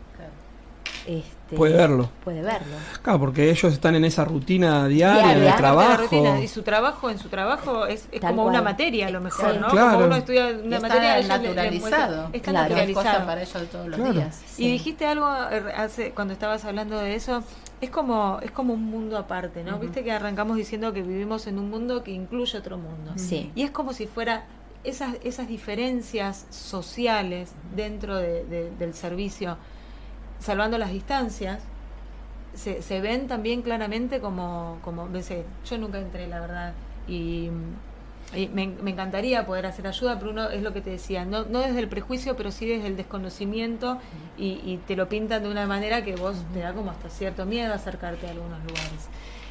este, 1.07 1.40
puede 1.55 1.75
verlo. 1.75 2.09
Puede 2.23 2.41
verlo. 2.41 2.75
Claro, 3.01 3.19
porque 3.19 3.49
ellos 3.49 3.73
están 3.73 3.95
en 3.95 4.05
esa 4.05 4.25
rutina 4.25 4.87
diaria, 4.87 5.33
en 5.33 5.43
el 5.43 5.55
trabajo. 5.55 6.39
y 6.41 6.47
su 6.47 6.63
trabajo, 6.63 7.09
en 7.09 7.19
su 7.19 7.29
trabajo 7.29 7.85
es, 7.85 8.07
como 8.19 8.45
una 8.45 8.61
materia 8.61 9.07
a 9.07 9.11
lo 9.11 9.21
mejor, 9.21 9.59
¿no? 9.59 9.67
Claro. 9.69 9.93
Como 9.93 10.05
uno 10.05 10.15
estudia 10.15 10.47
una 10.47 10.77
está 10.77 10.87
materia 10.87 11.27
naturalizado. 11.27 12.29
está 12.33 12.51
naturalizado. 12.51 13.25
para 13.25 13.41
ellos 13.41 13.69
todos 13.71 13.87
los 13.87 14.13
días. 14.13 14.41
Y 14.57 14.71
dijiste 14.71 15.05
algo 15.05 15.27
eh, 15.51 15.63
hace, 15.75 16.11
cuando 16.11 16.33
estabas 16.33 16.65
hablando 16.65 16.97
de 16.97 17.15
eso, 17.15 17.43
es 17.81 17.89
como 17.89 18.39
es 18.41 18.51
como 18.51 18.73
un 18.73 18.85
mundo 18.85 19.17
aparte, 19.17 19.63
¿no? 19.63 19.79
Viste 19.79 20.03
que 20.03 20.11
arrancamos 20.11 20.57
diciendo 20.57 20.93
que 20.93 21.01
vivimos 21.01 21.47
en 21.47 21.59
un 21.59 21.69
mundo 21.69 22.03
que 22.03 22.11
incluye 22.11 22.57
otro 22.57 22.77
mundo. 22.77 23.13
Sí. 23.15 23.51
Y 23.55 23.63
es 23.63 23.71
como 23.71 23.93
si 23.93 24.07
fuera 24.07 24.45
esas, 24.83 25.15
esas 25.23 25.47
diferencias 25.47 26.45
sociales 26.49 27.51
dentro 27.75 28.17
del 28.17 28.93
servicio, 28.93 29.57
salvando 30.41 30.77
las 30.77 30.91
distancias, 30.91 31.59
se, 32.53 32.81
se 32.81 32.99
ven 32.99 33.27
también 33.27 33.61
claramente 33.61 34.19
como, 34.19 34.79
como 34.83 35.07
yo 35.13 35.77
nunca 35.77 35.99
entré, 35.99 36.27
la 36.27 36.39
verdad, 36.41 36.73
y, 37.07 37.49
me, 38.53 38.63
encantaría 38.63 39.45
poder 39.45 39.65
hacer 39.65 39.87
ayuda, 39.87 40.17
pero 40.17 40.31
uno 40.31 40.49
es 40.49 40.61
lo 40.61 40.71
que 40.71 40.79
te 40.79 40.89
decía, 40.89 41.25
no, 41.25 41.43
no 41.43 41.59
desde 41.59 41.79
el 41.79 41.89
prejuicio, 41.89 42.37
pero 42.37 42.51
sí 42.51 42.65
desde 42.65 42.87
el 42.87 42.95
desconocimiento 42.95 43.97
y, 44.37 44.79
te 44.87 44.95
lo 44.95 45.09
pintan 45.09 45.43
de 45.43 45.49
una 45.49 45.67
manera 45.67 46.03
que 46.03 46.15
vos 46.15 46.37
te 46.53 46.59
da 46.59 46.73
como 46.73 46.91
hasta 46.91 47.09
cierto 47.09 47.45
miedo 47.45 47.73
acercarte 47.73 48.27
a 48.27 48.31
algunos 48.31 48.59
lugares. 48.59 49.09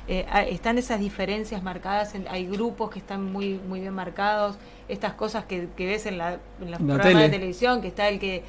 Eh, 0.09 0.27
están 0.49 0.79
esas 0.79 0.99
diferencias 0.99 1.63
marcadas, 1.63 2.15
hay 2.31 2.47
grupos 2.47 2.91
que 2.91 2.99
están 2.99 3.31
muy, 3.31 3.61
muy 3.69 3.81
bien 3.81 3.93
marcados, 3.93 4.57
estas 4.89 5.13
cosas 5.13 5.45
que, 5.45 5.69
ves 5.77 6.07
en, 6.07 6.17
la, 6.17 6.39
en 6.61 6.71
los 6.71 6.81
programas 6.81 7.25
de 7.25 7.29
televisión, 7.29 7.83
que 7.83 7.89
está 7.89 8.09
el 8.09 8.19
que 8.19 8.43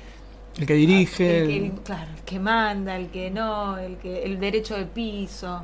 el 0.58 0.66
que 0.66 0.74
dirige. 0.74 1.40
El 1.40 1.72
que, 1.72 1.82
claro, 1.84 2.12
el 2.16 2.24
que 2.24 2.40
manda, 2.40 2.96
el 2.98 3.10
que 3.10 3.32
no, 3.32 3.78
el 3.78 3.98
que 3.98 4.24
el 4.24 4.40
derecho 4.40 4.76
de 4.76 4.86
piso. 4.86 5.64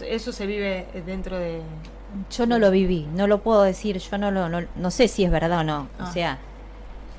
Eso 0.00 0.32
se 0.32 0.46
vive 0.46 0.86
dentro 1.06 1.38
de... 1.38 1.62
Yo 2.30 2.46
no 2.46 2.58
lo 2.58 2.70
viví, 2.70 3.06
no 3.14 3.26
lo 3.26 3.42
puedo 3.42 3.62
decir, 3.62 3.98
yo 3.98 4.18
no 4.18 4.30
lo, 4.30 4.48
no, 4.48 4.90
sé 4.90 5.08
si 5.08 5.24
es 5.24 5.30
verdad 5.30 5.60
o 5.60 5.64
no. 5.64 5.88
O 5.98 6.02
ah. 6.02 6.12
sea, 6.12 6.38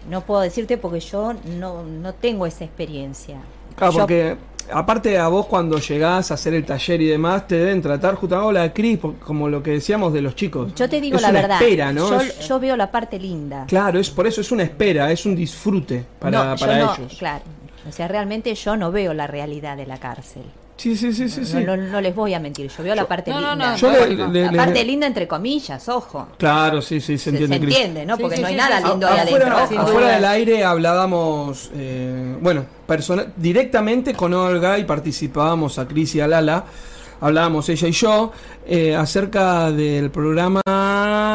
no 0.09 0.21
puedo 0.21 0.41
decirte 0.41 0.77
porque 0.77 0.99
yo 0.99 1.33
no, 1.33 1.83
no 1.83 2.13
tengo 2.13 2.45
esa 2.45 2.63
experiencia. 2.63 3.39
Claro, 3.77 3.93
porque 3.93 4.35
aparte 4.71 5.17
a 5.17 5.27
vos 5.27 5.45
cuando 5.45 5.77
llegás 5.79 6.31
a 6.31 6.33
hacer 6.33 6.53
el 6.53 6.65
taller 6.65 7.01
y 7.01 7.05
demás, 7.05 7.47
te 7.47 7.55
deben 7.55 7.81
tratar 7.81 8.15
justo 8.15 8.51
la 8.51 8.73
Cris, 8.73 8.99
como 9.23 9.49
lo 9.49 9.61
que 9.61 9.71
decíamos 9.71 10.13
de 10.13 10.21
los 10.21 10.35
chicos. 10.35 10.73
Yo 10.75 10.89
te 10.89 10.99
digo 10.99 11.19
la 11.19 11.31
verdad. 11.31 11.61
Espera, 11.61 11.93
¿no? 11.93 12.21
Yo, 12.21 12.59
veo 12.59 12.75
la 12.75 12.91
parte 12.91 13.19
linda. 13.19 13.65
Claro, 13.67 13.99
es 13.99 14.09
por 14.09 14.27
eso 14.27 14.41
es 14.41 14.51
una 14.51 14.63
espera, 14.63 15.11
es 15.11 15.25
un 15.25 15.35
disfrute 15.35 16.03
para, 16.19 16.55
para 16.55 16.79
ellos. 16.79 17.15
Claro. 17.17 17.43
O 17.87 17.91
sea, 17.91 18.07
realmente 18.07 18.53
yo 18.53 18.75
no 18.75 18.91
veo 18.91 19.13
la 19.13 19.27
realidad 19.27 19.77
de 19.77 19.85
la 19.85 19.97
cárcel. 19.97 20.43
Sí, 20.77 20.95
sí, 20.95 21.11
sí, 21.11 21.27
sí. 21.27 21.63
No, 21.65 21.75
no, 21.75 21.99
les 21.99 22.15
voy 22.15 22.35
a 22.35 22.39
mentir, 22.39 22.69
yo 22.69 22.83
veo 22.83 22.93
la 22.93 23.07
parte 23.07 23.31
linda. 23.31 23.55
la 23.55 24.51
parte 24.51 24.83
linda 24.83 25.07
entre 25.07 25.27
comillas, 25.27 25.89
ojo. 25.89 26.27
Claro, 26.37 26.83
sí, 26.83 27.01
sí, 27.01 27.17
se 27.17 27.31
entiende. 27.31 27.57
Se, 27.57 27.63
entiende, 27.63 28.05
¿no? 28.05 28.17
Porque 28.17 28.37
no 28.37 28.47
hay 28.47 28.55
nada 28.55 28.79
lindo 28.79 29.07
ahí 29.07 29.19
afuera, 29.19 29.63
adentro. 29.63 29.81
Afuera 29.81 30.07
del 30.09 30.25
aire 30.25 30.63
hablábamos, 30.63 31.71
eh, 31.73 32.37
bueno, 32.39 32.65
directamente 33.35 34.13
con 34.13 34.35
Olga 34.35 34.77
y 34.77 34.83
participábamos 34.83 35.79
a 35.79 35.87
Cris 35.87 36.13
y 36.15 36.21
a 36.21 36.27
Lala. 36.27 36.65
Hablábamos 37.19 37.67
ella 37.69 37.87
y 37.87 37.91
yo 37.93 38.31
eh, 38.67 38.95
acerca 38.95 39.71
del 39.71 40.11
programa 40.11 40.61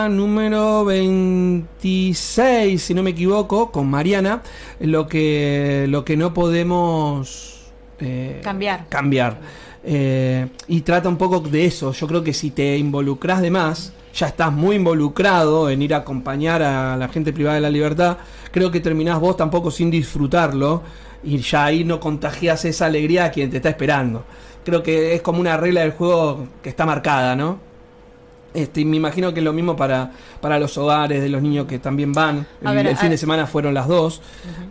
número 0.09 0.85
26, 0.85 2.81
si 2.81 2.95
no 2.95 3.03
me 3.03 3.11
equivoco, 3.11 3.73
con 3.73 3.91
Mariana, 3.91 4.43
lo 4.79 5.09
que, 5.09 5.87
lo 5.89 6.05
que 6.05 6.17
no 6.17 6.33
podemos 6.33 7.53
eh, 8.03 8.41
cambiar. 8.43 8.87
cambiar. 8.89 9.39
Eh, 9.85 10.47
y 10.69 10.81
trata 10.83 11.09
un 11.09 11.17
poco 11.17 11.41
de 11.41 11.65
eso. 11.65 11.93
Yo 11.93 12.07
creo 12.07 12.23
que 12.23 12.33
si 12.33 12.51
te 12.51 12.77
involucras 12.77 13.41
de 13.41 13.51
más, 13.51 13.93
ya 14.15 14.27
estás 14.27 14.53
muy 14.53 14.77
involucrado 14.77 15.71
en 15.71 15.83
ir 15.83 15.95
a 15.95 15.99
acompañar 15.99 16.63
a 16.63 16.97
la 16.97 17.09
gente 17.09 17.33
privada 17.33 17.57
de 17.57 17.63
la 17.63 17.71
libertad, 17.71 18.19
creo 18.51 18.71
que 18.71 18.81
terminás 18.81 19.19
vos 19.19 19.37
tampoco 19.37 19.71
sin 19.71 19.91
disfrutarlo 19.91 20.83
y 21.25 21.39
ya 21.39 21.67
ahí 21.67 21.85
no 21.85 22.01
contagias 22.01 22.65
esa 22.65 22.87
alegría 22.87 23.25
a 23.27 23.31
quien 23.31 23.51
te 23.51 23.57
está 23.57 23.71
esperando. 23.71 24.25
Creo 24.65 24.83
que 24.83 25.15
es 25.15 25.23
como 25.23 25.41
una 25.41 25.57
regla 25.57 25.81
del 25.81 25.93
juego 25.93 26.47
que 26.63 26.69
está 26.69 26.87
marcada, 26.87 27.35
¿no? 27.35 27.72
Este, 28.55 28.85
me 28.85 28.97
imagino 28.97 29.33
que 29.33 29.41
es 29.41 29.45
lo 29.45 29.53
mismo 29.53 29.77
para, 29.77 30.11
para 30.41 30.59
los 30.59 30.77
hogares 30.77 31.23
de 31.23 31.29
los 31.29 31.43
niños 31.43 31.67
que 31.67 31.79
también 31.79 32.13
van. 32.13 32.47
el, 32.63 32.97
fin 32.97 33.11
de 33.11 33.19
semana 33.19 33.47
fueron 33.47 33.75
las 33.75 33.89
dos. 33.89 34.21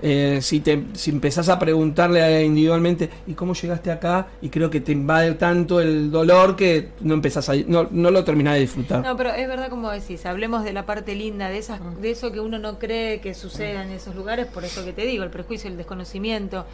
Eh, 0.01 0.39
si, 0.41 0.59
te, 0.59 0.83
si 0.93 1.11
empezás 1.11 1.49
a 1.49 1.57
preguntarle 1.57 2.43
individualmente, 2.43 3.09
¿y 3.27 3.33
cómo 3.33 3.53
llegaste 3.53 3.91
acá? 3.91 4.27
Y 4.41 4.49
creo 4.49 4.69
que 4.69 4.81
te 4.81 4.91
invade 4.91 5.33
tanto 5.33 5.81
el 5.81 6.11
dolor 6.11 6.55
que 6.55 6.89
no 7.01 7.13
empezás 7.13 7.49
a, 7.49 7.55
no, 7.67 7.87
no 7.91 8.11
lo 8.11 8.23
terminás 8.23 8.55
de 8.55 8.61
disfrutar. 8.61 9.03
No, 9.03 9.17
pero 9.17 9.33
es 9.33 9.47
verdad 9.47 9.69
como 9.69 9.89
decís, 9.89 10.25
hablemos 10.25 10.63
de 10.63 10.73
la 10.73 10.85
parte 10.85 11.15
linda, 11.15 11.49
de, 11.49 11.57
esas, 11.57 11.79
de 12.01 12.11
eso 12.11 12.31
que 12.31 12.39
uno 12.39 12.59
no 12.59 12.79
cree 12.79 13.19
que 13.19 13.33
suceda 13.33 13.83
en 13.83 13.91
esos 13.91 14.15
lugares, 14.15 14.47
por 14.47 14.63
eso 14.63 14.85
que 14.85 14.93
te 14.93 15.05
digo, 15.05 15.23
el 15.23 15.29
prejuicio, 15.29 15.69
el 15.69 15.77
desconocimiento. 15.77 16.65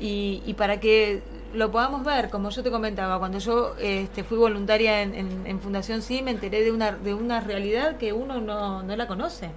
Y, 0.00 0.42
y, 0.44 0.54
para 0.54 0.80
que 0.80 1.22
lo 1.52 1.70
podamos 1.70 2.04
ver, 2.04 2.28
como 2.28 2.50
yo 2.50 2.62
te 2.62 2.70
comentaba, 2.70 3.18
cuando 3.18 3.38
yo 3.38 3.76
este, 3.78 4.24
fui 4.24 4.36
voluntaria 4.36 5.02
en, 5.02 5.60
Fundación 5.60 6.02
Sí, 6.02 6.20
me 6.20 6.32
enteré 6.32 6.62
de 6.62 6.72
una, 6.72 6.92
de 6.92 7.14
una 7.14 7.40
realidad 7.40 7.96
que 7.96 8.12
uno 8.12 8.40
no, 8.40 8.82
no 8.82 8.96
la 8.96 9.06
conoce 9.06 9.50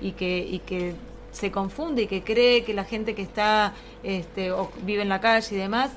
y 0.00 0.12
que, 0.12 0.38
y 0.38 0.60
que 0.60 0.94
se 1.32 1.50
confunde 1.50 2.02
y 2.02 2.06
que 2.06 2.22
cree 2.22 2.62
que 2.64 2.72
la 2.72 2.84
gente 2.84 3.14
que 3.14 3.22
está 3.22 3.74
este, 4.02 4.52
o 4.52 4.70
vive 4.82 5.02
en 5.02 5.08
la 5.08 5.20
calle 5.20 5.56
y 5.56 5.58
demás 5.58 5.90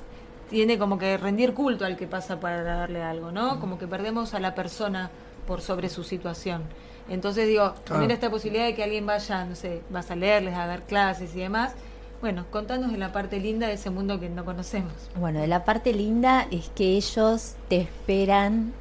tiene 0.50 0.78
como 0.78 0.98
que 0.98 1.16
rendir 1.16 1.54
culto 1.54 1.84
al 1.84 1.96
que 1.96 2.06
pasa 2.06 2.40
para 2.40 2.62
darle 2.62 3.02
algo, 3.02 3.30
¿no? 3.30 3.60
Como 3.60 3.78
que 3.78 3.86
perdemos 3.86 4.34
a 4.34 4.40
la 4.40 4.54
persona 4.54 5.10
por 5.46 5.60
sobre 5.60 5.88
su 5.88 6.02
situación. 6.02 6.64
Entonces 7.08 7.46
digo, 7.46 7.72
tener 7.84 8.10
esta 8.10 8.30
posibilidad 8.30 8.66
de 8.66 8.74
que 8.74 8.82
alguien 8.82 9.06
vaya, 9.06 9.44
no 9.44 9.54
sé, 9.54 9.82
vas 9.90 10.10
a 10.10 10.16
leerles, 10.16 10.54
a 10.54 10.66
dar 10.66 10.82
clases 10.82 11.34
y 11.34 11.38
demás, 11.38 11.74
bueno, 12.20 12.46
contanos 12.50 12.90
de 12.90 12.98
la 12.98 13.12
parte 13.12 13.38
linda 13.38 13.68
de 13.68 13.74
ese 13.74 13.90
mundo 13.90 14.18
que 14.18 14.28
no 14.28 14.44
conocemos. 14.44 14.92
Bueno, 15.16 15.40
de 15.40 15.46
la 15.46 15.64
parte 15.64 15.92
linda 15.92 16.46
es 16.50 16.68
que 16.70 16.96
ellos 16.96 17.54
te 17.68 17.80
esperan 17.80 18.72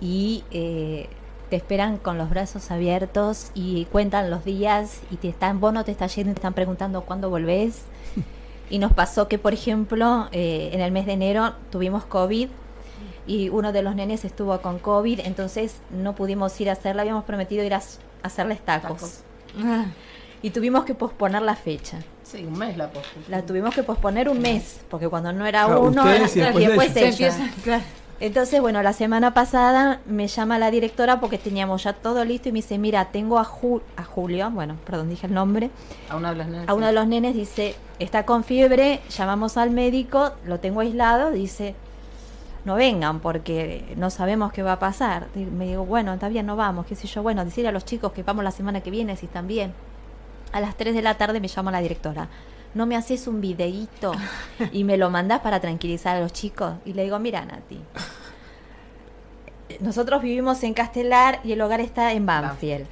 y 0.00 0.44
eh, 0.52 1.08
te 1.50 1.56
esperan 1.56 1.98
con 1.98 2.18
los 2.18 2.30
brazos 2.30 2.70
abiertos 2.70 3.50
y 3.54 3.86
cuentan 3.86 4.30
los 4.30 4.44
días 4.44 5.00
y 5.10 5.16
te 5.16 5.28
están, 5.28 5.60
vos 5.60 5.72
no 5.72 5.84
te 5.84 5.90
estás 5.92 6.14
yendo 6.14 6.30
y 6.30 6.34
te 6.34 6.38
están 6.38 6.54
preguntando 6.54 7.02
cuándo 7.02 7.30
volvés. 7.30 7.82
Y 8.68 8.80
nos 8.80 8.92
pasó 8.92 9.28
que, 9.28 9.38
por 9.38 9.54
ejemplo, 9.54 10.28
eh, 10.32 10.70
en 10.72 10.80
el 10.80 10.90
mes 10.90 11.06
de 11.06 11.12
enero 11.12 11.52
tuvimos 11.70 12.04
COVID 12.04 12.48
y 13.24 13.48
uno 13.48 13.70
de 13.70 13.80
los 13.82 13.94
nenes 13.94 14.24
estuvo 14.24 14.60
con 14.60 14.80
COVID, 14.80 15.20
entonces 15.20 15.76
no 15.90 16.16
pudimos 16.16 16.60
ir 16.60 16.68
a 16.68 16.72
hacerla, 16.72 17.02
habíamos 17.02 17.22
prometido 17.22 17.62
ir 17.62 17.74
a, 17.74 17.82
hacerles 18.24 18.60
tacos. 18.64 19.20
Ah. 19.56 19.86
Y 20.42 20.50
tuvimos 20.50 20.84
que 20.84 20.96
posponer 20.96 21.42
la 21.42 21.54
fecha. 21.54 22.00
Sí, 22.26 22.44
un 22.44 22.58
mes 22.58 22.76
la 22.76 22.90
La 23.28 23.42
tuvimos 23.42 23.72
que 23.72 23.84
posponer 23.84 24.28
un 24.28 24.40
mes, 24.40 24.80
porque 24.90 25.08
cuando 25.08 25.32
no 25.32 25.46
era 25.46 25.68
uno, 25.68 26.04
y 26.12 26.66
después, 26.66 26.92
Entonces, 28.18 28.60
bueno, 28.60 28.82
la 28.82 28.92
semana 28.92 29.32
pasada 29.32 30.00
me 30.06 30.26
llama 30.26 30.58
la 30.58 30.72
directora 30.72 31.20
porque 31.20 31.38
teníamos 31.38 31.84
ya 31.84 31.92
todo 31.92 32.24
listo 32.24 32.48
y 32.48 32.52
me 32.52 32.56
dice, 32.56 32.78
mira, 32.78 33.06
tengo 33.12 33.38
a, 33.38 33.42
a 33.96 34.04
Julio, 34.04 34.50
bueno, 34.50 34.76
perdón, 34.84 35.08
dije 35.08 35.28
el 35.28 35.34
nombre. 35.34 35.70
A 36.08 36.16
uno 36.16 36.30
de 36.30 36.34
los 36.34 36.46
nenes. 36.48 36.68
A 36.68 36.74
uno 36.74 36.86
de 36.86 36.92
los 36.92 37.06
nenes 37.06 37.34
dice, 37.36 37.76
está 38.00 38.26
con 38.26 38.42
fiebre, 38.42 39.02
llamamos 39.08 39.56
al 39.56 39.70
médico, 39.70 40.32
lo 40.44 40.58
tengo 40.58 40.80
aislado, 40.80 41.30
dice, 41.30 41.76
no 42.64 42.74
vengan 42.74 43.20
porque 43.20 43.94
no 43.96 44.10
sabemos 44.10 44.52
qué 44.52 44.64
va 44.64 44.72
a 44.72 44.78
pasar. 44.80 45.28
me 45.36 45.66
digo, 45.66 45.84
bueno, 45.84 46.12
está 46.12 46.28
bien, 46.28 46.46
no 46.46 46.56
vamos, 46.56 46.86
qué 46.86 46.96
sé 46.96 47.06
yo, 47.06 47.22
bueno, 47.22 47.44
decirle 47.44 47.68
a 47.68 47.72
los 47.72 47.84
chicos 47.84 48.10
que 48.12 48.24
vamos 48.24 48.42
la 48.42 48.50
semana 48.50 48.80
que 48.80 48.90
viene 48.90 49.14
si 49.14 49.26
están 49.26 49.46
bien 49.46 49.74
a 50.56 50.60
las 50.60 50.76
3 50.76 50.94
de 50.94 51.02
la 51.02 51.18
tarde 51.18 51.40
me 51.40 51.48
llama 51.48 51.70
la 51.70 51.80
directora. 51.80 52.28
¿No 52.74 52.86
me 52.86 52.96
haces 52.96 53.26
un 53.26 53.40
videíto 53.40 54.12
y 54.72 54.84
me 54.84 54.96
lo 54.96 55.10
mandás 55.10 55.40
para 55.40 55.60
tranquilizar 55.60 56.16
a 56.16 56.20
los 56.20 56.32
chicos? 56.32 56.74
Y 56.84 56.94
le 56.94 57.04
digo, 57.04 57.18
mira, 57.18 57.44
Nati, 57.44 57.78
nosotros 59.80 60.22
vivimos 60.22 60.62
en 60.62 60.74
Castelar 60.74 61.40
y 61.44 61.52
el 61.52 61.60
hogar 61.60 61.80
está 61.80 62.12
en 62.12 62.26
Banfield. 62.26 62.86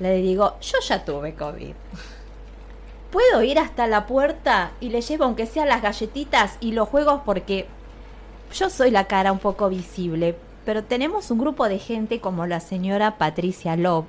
Le 0.00 0.16
digo, 0.16 0.56
yo 0.60 0.78
ya 0.86 1.04
tuve 1.04 1.34
COVID. 1.34 1.74
¿Puedo 3.12 3.42
ir 3.44 3.60
hasta 3.60 3.86
la 3.86 4.06
puerta 4.06 4.72
y 4.80 4.88
le 4.88 5.00
llevo 5.00 5.24
aunque 5.24 5.46
sea 5.46 5.66
las 5.66 5.82
galletitas 5.82 6.56
y 6.60 6.72
los 6.72 6.88
juegos 6.88 7.20
porque 7.24 7.68
yo 8.52 8.68
soy 8.70 8.90
la 8.90 9.04
cara 9.06 9.30
un 9.30 9.38
poco 9.38 9.68
visible, 9.68 10.36
pero 10.64 10.82
tenemos 10.82 11.30
un 11.30 11.38
grupo 11.38 11.68
de 11.68 11.78
gente 11.78 12.20
como 12.20 12.46
la 12.46 12.58
señora 12.58 13.16
Patricia 13.16 13.76
Love, 13.76 14.06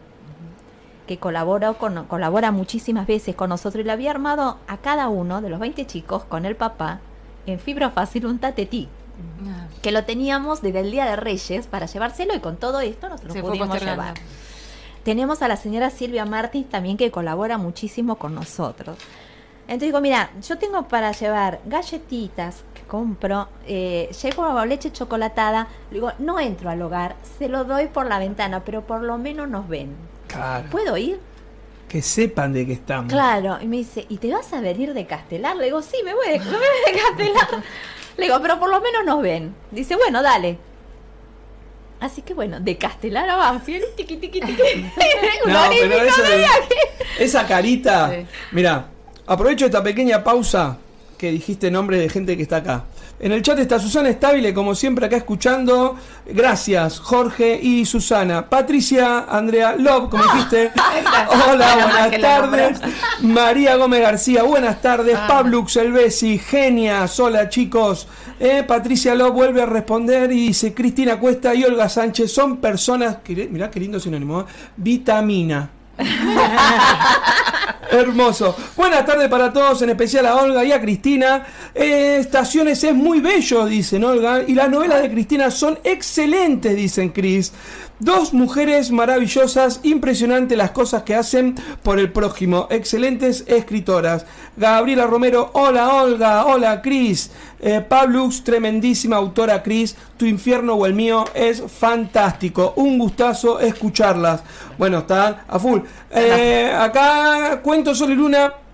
que 1.05 1.17
colaboró 1.17 1.77
con, 1.77 2.05
colabora 2.05 2.51
muchísimas 2.51 3.07
veces 3.07 3.35
con 3.35 3.49
nosotros 3.49 3.81
y 3.81 3.85
le 3.85 3.91
había 3.91 4.11
armado 4.11 4.57
a 4.67 4.77
cada 4.77 5.09
uno 5.09 5.41
de 5.41 5.49
los 5.49 5.59
20 5.59 5.85
chicos 5.85 6.23
con 6.23 6.45
el 6.45 6.55
papá 6.55 6.99
en 7.45 7.59
fibra 7.59 7.89
fácil 7.91 8.25
un 8.25 8.39
tatetí. 8.39 8.89
Ah. 9.47 9.67
Que 9.81 9.91
lo 9.91 10.03
teníamos 10.03 10.61
desde 10.61 10.81
el 10.81 10.91
Día 10.91 11.05
de 11.05 11.15
Reyes 11.15 11.67
para 11.67 11.85
llevárselo 11.85 12.35
y 12.35 12.39
con 12.39 12.57
todo 12.57 12.81
esto 12.81 13.09
nosotros 13.09 13.37
pudimos 13.37 13.81
llevar. 13.81 14.15
Tenemos 15.03 15.41
a 15.41 15.47
la 15.47 15.55
señora 15.55 15.91
Silvia 15.91 16.25
Martins 16.25 16.69
también 16.69 16.97
que 16.97 17.11
colabora 17.11 17.57
muchísimo 17.57 18.15
con 18.15 18.33
nosotros. 18.33 18.97
Entonces 19.67 19.87
digo, 19.87 20.01
mira, 20.01 20.31
yo 20.47 20.57
tengo 20.57 20.87
para 20.87 21.11
llevar 21.11 21.59
galletitas 21.65 22.63
que 22.73 22.81
compro, 22.83 23.47
eh, 23.65 24.11
llevo 24.21 24.63
leche 24.65 24.91
chocolatada, 24.91 25.67
digo, 25.89 26.11
no 26.19 26.39
entro 26.39 26.69
al 26.69 26.81
hogar, 26.81 27.15
se 27.39 27.49
lo 27.49 27.63
doy 27.63 27.87
por 27.87 28.05
la 28.05 28.19
ventana, 28.19 28.63
pero 28.63 28.85
por 28.85 29.01
lo 29.01 29.17
menos 29.17 29.49
nos 29.49 29.67
ven. 29.67 29.95
Claro. 30.35 30.67
¿Puedo 30.69 30.97
ir? 30.97 31.19
Que 31.87 32.01
sepan 32.01 32.51
de 32.53 32.65
qué 32.65 32.73
estamos. 32.73 33.11
Claro, 33.11 33.57
y 33.61 33.67
me 33.67 33.77
dice, 33.77 34.05
¿y 34.09 34.17
te 34.17 34.31
vas 34.31 34.51
a 34.53 34.59
venir 34.61 34.93
de 34.93 35.05
Castelar? 35.05 35.55
Le 35.55 35.65
digo, 35.65 35.81
sí, 35.81 35.97
me 36.03 36.13
voy 36.13 36.27
de, 36.29 36.39
me 36.39 36.45
voy 36.45 36.59
de 36.93 36.99
Castelar. 36.99 37.63
Le 38.17 38.25
digo, 38.25 38.39
pero 38.41 38.59
por 38.59 38.69
lo 38.69 38.81
menos 38.81 39.05
nos 39.05 39.21
ven. 39.21 39.53
Dice, 39.71 39.95
bueno, 39.95 40.21
dale. 40.23 40.57
Así 41.99 42.21
que 42.21 42.33
bueno, 42.33 42.59
de 42.59 42.77
Castelar 42.77 43.29
a 43.29 43.35
Banfield, 43.37 43.95
tiqui, 43.95 44.17
tiqui, 44.17 44.41
tiqui. 44.41 44.61
Un 45.45 45.51
No, 45.53 45.59
hora 45.61 45.73
y 45.73 45.79
pero 45.79 45.93
pico 45.95 46.05
eso 46.07 46.21
de 46.23 46.29
de- 46.29 46.37
viaje. 46.37 46.75
esa 47.19 47.47
carita. 47.47 48.11
Sí. 48.11 48.25
Mira, 48.51 48.87
aprovecho 49.25 49.65
esta 49.65 49.81
pequeña 49.81 50.23
pausa 50.23 50.77
que 51.17 51.31
dijiste 51.31 51.71
nombre 51.71 51.97
de 51.97 52.09
gente 52.09 52.35
que 52.35 52.43
está 52.43 52.57
acá. 52.57 52.83
En 53.17 53.31
el 53.31 53.41
chat 53.41 53.57
está 53.59 53.79
Susana 53.79 54.09
Estabile, 54.09 54.53
como 54.53 54.75
siempre, 54.75 55.05
acá 55.05 55.15
escuchando. 55.15 55.95
Gracias, 56.25 56.99
Jorge 56.99 57.57
y 57.61 57.85
Susana. 57.85 58.49
Patricia, 58.49 59.25
Andrea 59.29 59.75
Love, 59.77 60.09
como 60.09 60.23
dijiste. 60.33 60.71
Hola, 61.49 61.75
buenas 61.75 62.21
tardes. 62.21 62.79
María 63.21 63.77
Gómez 63.77 64.01
García, 64.01 64.43
buenas 64.43 64.81
tardes. 64.81 65.15
Ah. 65.17 65.27
Pablo 65.27 65.65
Selvesi, 65.67 66.37
genias. 66.39 67.17
Hola, 67.19 67.47
chicos. 67.47 68.07
Eh, 68.37 68.63
Patricia 68.67 69.15
Love 69.15 69.31
vuelve 69.33 69.61
a 69.61 69.65
responder 69.65 70.29
y 70.33 70.47
dice: 70.47 70.73
Cristina 70.73 71.17
Cuesta 71.17 71.55
y 71.55 71.63
Olga 71.63 71.87
Sánchez 71.87 72.33
son 72.33 72.57
personas. 72.57 73.19
que- 73.23 73.47
Mirá 73.49 73.71
qué 73.71 73.79
lindo 73.79 73.97
sinónimo. 73.99 74.41
¿eh? 74.41 74.45
Vitamina. 74.75 75.69
Hermoso. 77.95 78.55
Buenas 78.75 79.05
tardes 79.05 79.29
para 79.29 79.51
todos, 79.51 79.81
en 79.81 79.89
especial 79.89 80.25
a 80.25 80.35
Olga 80.35 80.63
y 80.63 80.71
a 80.71 80.81
Cristina. 80.81 81.45
Eh, 81.73 82.17
Estaciones 82.19 82.83
es 82.83 82.93
muy 82.93 83.21
bello, 83.21 83.65
dicen 83.65 84.03
Olga. 84.03 84.43
Y 84.45 84.53
las 84.53 84.69
novelas 84.69 85.01
de 85.01 85.09
Cristina 85.09 85.49
son 85.49 85.79
excelentes, 85.83 86.75
dicen 86.75 87.09
Cris. 87.09 87.53
Dos 87.99 88.33
mujeres 88.33 88.91
maravillosas, 88.91 89.79
impresionante 89.83 90.57
las 90.57 90.71
cosas 90.71 91.03
que 91.03 91.15
hacen 91.15 91.55
por 91.81 91.97
el 91.97 92.11
prójimo. 92.11 92.67
Excelentes 92.69 93.45
escritoras. 93.47 94.25
Gabriela 94.57 95.07
Romero, 95.07 95.51
hola 95.53 95.93
Olga, 95.93 96.45
hola 96.45 96.81
Cris. 96.81 97.31
Eh, 97.61 97.79
Pablux, 97.79 98.43
tremendísima 98.43 99.15
autora 99.15 99.63
Cris. 99.63 99.95
Tu 100.17 100.25
infierno 100.25 100.73
o 100.73 100.85
el 100.85 100.93
mío 100.93 101.23
es 101.33 101.63
fantástico. 101.71 102.73
Un 102.75 102.99
gustazo 102.99 103.61
escucharlas. 103.61 104.43
Bueno, 104.77 104.99
está 104.99 105.45
a 105.47 105.57
full. 105.57 105.79
Eh, 106.11 106.75
acá 106.77 107.61
cuento 107.63 107.95
Sol 107.95 108.11
y 108.11 108.15
Luna. 108.15 108.64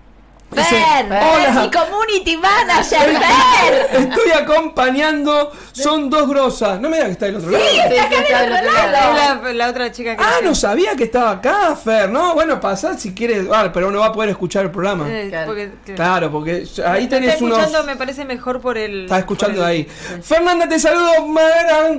Dice, 0.52 0.64
Fer, 0.68 1.06
hola. 1.06 1.62
mi 1.62 1.70
community 1.70 2.36
manager, 2.36 3.00
Fer. 3.18 4.02
Estoy 4.02 4.30
acompañando, 4.32 5.50
son 5.72 6.10
dos 6.10 6.28
grosas. 6.28 6.78
No 6.80 6.88
me 6.90 6.96
digas 6.96 7.06
que 7.08 7.12
está 7.12 7.26
del 7.26 7.36
otro 7.36 7.50
lado. 7.50 7.64
Sí, 7.64 7.70
sí, 7.88 7.94
está 7.96 8.42
del 8.42 8.52
otro 8.52 8.72
lado. 8.90 9.42
La, 9.44 9.52
la 9.54 9.68
otra 9.70 9.90
chica 9.92 10.16
que 10.16 10.22
Ah, 10.22 10.36
no 10.42 10.54
sabía 10.54 10.94
que 10.96 11.04
estaba 11.04 11.30
acá, 11.32 11.74
Fer. 11.76 12.10
No, 12.10 12.34
bueno, 12.34 12.60
pasá 12.60 12.98
si 12.98 13.14
quieres. 13.14 13.46
Ah, 13.52 13.70
pero 13.72 13.90
no 13.90 14.00
va 14.00 14.06
a 14.06 14.12
poder 14.12 14.30
escuchar 14.30 14.64
el 14.64 14.70
programa. 14.70 15.06
Eh, 15.08 15.28
Claro. 15.30 15.46
porque- 15.46 15.72
que- 15.86 15.94
Claro, 15.94 16.30
porque 16.30 16.52
ahí 16.86 17.04
Está 17.04 17.16
tenés 17.16 17.40
unos. 17.40 17.58
escuchando, 17.58 17.84
me 17.86 17.96
parece 17.96 18.24
mejor 18.24 18.60
por 18.60 18.76
el. 18.78 19.04
Estás 19.04 19.20
escuchando 19.20 19.60
el- 19.62 19.66
ahí. 19.66 19.88
Fernanda, 20.22 20.68
te 20.68 20.78
saludo. 20.78 21.12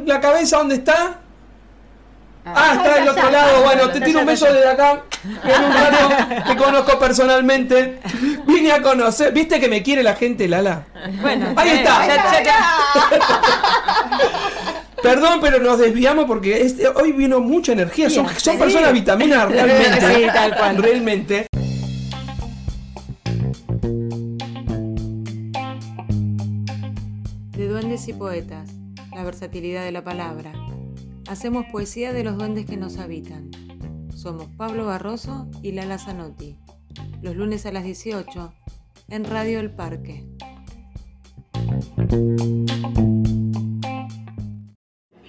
La 0.06 0.20
cabeza, 0.22 0.58
¿dónde 0.58 0.76
está? 0.76 1.20
Ah, 2.45 2.73
está 2.75 2.95
del 2.95 3.08
otro 3.10 3.29
lado. 3.29 3.63
Bueno, 3.63 3.89
te 3.89 4.01
tiro 4.01 4.19
un 4.19 4.25
beso 4.25 4.45
desde 4.45 4.67
acá. 4.67 5.03
En 5.23 5.63
un 5.63 5.73
rato 5.73 6.43
te 6.47 6.58
conozco 6.58 6.99
personalmente. 6.99 7.99
Vine 8.45 8.71
a 8.73 8.82
conocer. 8.82 9.32
¿Viste 9.34 9.60
que 9.60 9.69
me 9.69 9.82
quiere 9.82 10.03
la 10.03 10.15
gente, 10.15 10.47
Lala? 10.47 10.84
Bueno, 11.21 11.53
Ahí 11.56 11.69
está. 11.69 12.06
ya- 12.08 12.43
ya- 12.43 12.79
Perdón, 15.01 15.39
pero 15.41 15.60
nos 15.60 15.79
desviamos 15.79 16.25
porque 16.25 16.62
este- 16.62 16.88
hoy 16.88 17.12
vino 17.12 17.39
mucha 17.41 17.71
energía. 17.73 18.10
Son, 18.10 18.27
son 18.38 18.58
personas 18.58 18.93
vitaminas 18.93 19.47
realmente. 19.49 19.99
Sí, 20.15 20.25
tal 20.34 20.56
cual. 20.58 20.77
Realmente. 20.84 21.45
De 27.56 27.67
duendes 27.67 28.08
y 28.08 28.13
poetas, 28.13 28.69
la 29.13 29.23
versatilidad 29.23 29.84
de 29.84 29.91
la 29.91 30.03
palabra. 30.03 30.51
Hacemos 31.27 31.65
poesía 31.71 32.13
de 32.13 32.23
los 32.23 32.38
duendes 32.38 32.65
que 32.65 32.77
nos 32.77 32.97
habitan. 32.97 33.51
Somos 34.13 34.47
Pablo 34.57 34.86
Barroso 34.86 35.49
y 35.62 35.71
Lala 35.71 35.97
Zanotti. 35.97 36.57
Los 37.21 37.36
lunes 37.36 37.65
a 37.65 37.71
las 37.71 37.83
18 37.83 38.53
en 39.07 39.25
Radio 39.25 39.59
El 39.59 39.71
Parque. 39.71 40.25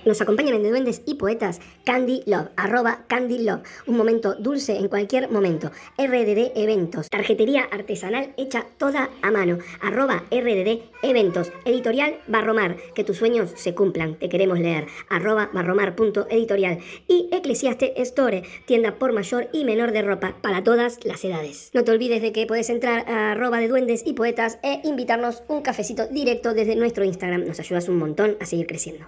Nos 0.04 0.20
acompañan 0.20 0.62
De 0.62 0.68
Duendes 0.68 1.02
y 1.06 1.14
Poetas 1.14 1.60
Candy 1.84 2.22
Love, 2.26 2.48
arroba 2.56 3.04
Candy 3.08 3.38
Love. 3.38 3.62
Un 3.86 3.96
momento 3.96 4.34
dulce 4.34 4.76
en 4.76 4.88
cualquier 4.88 5.30
momento. 5.30 5.70
RDD 5.96 6.52
Eventos, 6.56 7.08
tarjetería 7.08 7.62
artesanal 7.62 8.34
hecha 8.36 8.66
toda 8.76 9.08
a 9.22 9.30
mano, 9.30 9.58
arroba 9.80 10.24
RDD 10.30 10.82
Eventos. 11.02 11.52
Editorial 11.64 12.18
Barromar, 12.26 12.76
que 12.94 13.04
tus 13.04 13.16
sueños 13.16 13.52
se 13.56 13.74
cumplan, 13.74 14.18
te 14.18 14.28
queremos 14.28 14.58
leer, 14.58 14.86
arroba 15.08 15.48
barromar.editorial. 15.52 16.80
Y 17.08 17.30
Eclesiaste 17.32 18.00
Store, 18.02 18.42
tienda 18.66 18.98
por 18.98 19.12
mayor 19.12 19.48
y 19.52 19.64
menor 19.64 19.92
de 19.92 20.02
ropa 20.02 20.36
para 20.42 20.62
todas 20.62 20.98
las 21.04 21.24
edades. 21.24 21.70
No 21.72 21.82
te 21.84 21.92
olvides 21.92 22.20
de 22.20 22.32
que 22.32 22.46
puedes 22.46 22.68
entrar 22.68 23.08
a 23.08 23.32
arroba 23.32 23.58
de 23.58 23.68
Duendes 23.68 24.02
y 24.04 24.12
Poetas 24.12 24.58
e 24.62 24.80
invitarnos 24.84 25.42
un 25.48 25.62
cafecito 25.62 26.06
directo 26.08 26.52
desde 26.52 26.76
nuestro 26.76 27.04
Instagram. 27.04 27.46
Nos 27.46 27.60
ayudas 27.60 27.88
un 27.88 27.96
montón 27.96 28.36
a 28.40 28.46
seguir 28.46 28.66
creciendo. 28.66 29.06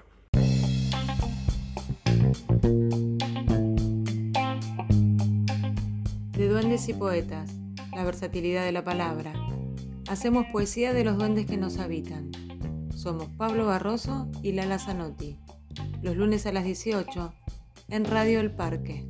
De 6.37 6.49
duendes 6.49 6.87
y 6.91 6.93
poetas, 6.93 7.51
la 7.95 8.05
versatilidad 8.05 8.67
de 8.67 8.73
la 8.73 8.85
palabra. 8.85 9.33
Hacemos 10.07 10.45
poesía 10.53 10.93
de 10.93 11.03
los 11.03 11.17
duendes 11.17 11.47
que 11.47 11.57
nos 11.57 11.79
habitan. 11.79 12.31
Somos 12.95 13.29
Pablo 13.39 13.65
Barroso 13.65 14.29
y 14.43 14.53
Lala 14.53 14.79
Zanotti. 14.79 15.39
Los 16.03 16.15
lunes 16.15 16.45
a 16.45 16.53
las 16.53 16.65
18 16.65 17.33
en 17.89 18.05
Radio 18.05 18.41
El 18.41 18.51
Parque. 18.51 19.07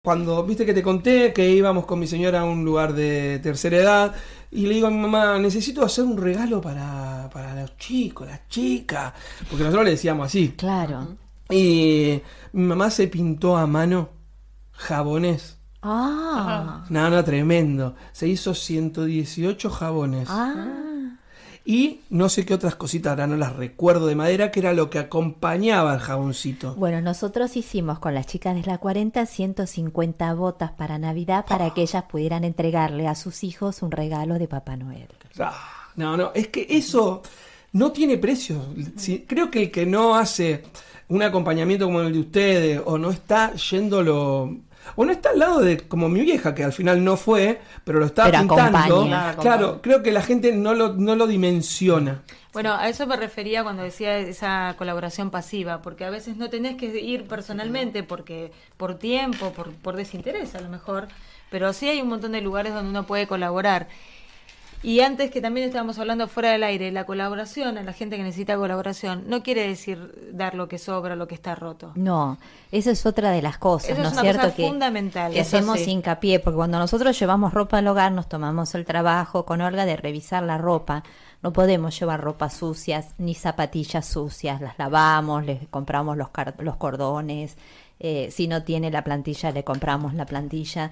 Cuando 0.00 0.44
viste 0.44 0.64
que 0.64 0.72
te 0.72 0.82
conté 0.82 1.32
que 1.32 1.50
íbamos 1.50 1.84
con 1.84 1.98
mi 1.98 2.06
señora 2.06 2.42
a 2.42 2.44
un 2.44 2.64
lugar 2.64 2.94
de 2.94 3.40
tercera 3.40 3.76
edad 3.76 4.14
y 4.52 4.66
le 4.66 4.74
digo 4.74 4.86
a 4.86 4.90
mi 4.90 4.98
mamá, 4.98 5.36
necesito 5.40 5.84
hacer 5.84 6.04
un 6.04 6.16
regalo 6.16 6.60
para, 6.60 7.28
para 7.32 7.60
los 7.60 7.76
chicos, 7.76 8.28
las 8.28 8.46
chicas, 8.48 9.12
porque 9.50 9.64
nosotros 9.64 9.84
le 9.84 9.90
decíamos 9.90 10.26
así. 10.26 10.50
Claro. 10.56 11.27
Y 11.50 12.22
mi 12.52 12.62
mamá 12.64 12.90
se 12.90 13.08
pintó 13.08 13.56
a 13.56 13.66
mano 13.66 14.10
jabones. 14.72 15.58
Ah. 15.82 16.84
No, 16.88 17.10
no, 17.10 17.24
tremendo. 17.24 17.94
Se 18.12 18.26
hizo 18.26 18.54
118 18.54 19.70
jabones. 19.70 20.28
Ah. 20.30 20.88
Y 21.64 22.00
no 22.08 22.30
sé 22.30 22.46
qué 22.46 22.54
otras 22.54 22.76
cositas, 22.76 23.10
ahora 23.10 23.26
no 23.26 23.36
las 23.36 23.54
recuerdo 23.54 24.06
de 24.06 24.14
madera, 24.14 24.50
que 24.50 24.60
era 24.60 24.72
lo 24.72 24.88
que 24.88 24.98
acompañaba 24.98 25.92
al 25.92 25.98
jaboncito. 25.98 26.74
Bueno, 26.76 27.02
nosotros 27.02 27.58
hicimos 27.58 27.98
con 27.98 28.14
las 28.14 28.26
chicas 28.26 28.54
de 28.54 28.62
la 28.62 28.78
40 28.78 29.26
150 29.26 30.32
botas 30.32 30.72
para 30.72 30.98
Navidad 30.98 31.44
para 31.46 31.74
que 31.74 31.82
ellas 31.82 32.04
pudieran 32.04 32.44
entregarle 32.44 33.06
a 33.06 33.14
sus 33.14 33.44
hijos 33.44 33.82
un 33.82 33.90
regalo 33.90 34.38
de 34.38 34.48
Papá 34.48 34.78
Noel. 34.78 35.08
Ah, 35.38 35.90
no, 35.96 36.16
no, 36.16 36.32
es 36.34 36.48
que 36.48 36.66
eso 36.70 37.22
no 37.72 37.92
tiene 37.92 38.16
precio. 38.16 38.64
Creo 39.26 39.50
que 39.50 39.64
el 39.64 39.70
que 39.70 39.84
no 39.84 40.16
hace 40.16 40.64
un 41.08 41.22
acompañamiento 41.22 41.86
como 41.86 42.00
el 42.02 42.12
de 42.12 42.18
ustedes, 42.20 42.80
o 42.84 42.98
no 42.98 43.10
está 43.10 43.54
yéndolo, 43.54 44.56
o 44.96 45.04
no 45.04 45.12
está 45.12 45.30
al 45.30 45.38
lado 45.38 45.60
de 45.60 45.78
como 45.88 46.08
mi 46.08 46.20
vieja, 46.20 46.54
que 46.54 46.64
al 46.64 46.72
final 46.72 47.02
no 47.04 47.16
fue, 47.16 47.60
pero 47.84 47.98
lo 47.98 48.06
está 48.06 48.24
Pero 48.24 48.38
pintando. 48.40 48.78
acompaña. 48.78 49.36
Claro, 49.36 49.80
creo 49.82 50.02
que 50.02 50.12
la 50.12 50.22
gente 50.22 50.52
no 50.52 50.74
lo, 50.74 50.94
no 50.94 51.16
lo 51.16 51.26
dimensiona. 51.26 52.22
Bueno, 52.52 52.74
a 52.74 52.88
eso 52.88 53.06
me 53.06 53.16
refería 53.16 53.62
cuando 53.62 53.82
decía 53.82 54.18
esa 54.18 54.74
colaboración 54.78 55.30
pasiva, 55.30 55.82
porque 55.82 56.04
a 56.04 56.10
veces 56.10 56.36
no 56.36 56.50
tenés 56.50 56.76
que 56.76 56.86
ir 57.00 57.26
personalmente 57.28 58.02
porque 58.02 58.52
por 58.76 58.98
tiempo, 58.98 59.52
por, 59.52 59.72
por 59.74 59.96
desinterés 59.96 60.54
a 60.54 60.60
lo 60.60 60.68
mejor, 60.68 61.08
pero 61.50 61.72
sí 61.72 61.88
hay 61.88 62.00
un 62.00 62.08
montón 62.08 62.32
de 62.32 62.40
lugares 62.40 62.74
donde 62.74 62.90
uno 62.90 63.06
puede 63.06 63.26
colaborar. 63.26 63.88
Y 64.82 65.00
antes 65.00 65.32
que 65.32 65.40
también 65.40 65.66
estábamos 65.66 65.98
hablando 65.98 66.28
fuera 66.28 66.52
del 66.52 66.62
aire, 66.62 66.92
la 66.92 67.04
colaboración, 67.04 67.78
a 67.78 67.82
la 67.82 67.92
gente 67.92 68.16
que 68.16 68.22
necesita 68.22 68.56
colaboración, 68.56 69.24
no 69.26 69.42
quiere 69.42 69.66
decir 69.66 70.30
dar 70.32 70.54
lo 70.54 70.68
que 70.68 70.78
sobra, 70.78 71.16
lo 71.16 71.26
que 71.26 71.34
está 71.34 71.56
roto. 71.56 71.90
No, 71.96 72.38
esa 72.70 72.92
es 72.92 73.04
otra 73.04 73.32
de 73.32 73.42
las 73.42 73.58
cosas, 73.58 73.90
Eso 73.90 74.02
¿no 74.02 74.06
es 74.06 74.12
una 74.12 74.22
cierto? 74.22 74.42
cosa 74.42 74.54
que, 74.54 74.66
fundamental. 74.66 75.32
que 75.32 75.40
hacemos 75.40 75.80
sí. 75.80 75.90
hincapié, 75.90 76.38
porque 76.38 76.56
cuando 76.56 76.78
nosotros 76.78 77.18
llevamos 77.18 77.52
ropa 77.52 77.78
al 77.78 77.88
hogar, 77.88 78.12
nos 78.12 78.28
tomamos 78.28 78.74
el 78.76 78.84
trabajo 78.84 79.44
con 79.44 79.60
Olga 79.60 79.84
de 79.84 79.96
revisar 79.96 80.44
la 80.44 80.58
ropa. 80.58 81.02
No 81.42 81.52
podemos 81.52 81.98
llevar 81.98 82.20
ropa 82.20 82.48
sucias 82.48 83.14
ni 83.18 83.34
zapatillas 83.34 84.06
sucias, 84.06 84.60
las 84.60 84.78
lavamos, 84.78 85.44
les 85.44 85.66
compramos 85.68 86.16
los, 86.16 86.28
los 86.58 86.76
cordones, 86.76 87.56
eh, 88.00 88.28
si 88.30 88.46
no 88.46 88.62
tiene 88.62 88.90
la 88.90 89.02
plantilla, 89.02 89.50
le 89.50 89.64
compramos 89.64 90.14
la 90.14 90.24
plantilla. 90.24 90.90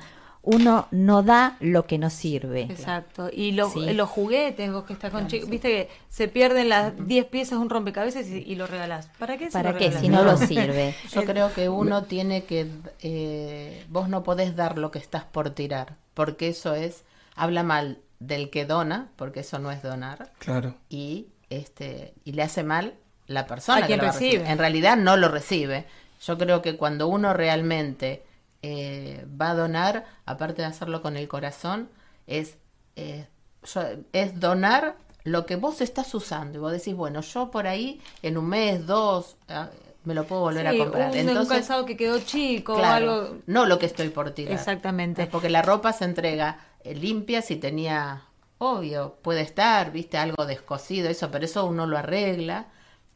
Uno 0.49 0.87
no 0.93 1.23
da 1.25 1.57
lo 1.61 1.87
que 1.87 1.99
no 1.99 2.09
sirve. 2.09 2.63
Exacto. 2.63 3.29
Y 3.33 3.51
los, 3.53 3.73
Sí. 3.73 3.93
los 3.95 4.09
juguetes, 4.09 4.73
vos 4.73 4.85
que 4.85 4.93
estás 4.93 5.11
con 5.11 5.27
chicos, 5.27 5.51
viste 5.51 5.69
que 5.69 5.89
se 6.09 6.29
pierden 6.29 6.69
las 6.69 6.93
10 7.07 7.25
piezas 7.27 7.59
un 7.59 7.69
rompecabezas 7.69 8.27
y, 8.29 8.39
y 8.47 8.55
lo 8.55 8.67
regalás. 8.69 9.09
¿Para 9.19 9.37
qué 9.37 9.47
se 9.47 9.53
¿Para 9.53 9.73
lo 9.73 9.79
qué? 9.79 9.87
regalás? 9.91 10.03
Si 10.03 10.09
no 10.09 10.23
lo 10.23 10.37
sirve. 10.39 10.95
Yo 11.13 11.25
creo 11.25 11.53
que 11.53 11.69
uno 11.69 12.05
tiene 12.05 12.45
que, 12.45 12.69
eh, 13.03 13.85
vos 13.89 14.09
no 14.09 14.23
podés 14.23 14.55
dar 14.57 14.79
lo 14.79 14.91
que 14.91 14.99
estás 15.01 15.25
por 15.25 15.51
tirar, 15.51 15.97
porque 16.15 16.49
eso 16.49 16.75
es, 16.75 17.03
habla 17.35 17.63
mal 17.63 17.99
del 18.21 18.49
que 18.51 18.65
dona, 18.67 19.09
porque 19.17 19.41
eso 19.41 19.59
no 19.59 19.71
es 19.73 19.83
donar, 19.83 20.31
Claro. 20.39 20.75
y 20.89 21.27
este 21.51 22.15
y 22.25 22.33
le 22.33 22.43
hace 22.43 22.63
mal 22.63 22.95
la 23.27 23.47
persona 23.47 23.79
A 23.79 23.81
que 23.83 23.87
quien 23.89 23.99
lo 23.99 24.07
recibe. 24.07 24.49
En 24.49 24.59
realidad 24.59 24.97
no 24.97 25.17
lo 25.17 25.29
recibe. 25.29 25.85
Yo 26.25 26.39
creo 26.39 26.63
que 26.63 26.77
cuando 26.77 27.09
uno 27.09 27.35
realmente 27.35 28.23
eh, 28.67 29.27
va 29.41 29.51
a 29.51 29.55
donar, 29.55 30.05
aparte 30.27 30.63
de 30.63 30.69
hacerlo 30.69 31.03
con 31.03 31.17
el 31.17 31.29
corazón, 31.29 31.89
es, 32.27 32.57
eh, 32.97 33.27
yo- 33.73 33.83
es 34.13 34.39
donar 34.41 34.97
lo 35.25 35.45
que 35.47 35.57
vos 35.57 35.81
estás 35.81 36.15
usando. 36.15 36.59
Y 36.59 36.61
vos 36.61 36.73
decís, 36.73 36.95
bueno, 36.95 37.21
yo 37.21 37.51
por 37.51 37.67
ahí 37.67 38.01
en 38.23 38.39
un 38.39 38.49
mes, 38.49 38.87
dos, 38.87 39.37
ah, 39.49 39.69
me 40.05 40.15
lo 40.15 40.25
puedo 40.25 40.43
volver 40.43 40.69
Sí, 40.69 40.75
a 40.81 40.85
comprar. 40.85 41.07
un, 41.11 41.13
un 41.15 41.19
Entonces, 41.29 41.49
calzado 41.59 41.85
que 41.85 41.97
quedó 41.97 42.19
chico 42.21 42.75
Claro, 42.75 43.07
o 43.07 43.11
algo. 43.23 43.37
no 43.47 43.67
lo 43.67 43.79
que 43.79 43.87
estoy 43.87 44.09
por 44.09 44.31
tirar. 44.31 44.55
Exactamente. 44.55 45.23
Es 45.23 45.29
Porque 45.29 45.49
la 45.51 45.63
ropa 45.63 45.93
se 45.93 46.05
entrega 46.05 46.59
eh, 46.85 46.95
limpia 46.95 47.43
si 47.43 47.57
tenía, 47.57 48.23
obvio, 48.59 49.17
puede 49.23 49.41
estar, 49.41 49.91
viste, 49.93 50.17
algo 50.17 50.47
descosido, 50.47 51.09
eso, 51.09 51.31
pero 51.33 51.45
eso 51.45 51.67
uno 51.67 51.87
lo 51.87 51.99
arregla, 51.99 52.67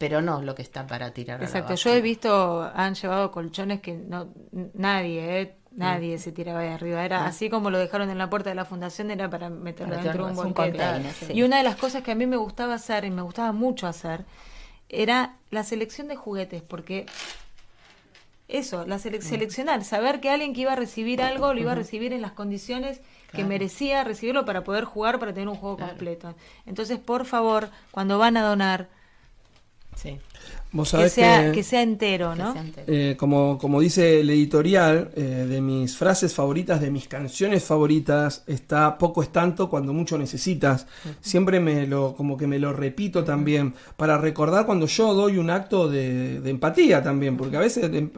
pero 0.01 0.21
no 0.21 0.41
lo 0.41 0.55
que 0.55 0.63
está 0.63 0.87
para 0.87 1.11
tirar. 1.11 1.35
a 1.35 1.39
la 1.39 1.45
Exacto, 1.45 1.75
yo 1.75 1.91
he 1.91 2.01
visto, 2.01 2.69
han 2.73 2.95
llevado 2.95 3.31
colchones 3.31 3.81
que 3.81 3.93
no 3.93 4.29
nadie, 4.73 5.41
eh, 5.41 5.55
nadie 5.71 6.17
se 6.17 6.31
tiraba 6.31 6.61
de 6.61 6.69
arriba. 6.69 7.05
Era 7.05 7.25
así 7.27 7.51
como 7.51 7.69
lo 7.69 7.77
dejaron 7.77 8.09
en 8.09 8.17
la 8.17 8.27
puerta 8.29 8.49
de 8.49 8.55
la 8.55 8.65
fundación, 8.65 9.11
era 9.11 9.29
para 9.29 9.49
meterlo 9.49 9.95
dentro 9.95 10.25
de 10.25 10.31
un 10.31 10.53
container, 10.53 11.13
sí. 11.13 11.33
Y 11.33 11.43
una 11.43 11.57
de 11.57 11.63
las 11.63 11.75
cosas 11.75 12.01
que 12.01 12.11
a 12.11 12.15
mí 12.15 12.25
me 12.25 12.37
gustaba 12.37 12.73
hacer, 12.73 13.05
y 13.05 13.11
me 13.11 13.21
gustaba 13.21 13.51
mucho 13.51 13.85
hacer, 13.85 14.25
era 14.89 15.35
la 15.51 15.63
selección 15.63 16.07
de 16.07 16.15
juguetes, 16.15 16.63
porque 16.63 17.05
eso, 18.47 18.85
la 18.85 18.97
sele- 18.97 19.21
seleccionar, 19.21 19.83
saber 19.83 20.19
que 20.19 20.29
alguien 20.29 20.53
que 20.53 20.61
iba 20.61 20.73
a 20.73 20.75
recibir 20.75 21.21
algo 21.21 21.53
lo 21.53 21.59
iba 21.61 21.71
a 21.71 21.75
recibir 21.75 22.11
en 22.11 22.21
las 22.21 22.31
condiciones 22.33 22.99
que 23.27 23.35
Claro. 23.35 23.47
merecía 23.49 24.03
recibirlo 24.03 24.43
para 24.45 24.63
poder 24.65 24.83
jugar, 24.83 25.19
para 25.19 25.31
tener 25.33 25.47
un 25.47 25.55
juego 25.55 25.77
completo. 25.77 26.35
Entonces, 26.65 26.99
por 26.99 27.25
favor, 27.25 27.69
cuando 27.91 28.17
van 28.17 28.35
a 28.35 28.41
donar, 28.41 28.89
Sí, 29.95 30.17
Vos 30.71 30.91
que 30.91 31.09
sea, 31.09 31.45
que, 31.47 31.51
que 31.51 31.63
sea 31.63 31.81
entero, 31.83 32.31
que 32.31 32.39
¿no? 32.39 32.53
sea 32.53 32.61
entero. 32.61 32.85
eh, 32.87 33.15
como, 33.19 33.57
como 33.57 33.79
dice 33.81 34.21
el 34.21 34.29
editorial, 34.29 35.11
eh, 35.15 35.21
de 35.47 35.61
mis 35.61 35.95
frases 35.97 36.33
favoritas, 36.33 36.79
de 36.81 36.89
mis 36.89 37.07
canciones 37.07 37.63
favoritas, 37.63 38.43
está 38.47 38.97
poco 38.97 39.21
es 39.21 39.29
tanto 39.31 39.69
cuando 39.69 39.93
mucho 39.93 40.17
necesitas. 40.17 40.87
Siempre 41.19 41.59
me 41.59 41.85
lo, 41.85 42.15
como 42.15 42.37
que 42.37 42.47
me 42.47 42.57
lo 42.57 42.71
repito 42.73 43.23
también, 43.23 43.73
para 43.97 44.17
recordar 44.17 44.65
cuando 44.65 44.85
yo 44.87 45.13
doy 45.13 45.37
un 45.37 45.49
acto 45.49 45.89
de, 45.89 46.39
de 46.39 46.49
empatía 46.49 47.03
también, 47.03 47.35
porque 47.37 47.57
a 47.57 47.59
veces 47.59 47.83
em- 47.93 48.09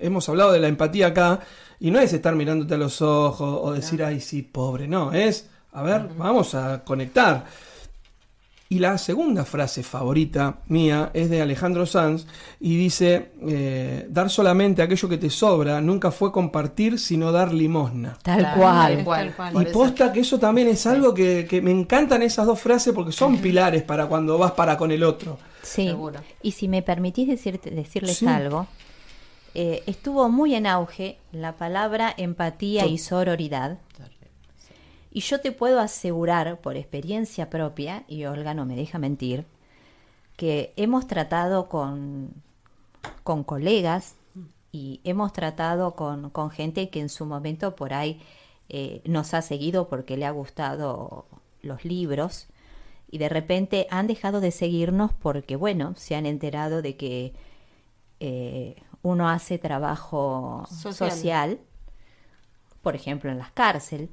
hemos 0.00 0.28
hablado 0.28 0.52
de 0.52 0.60
la 0.60 0.68
empatía 0.68 1.06
acá, 1.08 1.40
y 1.78 1.90
no 1.92 2.00
es 2.00 2.12
estar 2.12 2.34
mirándote 2.34 2.74
a 2.74 2.78
los 2.78 3.00
ojos 3.00 3.60
o 3.62 3.72
decir, 3.72 4.02
ay, 4.04 4.20
sí, 4.20 4.42
pobre, 4.42 4.86
no, 4.88 5.12
es, 5.12 5.48
a 5.72 5.82
ver, 5.82 6.08
vamos 6.18 6.54
a 6.56 6.82
conectar. 6.84 7.46
Y 8.72 8.78
la 8.78 8.96
segunda 8.96 9.44
frase 9.44 9.82
favorita 9.82 10.60
mía 10.68 11.10
es 11.12 11.28
de 11.28 11.42
Alejandro 11.42 11.84
Sanz 11.84 12.26
y 12.58 12.74
dice, 12.78 13.32
eh, 13.46 14.06
dar 14.08 14.30
solamente 14.30 14.80
aquello 14.80 15.10
que 15.10 15.18
te 15.18 15.28
sobra 15.28 15.82
nunca 15.82 16.10
fue 16.10 16.32
compartir, 16.32 16.98
sino 16.98 17.32
dar 17.32 17.52
limosna. 17.52 18.16
Tal 18.22 18.38
Claro, 18.38 18.58
cual. 18.60 18.94
tal 18.94 19.04
cual. 19.04 19.26
Tal 19.26 19.36
cual. 19.36 19.52
Por 19.52 19.62
Y 19.68 19.72
posta 19.74 20.10
que 20.10 20.20
eso 20.20 20.38
también 20.38 20.68
es 20.68 20.86
algo 20.86 21.12
que, 21.12 21.46
que 21.46 21.60
me 21.60 21.70
encantan 21.70 22.22
esas 22.22 22.46
dos 22.46 22.58
frases 22.60 22.94
porque 22.94 23.12
son 23.12 23.36
pilares 23.38 23.82
para 23.82 24.06
cuando 24.06 24.38
vas 24.38 24.52
para 24.52 24.78
con 24.78 24.90
el 24.90 25.02
otro. 25.02 25.38
Sí. 25.62 25.88
Seguro. 25.88 26.20
Y 26.42 26.52
si 26.52 26.66
me 26.66 26.80
permitís 26.80 27.28
decirte, 27.28 27.68
decirles 27.70 28.16
Sí. 28.16 28.26
algo, 28.26 28.68
eh, 29.54 29.82
estuvo 29.86 30.30
muy 30.30 30.54
en 30.54 30.66
auge 30.66 31.18
la 31.32 31.56
palabra 31.56 32.14
empatía 32.16 32.86
y 32.86 32.96
sororidad. 32.96 33.76
Y 35.12 35.20
yo 35.20 35.40
te 35.40 35.52
puedo 35.52 35.78
asegurar 35.78 36.60
por 36.60 36.76
experiencia 36.76 37.50
propia, 37.50 38.04
y 38.08 38.24
Olga 38.24 38.54
no 38.54 38.64
me 38.64 38.74
deja 38.74 38.98
mentir, 38.98 39.44
que 40.36 40.72
hemos 40.76 41.06
tratado 41.06 41.68
con, 41.68 42.30
con 43.22 43.44
colegas 43.44 44.16
y 44.72 45.00
hemos 45.04 45.34
tratado 45.34 45.94
con, 45.94 46.30
con 46.30 46.50
gente 46.50 46.88
que 46.88 47.00
en 47.00 47.10
su 47.10 47.26
momento 47.26 47.76
por 47.76 47.92
ahí 47.92 48.22
eh, 48.70 49.02
nos 49.04 49.34
ha 49.34 49.42
seguido 49.42 49.88
porque 49.88 50.16
le 50.16 50.24
ha 50.24 50.30
gustado 50.30 51.26
los 51.60 51.84
libros 51.84 52.46
y 53.10 53.18
de 53.18 53.28
repente 53.28 53.86
han 53.90 54.06
dejado 54.06 54.40
de 54.40 54.50
seguirnos 54.50 55.12
porque, 55.12 55.56
bueno, 55.56 55.92
se 55.96 56.16
han 56.16 56.24
enterado 56.24 56.80
de 56.80 56.96
que 56.96 57.34
eh, 58.20 58.76
uno 59.02 59.28
hace 59.28 59.58
trabajo 59.58 60.64
Social. 60.70 61.10
social, 61.10 61.60
por 62.80 62.96
ejemplo, 62.96 63.30
en 63.30 63.36
las 63.36 63.52
cárceles, 63.52 64.08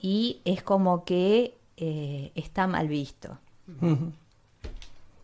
y 0.00 0.40
es 0.44 0.62
como 0.62 1.04
que 1.04 1.56
eh, 1.76 2.32
está 2.34 2.66
mal 2.66 2.88
visto. 2.88 3.38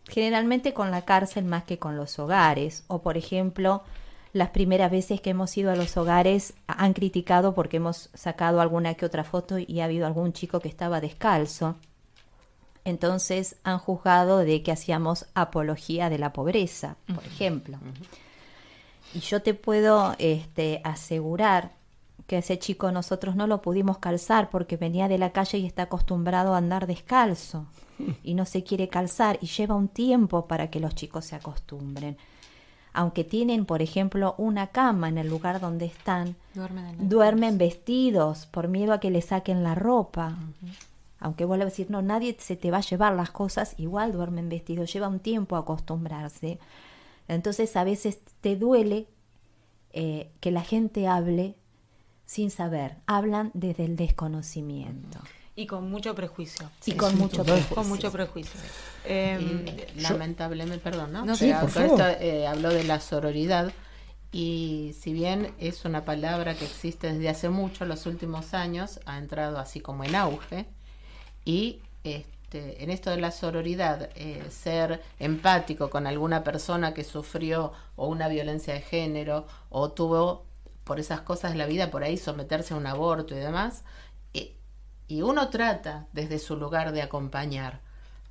Generalmente 0.07 0.73
con 0.73 0.91
la 0.91 1.03
cárcel 1.03 1.45
más 1.45 1.63
que 1.63 1.79
con 1.79 1.97
los 1.97 2.19
hogares, 2.19 2.83
o 2.87 3.01
por 3.01 3.17
ejemplo, 3.17 3.83
las 4.33 4.49
primeras 4.49 4.91
veces 4.91 5.21
que 5.21 5.31
hemos 5.31 5.55
ido 5.57 5.71
a 5.71 5.75
los 5.75 5.95
hogares 5.97 6.53
han 6.67 6.93
criticado 6.93 7.55
porque 7.55 7.77
hemos 7.77 8.09
sacado 8.13 8.61
alguna 8.61 8.93
que 8.95 9.05
otra 9.05 9.23
foto 9.23 9.57
y 9.57 9.79
ha 9.79 9.85
habido 9.85 10.05
algún 10.05 10.33
chico 10.33 10.59
que 10.59 10.67
estaba 10.67 11.01
descalzo. 11.01 11.75
Entonces 12.83 13.55
han 13.63 13.79
juzgado 13.79 14.39
de 14.39 14.61
que 14.61 14.71
hacíamos 14.71 15.25
apología 15.33 16.09
de 16.09 16.19
la 16.19 16.33
pobreza, 16.33 16.97
por 17.13 17.25
ejemplo. 17.25 17.79
Y 19.13 19.21
yo 19.21 19.41
te 19.41 19.53
puedo 19.53 20.15
este, 20.19 20.81
asegurar 20.83 21.71
que 22.27 22.37
ese 22.39 22.57
chico 22.57 22.91
nosotros 22.91 23.35
no 23.35 23.47
lo 23.47 23.61
pudimos 23.61 23.99
calzar 23.99 24.49
porque 24.49 24.77
venía 24.77 25.07
de 25.07 25.17
la 25.17 25.31
calle 25.31 25.59
y 25.59 25.65
está 25.65 25.83
acostumbrado 25.83 26.53
a 26.53 26.57
andar 26.57 26.87
descalzo 26.87 27.67
y 28.23 28.33
no 28.33 28.45
se 28.45 28.63
quiere 28.63 28.89
calzar 28.89 29.37
y 29.41 29.47
lleva 29.47 29.75
un 29.75 29.87
tiempo 29.87 30.47
para 30.47 30.69
que 30.69 30.79
los 30.79 30.95
chicos 30.95 31.25
se 31.25 31.35
acostumbren. 31.35 32.17
Aunque 32.93 33.23
tienen, 33.23 33.65
por 33.65 33.81
ejemplo, 33.81 34.35
una 34.37 34.67
cama 34.67 35.09
en 35.09 35.17
el 35.17 35.27
lugar 35.27 35.59
donde 35.59 35.85
están, 35.85 36.35
Duermen 36.53 37.09
duermen 37.09 37.57
vestidos 37.57 38.45
por 38.45 38.69
miedo 38.69 38.93
a 38.93 38.99
que 38.99 39.11
le 39.11 39.21
saquen 39.21 39.63
la 39.63 39.75
ropa. 39.75 40.37
Aunque 41.19 41.43
vuelva 41.43 41.63
a 41.63 41.69
decir, 41.69 41.91
no, 41.91 42.01
nadie 42.01 42.37
se 42.39 42.55
te 42.55 42.71
va 42.71 42.77
a 42.77 42.81
llevar 42.81 43.13
las 43.13 43.31
cosas, 43.31 43.75
igual 43.77 44.13
duermen 44.13 44.47
vestidos, 44.47 44.93
lleva 44.93 45.09
un 45.09 45.19
tiempo 45.19 45.57
acostumbrarse. 45.57 46.57
Entonces 47.27 47.75
a 47.75 47.83
veces 47.83 48.19
te 48.41 48.55
duele 48.55 49.07
eh, 49.91 50.31
que 50.39 50.51
la 50.51 50.61
gente 50.61 51.07
hable 51.07 51.55
sin 52.25 52.51
saber, 52.51 52.97
hablan 53.05 53.51
desde 53.53 53.85
el 53.85 53.95
desconocimiento 53.95 55.19
Y 55.55 55.67
con 55.67 55.89
mucho 55.89 56.15
prejuicio. 56.15 56.69
y 56.85 56.93
con 56.93 57.17
mucho 57.17 57.43
prejuicio. 57.43 57.75
Con 57.75 57.87
mucho 57.87 58.11
prejuicio. 58.11 58.59
Eh, 59.05 59.85
Y, 59.95 60.01
lamentablemente, 60.01 60.79
perdón, 60.79 61.13
¿no? 61.13 61.25
No, 61.25 61.35
sí, 61.35 61.51
por 61.59 61.69
favor. 61.69 62.01
esto, 62.01 62.23
eh, 62.23 62.47
habló 62.47 62.69
de 62.69 62.83
la 62.83 62.99
sororidad 62.99 63.71
y 64.31 64.93
si 64.99 65.13
bien 65.13 65.53
es 65.59 65.85
una 65.85 66.03
palabra 66.03 66.55
que 66.55 66.65
existe 66.65 67.13
desde 67.13 67.29
hace 67.29 67.49
mucho, 67.49 67.85
los 67.85 68.05
últimos 68.05 68.53
años 68.53 68.99
ha 69.05 69.17
entrado 69.17 69.59
así 69.59 69.79
como 69.79 70.03
en 70.03 70.15
auge 70.15 70.65
y 71.45 71.79
este, 72.03 72.83
en 72.83 72.89
esto 72.89 73.11
de 73.11 73.17
la 73.17 73.31
sororidad, 73.31 74.09
eh, 74.15 74.43
ser 74.49 75.01
empático 75.19 75.89
con 75.89 76.05
alguna 76.05 76.43
persona 76.43 76.93
que 76.93 77.03
sufrió 77.03 77.71
o 77.95 78.07
una 78.07 78.27
violencia 78.27 78.73
de 78.73 78.81
género 78.81 79.47
o 79.69 79.91
tuvo 79.91 80.43
por 80.85 80.99
esas 81.01 81.21
cosas 81.21 81.53
de 81.53 81.59
la 81.59 81.67
vida, 81.67 81.91
por 81.91 82.03
ahí 82.05 82.17
someterse 82.17 82.75
a 82.75 82.77
un 82.77 82.87
aborto 82.87 83.35
y 83.35 83.39
demás, 83.39 83.83
y, 84.33 84.57
y 85.07 85.23
uno 85.23 85.49
trata 85.49 86.07
desde 86.13 86.39
su 86.39 86.57
lugar 86.57 86.93
de 86.93 87.03
acompañar, 87.03 87.81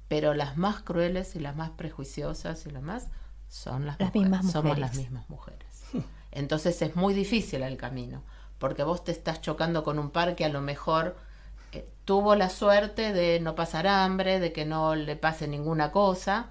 pero 0.09 0.35
las 0.35 0.57
más 0.59 0.83
crueles 0.83 1.37
y 1.37 1.41
las 1.41 1.57
más 1.57 1.71
prejuiciosas 1.73 2.67
y 2.67 2.71
las 2.71 2.83
más 2.83 3.09
son 3.49 3.87
las, 3.87 3.99
Las 3.99 4.15
mujeres, 4.15 4.15
mismas 4.15 4.47
somos 4.47 4.79
mujeres. 4.79 4.79
las 4.79 4.95
mismas 4.95 5.29
mujeres. 5.31 5.89
Entonces 6.33 6.81
es 6.83 6.97
muy 6.97 7.15
difícil 7.15 7.63
el 7.63 7.77
camino, 7.77 8.23
porque 8.59 8.83
vos 8.85 9.05
te 9.05 9.13
estás 9.13 9.41
chocando 9.41 9.85
con 9.85 9.99
un 9.99 10.11
par 10.11 10.37
que 10.37 10.45
a 10.45 10.49
lo 10.49 10.61
mejor 10.61 11.17
eh, 11.73 11.89
tuvo 12.05 12.35
la 12.37 12.51
suerte 12.51 13.13
de 13.13 13.41
no 13.41 13.55
pasar 13.55 13.87
hambre, 13.87 14.41
de 14.41 14.53
que 14.53 14.65
no 14.65 14.95
le 14.97 15.17
pase 15.17 15.49
ninguna 15.49 15.93
cosa, 15.93 16.51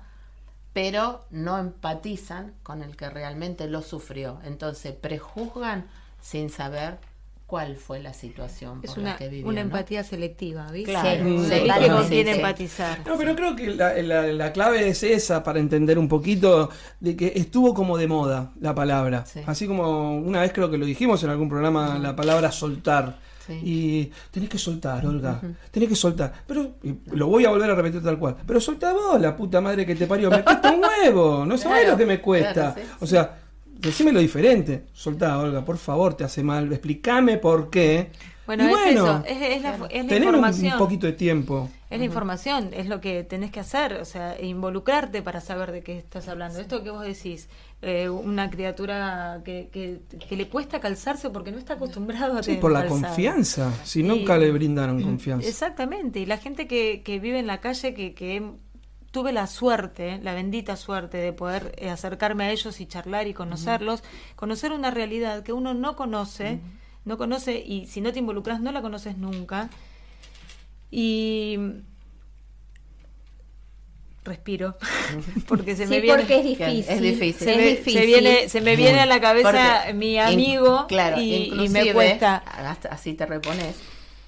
pero 0.74 1.26
no 1.32 1.58
empatizan 1.60 2.54
con 2.64 2.82
el 2.84 2.96
que 2.98 3.10
realmente 3.10 3.68
lo 3.68 3.82
sufrió. 3.82 4.40
Entonces 4.44 4.94
prejuzgan 4.94 5.88
sin 6.22 6.50
saber 6.50 6.98
cuál 7.46 7.76
fue 7.76 8.00
la 8.00 8.14
situación 8.14 8.80
es 8.82 8.90
por 8.92 9.00
una, 9.00 9.12
la 9.12 9.18
que 9.18 9.28
vivió. 9.30 9.48
una 9.48 9.62
¿no? 9.62 9.68
empatía 9.68 10.04
selectiva, 10.04 10.72
¿viste? 10.72 10.92
Claro, 10.92 11.26
Sí, 11.44 11.46
sí, 11.50 12.10
quién 12.10 12.28
sí. 12.28 12.34
empatizar. 12.34 13.00
No, 13.06 13.16
pero 13.18 13.36
creo 13.36 13.56
que 13.56 13.68
la, 13.76 13.94
la- 14.02 14.24
la 14.28 14.52
clave 14.54 14.88
es 14.88 15.04
esa 15.04 15.44
para 15.44 15.60
entender 15.60 16.00
un 16.00 16.08
poquito 16.08 16.70
de 17.00 17.16
que 17.16 17.34
estuvo 17.36 17.76
como 17.76 17.98
de 17.98 18.08
moda 18.08 18.54
la 18.60 18.74
palabra. 18.74 19.26
Sí. 19.28 19.42
Así 19.46 19.68
como 19.68 20.18
una 20.18 20.42
vez 20.42 20.52
creo 20.54 20.72
que 20.72 20.80
lo 20.80 20.86
dijimos 20.86 21.24
en 21.24 21.30
algún 21.30 21.50
programa, 21.50 22.00
la 22.00 22.16
palabra 22.16 22.52
soltar. 22.52 23.20
Sí. 23.46 23.60
Y 23.64 24.12
tenés 24.32 24.50
que 24.50 24.58
soltar, 24.58 25.06
Olga. 25.06 25.42
Tenés 25.72 25.90
que 25.90 25.96
soltar. 25.96 26.32
Pero 26.48 26.76
y 26.84 26.96
lo 27.16 27.28
voy 27.28 27.46
a 27.46 27.50
volver 27.50 27.70
a 27.72 27.76
repetir 27.76 28.02
tal 28.02 28.18
cual. 28.18 28.38
Pero 28.48 28.60
soltá 28.62 28.94
vos, 28.94 29.20
la 29.20 29.36
puta 29.36 29.60
madre 29.62 29.86
que 29.86 29.96
te 29.96 30.08
parió. 30.08 30.30
Me 30.30 30.44
cuesta 30.44 30.72
un 30.72 30.82
huevo. 30.84 31.46
No 31.46 31.58
sabés 31.58 31.80
Claro, 31.82 31.92
lo 31.92 31.98
que 31.98 32.06
me 32.06 32.22
cuesta. 32.22 32.74
claro, 32.74 32.76
sí, 32.76 32.96
o 33.02 33.06
sea, 33.08 33.38
decime 33.80 34.12
lo 34.14 34.20
diferente. 34.20 34.86
Soltá, 34.94 35.38
Olga, 35.40 35.66
por 35.66 35.78
favor, 35.78 36.14
te 36.14 36.24
hace 36.24 36.42
mal. 36.44 36.72
Explícame 36.72 37.38
por 37.38 37.70
qué. 37.70 38.12
Bueno, 38.46 38.66
Y 38.70 38.74
es 38.74 38.96
eso, 38.98 39.24
es, 39.26 39.42
es 39.42 39.62
la, 39.62 39.74
es 39.76 39.80
la 39.82 39.88
tener 39.88 40.22
un- 40.22 40.24
información. 40.36 40.74
un 40.74 40.78
poquito 40.80 41.08
de 41.08 41.14
tiempo. 41.14 41.70
Es 41.90 41.98
la 42.00 42.06
información, 42.06 42.72
es 42.74 42.88
lo 42.88 43.00
que 43.00 43.24
tenés 43.24 43.52
que 43.52 43.60
hacer, 43.62 43.94
o 43.94 44.06
sea, 44.06 44.36
involucrarte 44.42 45.22
para 45.22 45.40
saber 45.40 45.72
de 45.72 45.82
qué 45.82 45.98
estás 45.98 46.28
hablando. 46.28 46.60
Esto 46.60 46.84
que 46.84 46.90
vos 46.90 47.04
decís, 47.06 47.48
eh, 47.82 48.10
una 48.10 48.50
criatura 48.50 49.42
que, 49.46 49.70
que, 49.72 50.00
que 50.28 50.36
le 50.36 50.50
cuesta 50.50 50.80
calzarse 50.82 51.30
porque 51.30 51.52
no 51.52 51.58
está 51.60 51.76
acostumbrado 51.76 52.34
a 52.38 52.44
Sí, 52.44 52.48
tener 52.48 52.62
por 52.62 52.72
la 52.72 52.82
calzado. 52.82 53.02
confianza. 53.02 53.72
Si 53.86 54.02
Y- 54.02 54.04
nunca 54.04 54.38
le 54.38 54.52
brindaron 54.52 55.02
confianza. 55.02 55.48
Exactamente, 55.48 56.20
y 56.20 56.26
la 56.26 56.38
gente 56.38 56.68
que, 56.68 57.02
que 57.04 57.20
vive 57.20 57.40
en 57.40 57.48
la 57.48 57.60
calle, 57.62 57.94
que, 57.94 58.14
que 58.14 58.44
tuve 59.12 59.32
la 59.32 59.46
suerte, 59.48 60.20
la 60.24 60.34
bendita 60.34 60.76
suerte 60.76 61.18
de 61.18 61.32
poder 61.32 61.76
eh, 61.78 61.90
acercarme 61.92 62.46
a 62.46 62.52
ellos 62.52 62.82
y 62.82 62.88
charlar 62.88 63.28
y 63.28 63.34
conocerlos, 63.34 64.04
conocer 64.36 64.72
una 64.74 64.90
realidad 64.90 65.44
que 65.44 65.54
uno 65.54 65.74
no 65.76 65.96
conoce, 65.96 66.60
no 67.06 67.18
conoce 67.18 67.60
y 67.66 67.86
si 67.88 68.02
no 68.02 68.12
te 68.14 68.20
involucras 68.20 68.60
no 68.62 68.72
la 68.72 68.82
conoces 68.82 69.18
nunca. 69.18 69.70
Y 70.92 71.58
respiro 74.24 74.78
porque 75.48 75.76
se 75.76 75.84
Sí, 75.84 75.90
me 75.90 76.00
viene 76.00 76.18
porque 76.18 76.38
es 76.38 76.44
difícil. 76.46 76.86
Es 76.88 77.02
difícil. 77.02 77.34
se, 77.46 77.52
es 77.52 77.58
me, 77.58 77.64
difícil. 77.72 77.94
se 78.00 78.06
viene 78.06 78.50
se 78.50 78.62
me 78.62 78.76
viene 78.76 79.00
a 79.02 79.06
la 79.06 79.20
cabeza 79.20 79.52
Porque 79.82 79.94
mi 79.94 80.14
in- 80.14 80.20
amigo 80.22 80.86
claro, 80.88 81.20
y, 81.20 81.52
y 81.54 81.70
me 81.70 81.92
cuesta 81.94 82.38
hasta- 82.38 82.90
así 82.90 83.14
te 83.14 83.26
repones. 83.26 83.76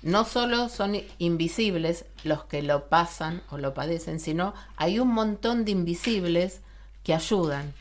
No 0.01 0.23
solo 0.25 0.69
son 0.69 0.97
invisibles 1.17 2.05
los 2.23 2.43
que 2.43 2.61
lo 2.61 2.89
pasan 2.89 3.41
o 3.49 3.57
lo 3.57 3.73
padecen, 3.73 4.19
sino 4.19 4.53
hay 4.75 4.99
un 4.99 5.07
montón 5.07 5.65
de 5.65 5.71
invisibles 5.71 6.61
que 7.03 7.13
ayudan. 7.13 7.73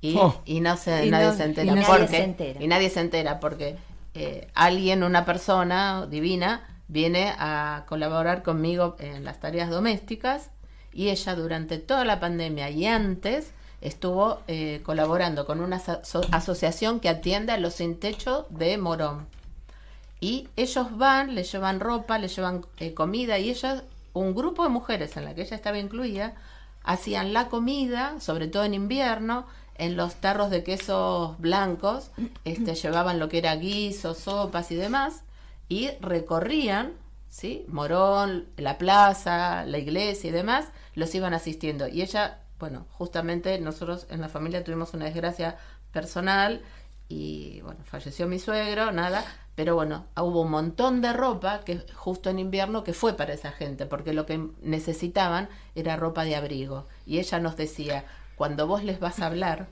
Y, 0.00 0.14
Oh. 0.16 0.40
y 0.46 0.60
no 0.60 0.76
se, 0.76 1.06
Y 1.06 1.10
nadie 1.10 1.26
no- 1.26 1.34
se 1.36 1.42
y 1.42 1.46
entera. 1.46 1.74
nadie 1.74 1.86
porque, 1.86 2.06
se 2.06 2.22
entera. 2.22 2.62
Y 2.62 2.68
nadie 2.68 2.88
se 2.88 3.00
entera 3.00 3.40
porque 3.40 3.76
eh, 4.14 4.48
alguien, 4.54 5.02
una 5.02 5.24
persona 5.24 6.06
divina, 6.06 6.66
viene 6.88 7.34
a 7.38 7.84
colaborar 7.86 8.42
conmigo 8.42 8.96
en 8.98 9.24
las 9.24 9.40
tareas 9.40 9.70
domésticas 9.70 10.50
y 10.92 11.10
ella 11.10 11.34
durante 11.34 11.78
toda 11.78 12.04
la 12.04 12.18
pandemia 12.18 12.70
y 12.70 12.86
antes 12.86 13.52
estuvo 13.80 14.40
eh, 14.48 14.80
colaborando 14.84 15.46
con 15.46 15.60
una 15.60 15.76
aso- 15.76 16.26
asociación 16.32 16.98
que 16.98 17.08
atiende 17.08 17.52
a 17.52 17.58
los 17.58 17.74
sin 17.74 18.00
techo 18.00 18.46
de 18.50 18.78
Morón. 18.78 19.26
Y 20.20 20.48
ellos 20.56 20.96
van, 20.96 21.34
le 21.34 21.44
llevan 21.44 21.78
ropa, 21.78 22.18
le 22.18 22.28
llevan 22.28 22.66
eh, 22.78 22.92
comida 22.94 23.38
y 23.38 23.50
ellas, 23.50 23.84
un 24.14 24.34
grupo 24.34 24.64
de 24.64 24.70
mujeres 24.70 25.16
en 25.16 25.24
la 25.24 25.34
que 25.34 25.42
ella 25.42 25.54
estaba 25.54 25.78
incluida, 25.78 26.34
hacían 26.82 27.32
la 27.32 27.48
comida, 27.48 28.18
sobre 28.18 28.48
todo 28.48 28.64
en 28.64 28.74
invierno, 28.74 29.46
en 29.78 29.96
los 29.96 30.16
tarros 30.16 30.50
de 30.50 30.64
quesos 30.64 31.38
blancos, 31.38 32.10
este, 32.44 32.74
llevaban 32.74 33.18
lo 33.18 33.28
que 33.28 33.38
era 33.38 33.56
guisos, 33.56 34.18
sopas 34.18 34.70
y 34.70 34.76
demás, 34.76 35.22
y 35.68 35.90
recorrían, 36.00 36.92
¿sí? 37.28 37.64
Morón, 37.68 38.46
la 38.56 38.78
plaza, 38.78 39.64
la 39.64 39.78
iglesia 39.78 40.28
y 40.28 40.32
demás, 40.32 40.66
los 40.94 41.14
iban 41.14 41.34
asistiendo. 41.34 41.88
Y 41.88 42.02
ella, 42.02 42.40
bueno, 42.58 42.86
justamente 42.90 43.58
nosotros 43.60 44.06
en 44.10 44.20
la 44.20 44.28
familia 44.28 44.64
tuvimos 44.64 44.94
una 44.94 45.06
desgracia 45.06 45.56
personal 45.92 46.62
y 47.08 47.60
bueno, 47.62 47.80
falleció 47.84 48.26
mi 48.26 48.38
suegro, 48.38 48.92
nada, 48.92 49.24
pero 49.54 49.74
bueno, 49.74 50.06
hubo 50.16 50.42
un 50.42 50.50
montón 50.50 51.00
de 51.00 51.12
ropa 51.12 51.62
que 51.64 51.80
justo 51.94 52.30
en 52.30 52.38
invierno 52.38 52.84
que 52.84 52.92
fue 52.92 53.14
para 53.14 53.32
esa 53.32 53.50
gente, 53.50 53.86
porque 53.86 54.12
lo 54.12 54.26
que 54.26 54.50
necesitaban 54.60 55.48
era 55.74 55.96
ropa 55.96 56.24
de 56.24 56.36
abrigo. 56.36 56.86
Y 57.06 57.18
ella 57.18 57.40
nos 57.40 57.56
decía, 57.56 58.04
cuando 58.38 58.66
vos 58.66 58.82
les 58.84 58.98
vas 59.00 59.20
a 59.20 59.26
hablar, 59.26 59.66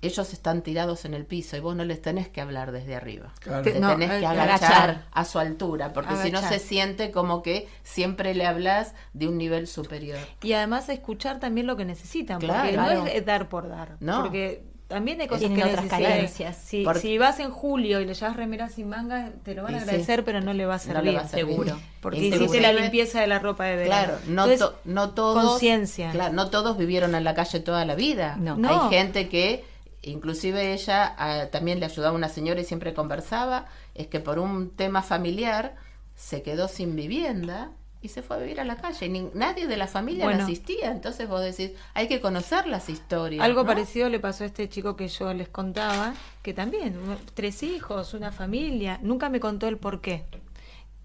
ellos 0.00 0.32
están 0.32 0.62
tirados 0.62 1.04
en 1.04 1.12
el 1.12 1.26
piso 1.26 1.56
y 1.56 1.60
vos 1.60 1.74
no 1.74 1.84
les 1.84 2.00
tenés 2.00 2.28
que 2.28 2.40
hablar 2.40 2.70
desde 2.70 2.94
arriba. 2.94 3.32
Claro. 3.40 3.62
Te 3.64 3.80
No, 3.80 3.90
tenés 3.90 4.10
eh, 4.12 4.20
que 4.20 4.26
agachar, 4.26 4.60
agachar. 4.70 5.04
a 5.10 5.24
su 5.24 5.40
altura, 5.40 5.92
porque 5.92 6.14
si 6.16 6.30
no 6.30 6.40
se 6.40 6.60
siente 6.60 7.10
como 7.10 7.42
que 7.42 7.68
siempre 7.82 8.32
le 8.34 8.46
hablas 8.46 8.94
de 9.12 9.26
un 9.26 9.36
nivel 9.38 9.66
superior. 9.66 10.18
Y 10.42 10.52
además 10.52 10.88
escuchar 10.88 11.40
también 11.40 11.66
lo 11.66 11.76
que 11.76 11.84
necesitan, 11.84 12.38
porque 12.38 12.52
Claro. 12.74 13.00
no 13.02 13.06
es 13.06 13.26
dar 13.26 13.48
por 13.48 13.68
dar, 13.68 13.96
No. 13.98 14.22
porque 14.22 14.62
también 14.88 15.20
hay 15.20 15.28
cosas 15.28 15.50
que 15.50 15.62
otras 15.64 15.86
carencias. 15.86 16.56
Si, 16.56 16.82
Por- 16.82 16.98
si 16.98 17.18
vas 17.18 17.38
en 17.40 17.50
julio 17.50 18.00
y 18.00 18.06
le 18.06 18.14
llevas 18.14 18.36
remeras 18.36 18.72
sin 18.72 18.88
mangas, 18.88 19.30
te 19.44 19.54
lo 19.54 19.62
van 19.62 19.74
a 19.74 19.78
sí. 19.78 19.84
agradecer, 19.84 20.24
pero 20.24 20.40
no 20.40 20.52
le 20.54 20.64
va 20.66 20.74
a 20.74 20.78
No 20.78 20.82
servir, 20.82 21.04
le 21.04 21.12
va 21.18 21.20
a 21.24 21.28
servir. 21.28 21.54
seguro. 21.54 21.78
Porque 22.00 22.18
Inclusive- 22.18 22.44
hiciste 22.46 22.60
la 22.60 22.72
limpieza 22.72 23.20
de 23.20 23.26
la 23.26 23.38
ropa 23.38 23.64
de 23.66 23.76
verano. 23.76 24.04
Claro, 24.06 24.18
no, 24.26 24.44
Entonces, 24.44 24.58
to- 24.60 24.78
no 24.84 25.10
todos. 25.10 25.44
conciencia. 25.50 26.10
Claro, 26.10 26.32
no 26.32 26.50
todos 26.50 26.76
vivieron 26.78 27.14
en 27.14 27.22
la 27.22 27.34
calle 27.34 27.60
toda 27.60 27.84
la 27.84 27.94
vida. 27.94 28.36
No. 28.40 28.56
No. 28.56 28.84
Hay 28.84 28.96
gente 28.96 29.28
que, 29.28 29.64
inclusive 30.02 30.72
ella 30.72 31.14
ah, 31.18 31.46
también 31.52 31.80
le 31.80 31.86
ayudaba 31.86 32.12
a 32.14 32.16
una 32.16 32.28
señora 32.30 32.60
y 32.60 32.64
siempre 32.64 32.94
conversaba, 32.94 33.66
es 33.94 34.06
que 34.06 34.20
por 34.20 34.38
un 34.38 34.70
tema 34.70 35.02
familiar 35.02 35.76
se 36.16 36.42
quedó 36.42 36.66
sin 36.66 36.96
vivienda 36.96 37.70
y 38.00 38.08
se 38.08 38.22
fue 38.22 38.36
a 38.36 38.38
vivir 38.38 38.60
a 38.60 38.64
la 38.64 38.76
calle. 38.76 39.06
Y 39.06 39.08
ni- 39.08 39.30
nadie 39.34 39.66
de 39.66 39.76
la 39.76 39.86
familia 39.88 40.24
Bueno. 40.24 40.38
la 40.38 40.44
asistía. 40.44 40.90
Entonces 40.92 41.28
vos 41.28 41.40
decís, 41.42 41.72
hay 41.94 42.06
que 42.08 42.20
conocer 42.20 42.66
las 42.66 42.88
historias. 42.88 43.44
Algo 43.44 43.62
¿no? 43.62 43.66
parecido 43.66 44.08
le 44.08 44.20
pasó 44.20 44.44
a 44.44 44.46
este 44.46 44.68
chico 44.68 44.94
que 44.96 45.08
yo 45.08 45.34
les 45.34 45.48
contaba, 45.48 46.14
que 46.42 46.54
también, 46.54 46.96
tres 47.34 47.62
hijos, 47.62 48.14
una 48.14 48.30
familia, 48.32 48.98
nunca 49.02 49.28
me 49.28 49.40
contó 49.40 49.66
el 49.68 49.78
por 49.78 50.00
qué. 50.00 50.24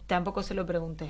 Tampoco 0.05 0.43
se 0.43 0.53
lo 0.53 0.65
pregunté. 0.65 1.09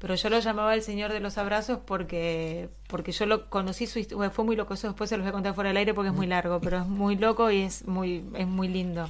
Pero 0.00 0.16
yo 0.16 0.28
lo 0.28 0.38
llamaba 0.40 0.74
el 0.74 0.82
señor 0.82 1.12
de 1.12 1.20
los 1.20 1.38
abrazos 1.38 1.78
porque 1.86 2.68
porque 2.88 3.12
yo 3.12 3.26
lo 3.26 3.48
conocí 3.48 3.86
su 3.86 4.00
fue 4.32 4.44
muy 4.44 4.56
loco, 4.56 4.74
eso 4.74 4.88
después 4.88 5.08
se 5.08 5.16
los 5.16 5.24
voy 5.24 5.30
a 5.30 5.32
contar 5.32 5.54
fuera 5.54 5.68
del 5.68 5.76
aire 5.76 5.94
porque 5.94 6.08
es 6.10 6.14
muy 6.14 6.26
largo, 6.26 6.60
pero 6.60 6.78
es 6.78 6.86
muy 6.86 7.16
loco 7.16 7.50
y 7.50 7.62
es 7.62 7.86
muy 7.86 8.24
es 8.34 8.46
muy 8.46 8.66
lindo. 8.68 9.08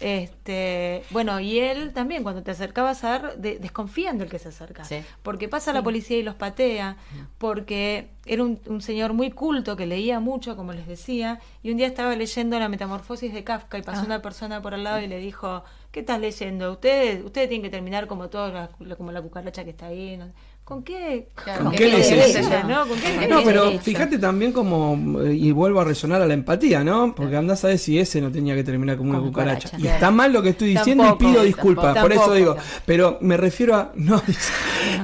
Este, 0.00 1.02
bueno, 1.10 1.40
y 1.40 1.58
él 1.58 1.92
también 1.92 2.22
cuando 2.22 2.42
te 2.42 2.50
acercabas 2.50 3.04
a 3.04 3.10
dar 3.10 3.36
de- 3.38 3.58
desconfían 3.58 4.18
del 4.18 4.28
que 4.30 4.38
se 4.38 4.48
acerca, 4.48 4.84
Sí. 4.84 5.02
porque 5.22 5.48
pasa 5.48 5.72
la 5.72 5.82
policía 5.82 6.18
y 6.18 6.22
los 6.22 6.34
patea, 6.34 6.96
porque 7.38 8.10
era 8.26 8.42
un, 8.42 8.60
un 8.66 8.80
señor 8.80 9.12
muy 9.12 9.30
culto 9.30 9.76
que 9.76 9.86
leía 9.86 10.20
mucho, 10.20 10.56
como 10.56 10.72
les 10.72 10.86
decía, 10.86 11.40
y 11.62 11.70
un 11.70 11.76
día 11.76 11.86
estaba 11.86 12.14
leyendo 12.16 12.58
la 12.58 12.68
Metamorfosis 12.68 13.32
de 13.32 13.44
Kafka 13.44 13.78
y 13.78 13.82
pasó 13.82 14.04
una 14.04 14.22
persona 14.22 14.62
por 14.62 14.74
al 14.74 14.84
lado 14.84 15.00
y 15.00 15.06
le 15.08 15.18
dijo, 15.18 15.64
¿qué 15.92 16.00
estás 16.00 16.20
leyendo? 16.20 16.72
Ustedes, 16.72 17.24
ustedes 17.24 17.48
tienen 17.48 17.62
que 17.62 17.70
terminar 17.70 18.06
como 18.06 18.28
todos, 18.28 18.52
la- 18.52 18.96
como 18.96 19.12
la 19.12 19.22
cucaracha 19.22 19.64
que 19.64 19.70
está 19.70 19.86
ahí. 19.86 20.16
¿no? 20.16 20.30
¿Con 20.68 20.82
qué? 20.82 21.28
Claro, 21.34 21.64
¿Con 21.64 21.72
¿qué 21.72 21.78
qué? 21.78 22.62
¿no? 22.68 22.86
¿Con 22.86 22.98
qué 23.00 23.18
¿Qué 23.20 23.26
No, 23.26 23.42
pero 23.42 23.78
fíjate 23.78 24.18
también 24.18 24.52
como, 24.52 25.18
eh, 25.22 25.32
y 25.34 25.50
vuelvo 25.50 25.80
a 25.80 25.84
resonar 25.84 26.20
a 26.20 26.26
la 26.26 26.34
empatía, 26.34 26.84
¿no? 26.84 27.14
Porque 27.14 27.36
andás 27.38 27.64
a 27.64 27.68
ver 27.68 27.78
si 27.78 27.98
ese 27.98 28.20
no 28.20 28.30
tenía 28.30 28.54
que 28.54 28.62
terminar 28.64 28.98
como 28.98 29.08
una 29.08 29.18
Como 29.20 29.30
cucaracha. 29.30 29.70
cucaracha. 29.70 29.82
Y 29.82 29.88
está 29.94 30.10
mal 30.10 30.30
lo 30.30 30.42
que 30.42 30.50
estoy 30.50 30.74
diciendo 30.74 31.04
Tampoco, 31.04 31.24
y 31.24 31.32
pido 31.32 31.42
disculpas, 31.44 31.94
tampoco. 31.94 32.02
por 32.02 32.12
eso 32.12 32.20
Tampoco. 32.20 32.34
digo. 32.36 32.56
Pero 32.84 33.16
me 33.22 33.38
refiero 33.38 33.76
a, 33.76 33.92
no, 33.96 34.20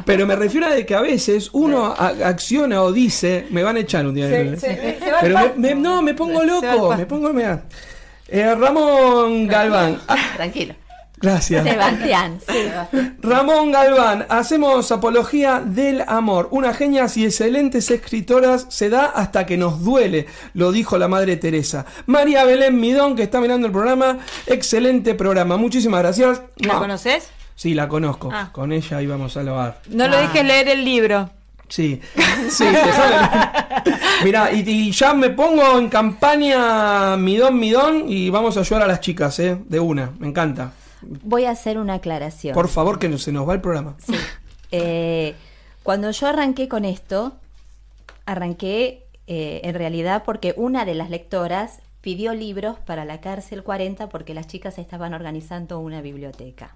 pero 0.05 0.27
me 0.27 0.37
refiero 0.37 0.67
a 0.67 0.71
de 0.75 0.85
que 0.85 0.95
a 0.95 1.01
veces 1.01 1.49
uno 1.55 1.87
a- 1.87 2.09
acciona 2.29 2.83
o 2.83 2.93
dice, 2.93 3.47
me 3.49 3.63
van 3.63 3.77
a 3.77 3.81
echar 3.81 4.07
un 4.07 4.15
día. 4.15 4.29
Se- 4.29 4.57
se- 4.59 4.67
se 4.77 4.99
pero 5.23 5.39
me- 5.57 5.75
me- 5.75 5.81
no, 5.81 6.03
me 6.03 6.13
pongo 6.13 6.45
loco, 6.45 6.95
me 6.95 7.07
pongo, 7.07 7.33
mira. 7.33 7.65
Eh, 8.29 8.55
Ramón 8.55 9.47
Galván, 9.47 9.99
Ah, 10.09 10.17
Tranquilo. 10.37 10.75
Gracias. 11.25 11.65
Sebastián, 11.65 12.39
sí. 12.49 13.03
Ramón 13.21 13.73
Galván, 13.73 14.27
hacemos 14.29 14.91
apología 14.93 15.61
del 15.65 16.03
amor. 16.07 16.49
Una 16.51 16.75
genias 16.75 17.17
y 17.17 17.25
excelentes 17.25 17.91
escritoras 17.91 18.67
se 18.69 18.89
da 18.91 19.07
hasta 19.07 19.47
que 19.47 19.57
nos 19.57 19.83
duele, 19.83 20.27
lo 20.53 20.73
dijo 20.73 20.99
la 20.99 21.09
madre 21.09 21.37
Teresa. 21.37 21.87
María 22.07 22.45
Belén 22.45 22.79
Midón, 22.79 23.17
que 23.17 23.23
está 23.23 23.41
mirando 23.41 23.67
el 23.67 23.73
programa, 23.73 24.19
excelente 24.47 25.15
programa. 25.15 25.57
Muchísimas 25.57 26.01
gracias. 26.03 26.43
¿La 26.57 26.75
Mua. 26.75 26.79
conoces? 26.81 27.29
Sí, 27.57 27.75
la 27.75 27.89
conozco. 27.89 28.31
Ah. 28.33 28.51
Con 28.53 28.73
ella 28.73 29.01
íbamos 29.01 29.37
a 29.37 29.43
lavar. 29.43 29.81
No 29.89 30.09
lo 30.09 30.17
dejes 30.17 30.45
leer 30.45 30.69
el 30.69 30.85
libro. 30.85 31.31
Sí, 31.69 32.01
sí, 32.51 32.65
Mira, 34.25 34.53
y, 34.53 34.61
y 34.69 34.91
ya 34.93 35.15
me 35.15 35.31
pongo 35.31 35.79
en 35.79 35.89
campaña 35.89 37.17
Midón, 37.17 37.59
Midón 37.59 38.05
y 38.07 38.29
vamos 38.31 38.57
a 38.57 38.61
ayudar 38.61 38.83
a 38.83 38.87
las 38.87 39.01
chicas, 39.01 39.39
¿eh? 39.39 39.57
De 39.67 39.81
una, 39.81 40.13
me 40.19 40.29
encanta. 40.29 40.73
Voy 41.23 41.45
a 41.45 41.51
hacer 41.51 41.79
una 41.79 41.95
aclaración. 41.95 42.55
Por 42.55 42.69
favor, 42.69 42.99
que 42.99 43.09
no 43.09 43.19
se 43.19 43.33
nos 43.33 43.49
va 43.49 43.55
el 43.55 43.61
programa. 43.61 43.97
Sí. 43.99 44.15
Eh, 44.77 45.37
cuando 45.85 46.11
yo 46.11 46.27
arranqué 46.27 46.69
con 46.69 46.85
esto, 46.85 47.35
arranqué 48.27 49.07
eh, 49.27 49.61
en 49.65 49.75
realidad 49.75 50.25
porque 50.25 50.53
una 50.57 50.85
de 50.85 50.95
las 50.95 51.11
lectoras 51.11 51.79
pidió 52.01 52.35
libros 52.35 52.79
para 52.81 53.05
la 53.05 53.21
cárcel 53.21 53.63
40 53.63 54.09
porque 54.09 54.35
las 54.35 54.47
chicas 54.47 54.79
estaban 54.79 55.15
organizando 55.15 55.79
una 55.79 56.03
biblioteca. 56.03 56.75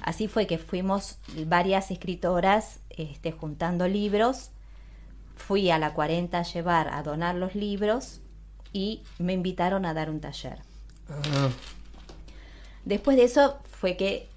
Así 0.00 0.28
fue 0.28 0.46
que 0.46 0.58
fuimos 0.58 1.18
varias 1.46 1.90
escritoras 1.90 2.80
este, 2.90 3.32
juntando 3.32 3.88
libros. 3.88 4.50
Fui 5.36 5.70
a 5.70 5.78
la 5.78 5.94
40 5.94 6.38
a 6.38 6.42
llevar, 6.42 6.88
a 6.92 7.02
donar 7.02 7.34
los 7.34 7.54
libros 7.54 8.20
y 8.72 9.02
me 9.18 9.32
invitaron 9.32 9.84
a 9.84 9.94
dar 9.94 10.10
un 10.10 10.20
taller. 10.20 10.58
Ah, 11.08 11.48
Después 12.86 13.16
de 13.16 13.24
eso 13.24 13.58
fue 13.68 13.96
que 13.96 14.28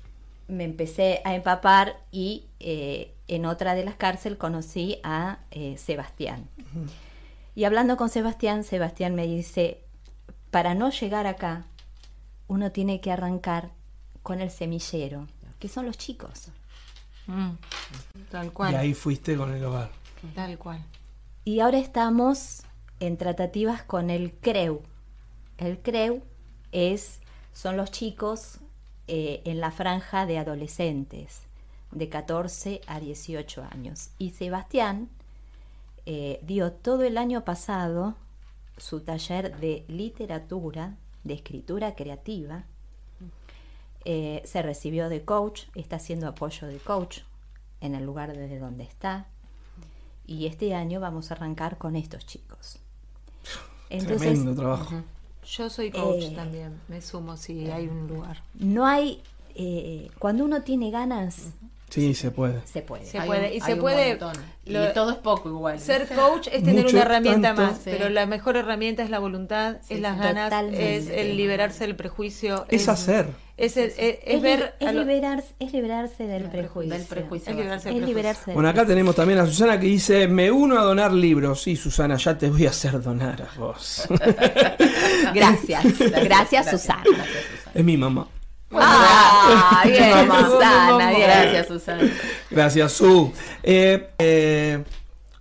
me 0.48 0.64
empecé 0.64 1.22
a 1.24 1.36
empapar 1.36 2.02
y 2.12 2.46
eh, 2.60 3.14
en 3.28 3.46
otra 3.46 3.76
de 3.76 3.86
las 3.86 3.96
cárceles 3.96 4.38
conocí 4.38 4.98
a 5.04 5.38
eh, 5.52 5.78
Sebastián. 5.78 6.50
Y 7.56 7.64
hablando 7.66 7.96
con 7.96 8.10
Sebastián, 8.10 8.64
Sebastián 8.64 9.14
me 9.14 9.28
dice, 9.28 9.82
para 10.50 10.74
no 10.74 10.90
llegar 10.90 11.28
acá, 11.28 11.66
uno 12.48 12.72
tiene 12.72 13.00
que 13.02 13.12
arrancar 13.12 13.70
con 14.24 14.42
el 14.42 14.50
semillero, 14.50 15.28
que 15.60 15.68
son 15.68 15.86
los 15.86 15.98
chicos. 15.98 16.48
Mm, 17.28 17.52
Tal 18.32 18.48
y 18.48 18.50
cual. 18.50 18.76
ahí 18.76 18.94
fuiste 18.96 19.38
con 19.38 19.54
el 19.54 19.64
hogar. 19.64 19.92
Tal 20.34 20.58
cual. 20.58 20.84
Y 21.46 21.60
ahora 21.60 21.78
estamos 21.78 22.64
en 23.00 23.18
tratativas 23.18 23.84
con 23.84 24.10
el 24.10 24.34
CREU. 24.34 24.82
El 25.60 25.78
CREU 25.80 26.24
es, 26.72 27.19
son 27.54 27.78
los 27.78 27.92
chicos 27.92 28.60
eh, 29.08 29.42
en 29.46 29.60
la 29.60 29.72
franja 29.72 30.26
de 30.26 30.38
adolescentes, 30.38 31.42
de 31.92 32.10
14 32.10 32.82
a 32.88 33.00
18 33.00 33.64
años. 33.72 34.12
Y 34.20 34.32
Sebastián 34.32 35.10
eh, 36.06 36.40
dio 36.44 36.72
todo 36.72 37.04
el 37.04 37.18
año 37.18 37.44
pasado 37.44 38.16
su 38.78 39.02
taller 39.02 39.58
de 39.60 39.86
literatura, 39.88 40.96
de 41.24 41.34
escritura 41.34 41.96
creativa. 41.96 42.64
Eh, 44.06 44.42
se 44.46 44.62
recibió 44.62 45.10
de 45.10 45.26
coach, 45.26 45.64
está 45.76 45.98
haciendo 45.98 46.28
apoyo 46.28 46.68
de 46.68 46.78
coach 46.78 47.20
en 47.82 47.96
el 47.96 48.06
lugar 48.06 48.36
desde 48.36 48.60
donde 48.60 48.84
está. 48.84 49.28
Y 50.26 50.46
este 50.46 50.76
año 50.76 51.00
vamos 51.00 51.32
a 51.32 51.34
arrancar 51.34 51.78
con 51.78 51.96
estos 51.96 52.26
chicos. 52.26 52.78
Entonces, 53.90 54.20
Tremendo 54.20 54.56
trabajo. 54.56 55.04
Yo 55.46 55.70
soy 55.70 55.92
coach 55.92 56.24
Eh, 56.26 56.34
también. 56.36 56.80
Me 56.88 57.02
sumo 57.02 57.38
si 57.38 57.70
hay 57.72 57.88
un 57.88 58.08
lugar. 58.08 58.44
no 58.56 58.86
hay, 58.86 59.22
eh, 59.56 60.10
cuando 60.20 60.46
uno 60.46 60.62
tiene 60.62 60.92
ganas, 60.92 61.48
Sí, 61.90 62.14
se 62.14 62.30
puede. 62.30 62.62
se 62.68 62.82
puede. 62.84 63.06
Se 63.06 63.20
puede, 63.22 63.48
un- 63.50 63.54
y 63.58 63.62
se 63.62 63.76
puede- 63.76 64.20
lo- 64.66 64.90
y 64.90 64.94
todo 64.94 65.10
es 65.12 65.18
poco 65.18 65.50
igual. 65.50 65.80
Ser 65.80 66.08
coach 66.08 66.48
es 66.52 66.64
tener 66.64 66.84
Mucho, 66.84 66.96
una 66.98 67.02
herramienta 67.06 67.48
tanto. 67.56 67.62
más, 67.64 67.78
Sí. 67.78 67.90
pero 67.90 68.10
la 68.10 68.28
mejor 68.28 68.58
herramienta 68.58 69.02
es 69.02 69.10
la 69.10 69.18
voluntad, 69.18 69.78
Sí, 69.82 69.96
es 69.96 70.02
las 70.02 70.20
ganas, 70.20 70.50
totalmente. 70.52 70.98
es 70.98 71.08
el 71.10 71.36
liberarse 71.36 71.86
del 71.88 71.96
prejuicio. 71.96 72.66
Es 72.70 72.88
hacer. 72.90 73.30
Es, 73.60 73.76
es- 73.76 73.94
es- 73.98 74.42
li- 74.42 74.94
lo- 74.94 75.04
liberarse, 75.04 75.50
es 75.60 75.74
liberarse 75.74 76.24
del 76.28 76.44
Del 76.44 76.52
prejuicio. 76.52 76.96
prejuicio. 77.10 77.52
es 77.52 77.58
liberarse 77.58 77.90
Es 77.90 77.96
del 77.96 78.04
prejuicio. 78.04 78.08
liberarse 78.08 78.44
del 78.48 78.54
Bueno, 78.56 78.70
acá 78.70 78.86
tenemos 78.86 79.16
también 79.16 79.40
a 79.40 79.46
Susana 79.46 79.80
que 79.80 79.86
dice, 79.88 80.28
me 80.30 80.50
uno 80.50 80.80
a 80.80 80.84
donar 80.84 81.12
libros. 81.12 81.62
Sí, 81.62 81.76
Susana, 81.76 82.16
ya 82.16 82.38
te 82.38 82.50
voy 82.50 82.66
a 82.66 82.70
hacer 82.70 83.02
donar 83.02 83.42
a 83.42 83.60
vos. 83.60 84.04
Gracias, 85.34 85.84
gracias 86.00 86.00
Susana. 86.00 86.24
Gracias, 86.24 86.70
Susana. 86.72 87.04
es 87.74 87.84
mi 87.84 87.98
mamá. 87.98 88.28
Ah, 88.72 89.82
bien, 89.86 90.30
Susana, 90.46 91.10
bien. 91.10 91.22
Gracias, 91.24 91.68
Susana. 91.68 92.04
Gracias, 92.50 92.92
Su. 92.94 93.34
Eh, 93.64 94.10
eh, 94.20 94.84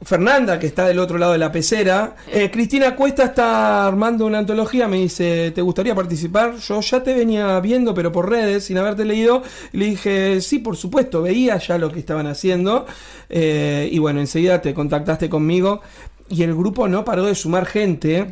Fernanda, 0.00 0.60
que 0.60 0.68
está 0.68 0.86
del 0.86 1.00
otro 1.00 1.18
lado 1.18 1.32
de 1.32 1.38
la 1.38 1.50
pecera. 1.50 2.14
Eh, 2.28 2.50
Cristina 2.50 2.94
Cuesta 2.94 3.24
está 3.24 3.86
armando 3.86 4.26
una 4.26 4.38
antología. 4.38 4.86
Me 4.86 4.98
dice, 4.98 5.50
¿te 5.50 5.60
gustaría 5.60 5.94
participar? 5.94 6.56
Yo 6.56 6.80
ya 6.80 7.02
te 7.02 7.14
venía 7.14 7.58
viendo, 7.60 7.94
pero 7.94 8.12
por 8.12 8.30
redes, 8.30 8.64
sin 8.64 8.78
haberte 8.78 9.04
leído. 9.04 9.42
Le 9.72 9.86
dije, 9.86 10.40
sí, 10.40 10.60
por 10.60 10.76
supuesto, 10.76 11.22
veía 11.22 11.58
ya 11.58 11.78
lo 11.78 11.90
que 11.90 11.98
estaban 11.98 12.28
haciendo. 12.28 12.86
Eh, 13.28 13.88
y 13.90 13.98
bueno, 13.98 14.20
enseguida 14.20 14.62
te 14.62 14.72
contactaste 14.72 15.28
conmigo. 15.28 15.80
Y 16.28 16.44
el 16.44 16.54
grupo 16.54 16.86
no 16.86 17.04
paró 17.04 17.24
de 17.24 17.34
sumar 17.34 17.66
gente. 17.66 18.28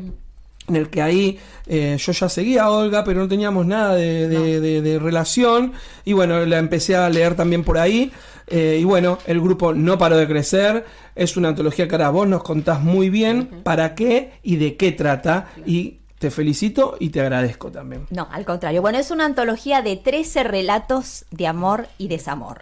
En 0.69 0.77
el 0.77 0.91
que 0.91 1.01
ahí 1.03 1.39
eh, 1.67 1.97
yo 1.99 2.13
ya 2.13 2.29
seguía 2.29 2.65
a 2.65 2.71
Olga, 2.71 3.05
pero 3.05 3.21
no 3.21 3.29
teníamos 3.29 3.65
nada 3.67 3.95
de, 3.95 4.29
de- 4.29 4.61
de- 4.61 4.83
de 4.83 4.99
relación. 4.99 5.73
Y 6.05 6.13
bueno, 6.13 6.45
la 6.45 6.59
empecé 6.59 6.97
a 6.97 7.09
leer 7.09 7.37
también 7.37 7.63
por 7.65 7.79
ahí. 7.79 8.11
Eh, 8.49 8.79
y 8.81 8.85
bueno, 8.85 9.19
el 9.27 9.41
grupo 9.41 9.73
no 9.75 9.97
paró 9.99 10.17
de 10.17 10.27
crecer. 10.27 10.85
Es 11.15 11.37
una 11.37 11.49
antología 11.49 11.87
que 11.87 11.95
ahora 11.95 12.11
vos 12.11 12.27
nos 12.29 12.43
contás 12.43 12.81
muy 12.83 13.11
bien 13.11 13.61
para 13.63 13.95
qué 13.95 14.33
y 14.43 14.57
de 14.57 14.77
qué 14.77 14.91
trata. 14.93 15.49
Y 15.65 15.99
te 16.19 16.31
felicito 16.31 16.97
y 16.99 17.11
te 17.11 17.21
agradezco 17.21 17.71
también. 17.71 18.07
No, 18.11 18.27
al 18.33 18.45
contrario. 18.45 18.83
Bueno, 18.83 18.99
es 18.99 19.11
una 19.11 19.25
antología 19.25 19.83
de 19.83 19.97
13 19.97 20.43
relatos 20.45 21.27
de 21.31 21.47
amor 21.47 21.87
y 21.99 22.09
desamor. 22.09 22.59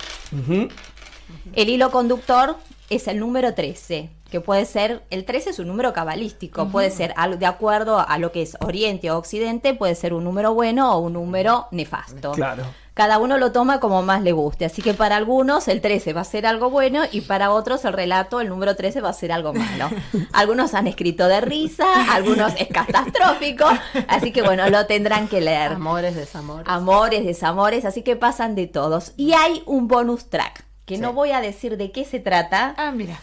El 1.55 1.69
hilo 1.69 1.91
conductor 1.91 2.57
es 2.91 3.09
el 3.09 3.19
número 3.19 3.55
13, 3.55 4.11
que 4.35 4.41
puede 4.41 4.65
ser, 4.65 5.05
el 5.11 5.25
13 5.25 5.51
es 5.51 5.59
un 5.61 5.69
número 5.69 5.93
cabalístico, 5.93 6.67
puede 6.67 6.91
ser 6.91 7.15
de 7.39 7.47
acuerdo 7.47 8.01
a 8.01 8.19
lo 8.19 8.33
que 8.33 8.43
es 8.43 8.57
Oriente 8.61 9.09
o 9.13 9.17
Occidente, 9.17 9.75
puede 9.75 9.95
ser 9.95 10.13
un 10.13 10.25
número 10.25 10.53
bueno 10.53 10.93
o 10.93 10.99
un 10.99 11.13
número 11.13 11.69
nefasto. 11.71 12.33
Claro. 12.33 12.65
Cada 12.95 13.19
uno 13.19 13.39
lo 13.39 13.53
toma 13.53 13.79
como 13.79 14.03
más 14.03 14.23
le 14.23 14.33
guste, 14.33 14.65
así 14.65 14.83
que 14.83 14.93
para 14.93 15.15
algunos 15.15 15.69
el 15.69 15.81
13 15.81 16.13
va 16.15 16.23
a 16.23 16.25
ser 16.25 16.47
algo 16.47 16.69
bueno 16.69 17.03
y 17.13 17.21
para 17.21 17.53
otros 17.53 17.85
el 17.85 17.93
relato, 17.93 18.41
el 18.41 18.49
número 18.49 18.75
13 18.75 19.01
va 19.03 19.11
a 19.11 19.13
ser 19.13 19.31
algo 19.31 19.53
malo. 19.53 19.89
Algunos 20.33 20.75
han 20.75 20.89
escrito 20.89 21.29
de 21.29 21.41
risa, 21.41 21.87
algunos 22.13 22.55
es 22.59 22.67
catastrófico, 22.69 23.67
así 24.09 24.33
que 24.33 24.43
bueno, 24.43 24.69
lo 24.69 24.87
tendrán 24.87 25.29
que 25.29 25.41
leer 25.41 25.75
Amores, 25.75 26.17
desamores. 26.17 26.67
amores, 26.69 27.25
desamores, 27.25 27.85
así 27.85 28.03
que 28.03 28.17
pasan 28.17 28.57
de 28.57 28.67
todos. 28.67 29.13
Y 29.17 29.33
hay 29.35 29.63
un 29.67 29.87
bonus 29.87 30.29
track, 30.29 30.65
que 30.87 30.97
Sí. 30.97 31.01
no 31.01 31.13
voy 31.13 31.31
a 31.31 31.41
decir 31.41 31.77
de 31.77 31.93
qué 31.93 32.05
se 32.05 32.19
trata. 32.19 32.75
Ah, 32.77 32.91
mira. 32.91 33.17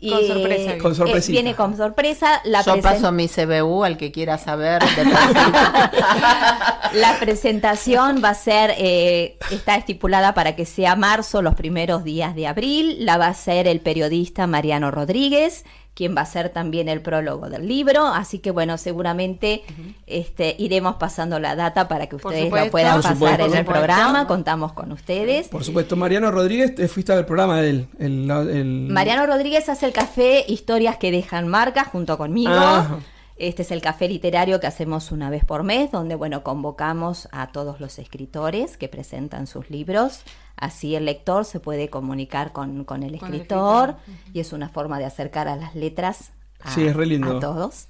Y, 0.00 0.10
Con 0.10 0.26
sorpresa. 0.26 0.74
eh, 0.74 0.78
Con 0.78 0.94
sorpresita. 0.94 1.32
viene 1.32 1.54
con 1.56 1.76
sorpresa. 1.76 2.40
La, 2.44 2.62
Yo 2.62 2.80
paso 2.80 3.10
mi 3.10 3.28
CBU 3.28 3.82
al 3.84 3.96
que 3.96 4.12
quiera 4.12 4.38
saber. 4.38 4.80
de 4.94 5.04
la 6.94 7.16
presentación 7.20 8.22
va 8.22 8.30
a 8.30 8.34
ser, 8.34 8.74
eh, 8.78 9.38
está 9.50 9.76
estipulada 9.76 10.34
para 10.34 10.54
que 10.56 10.66
sea 10.66 10.94
marzo, 10.96 11.42
los 11.42 11.54
primeros 11.54 12.04
días 12.04 12.34
de 12.34 12.46
abril. 12.46 13.04
La 13.04 13.16
va 13.18 13.26
a 13.26 13.30
hacer 13.30 13.66
el 13.66 13.80
periodista 13.80 14.46
Mariano 14.46 14.90
Rodríguez, 14.90 15.64
quien 15.98 16.16
va 16.16 16.20
a 16.20 16.26
ser 16.26 16.50
también 16.50 16.88
el 16.88 17.02
prólogo 17.02 17.50
del 17.50 17.66
libro. 17.66 18.06
Así 18.06 18.38
que 18.38 18.52
bueno, 18.52 18.78
seguramente 18.78 19.64
este, 20.06 20.54
iremos 20.60 20.94
pasando 20.94 21.40
la 21.40 21.56
data 21.56 21.88
para 21.88 22.06
que 22.06 22.14
ustedes 22.14 22.44
supuesto. 22.44 22.66
lo 22.66 22.70
puedan 22.70 22.96
pasar 22.98 23.14
supuesto. 23.14 23.34
en 23.34 23.40
el 23.42 23.48
supuesto. 23.58 23.72
programa. 23.72 24.26
Contamos 24.28 24.72
con 24.74 24.92
ustedes. 24.92 25.48
Por 25.48 25.64
supuesto, 25.64 25.96
Mariano 25.96 26.30
Rodríguez, 26.30 26.76
te 26.76 26.86
fuiste 26.86 27.12
al 27.12 27.26
programa 27.26 27.60
de 27.60 27.70
él. 27.70 27.88
El, 27.98 28.30
el- 28.30 28.88
Mariano 28.90 29.26
Rodríguez 29.26 29.68
hace 29.68 29.86
el 29.86 29.92
café 29.92 30.44
Historias 30.46 30.98
que 30.98 31.10
dejan 31.10 31.48
marca 31.48 31.84
junto 31.84 32.16
conmigo. 32.16 32.52
Ajá. 32.52 33.00
Este 33.36 33.62
es 33.62 33.70
el 33.72 33.80
café 33.80 34.08
literario 34.08 34.58
que 34.60 34.66
hacemos 34.66 35.10
una 35.12 35.30
vez 35.30 35.44
por 35.44 35.62
mes, 35.64 35.90
donde 35.92 36.14
bueno, 36.14 36.42
convocamos 36.44 37.28
a 37.32 37.48
todos 37.48 37.80
los 37.80 37.98
escritores 37.98 38.76
que 38.76 38.88
presentan 38.88 39.46
sus 39.48 39.68
libros. 39.70 40.22
Así 40.60 40.94
el 40.96 41.04
lector 41.04 41.44
se 41.44 41.60
puede 41.60 41.88
comunicar 41.88 42.52
con, 42.52 42.84
con 42.84 43.02
el 43.04 43.18
Con 43.18 43.28
el 43.28 43.40
escritor 43.40 43.94
y 44.32 44.40
es 44.40 44.52
una 44.52 44.68
forma 44.68 44.98
de 44.98 45.04
acercar 45.04 45.46
a 45.48 45.56
las 45.56 45.74
letras 45.74 46.32
a, 46.60 46.72
Sí, 46.72 46.86
es 46.86 46.96
re 46.96 47.06
lindo. 47.06 47.36
a 47.36 47.40
todos. 47.40 47.86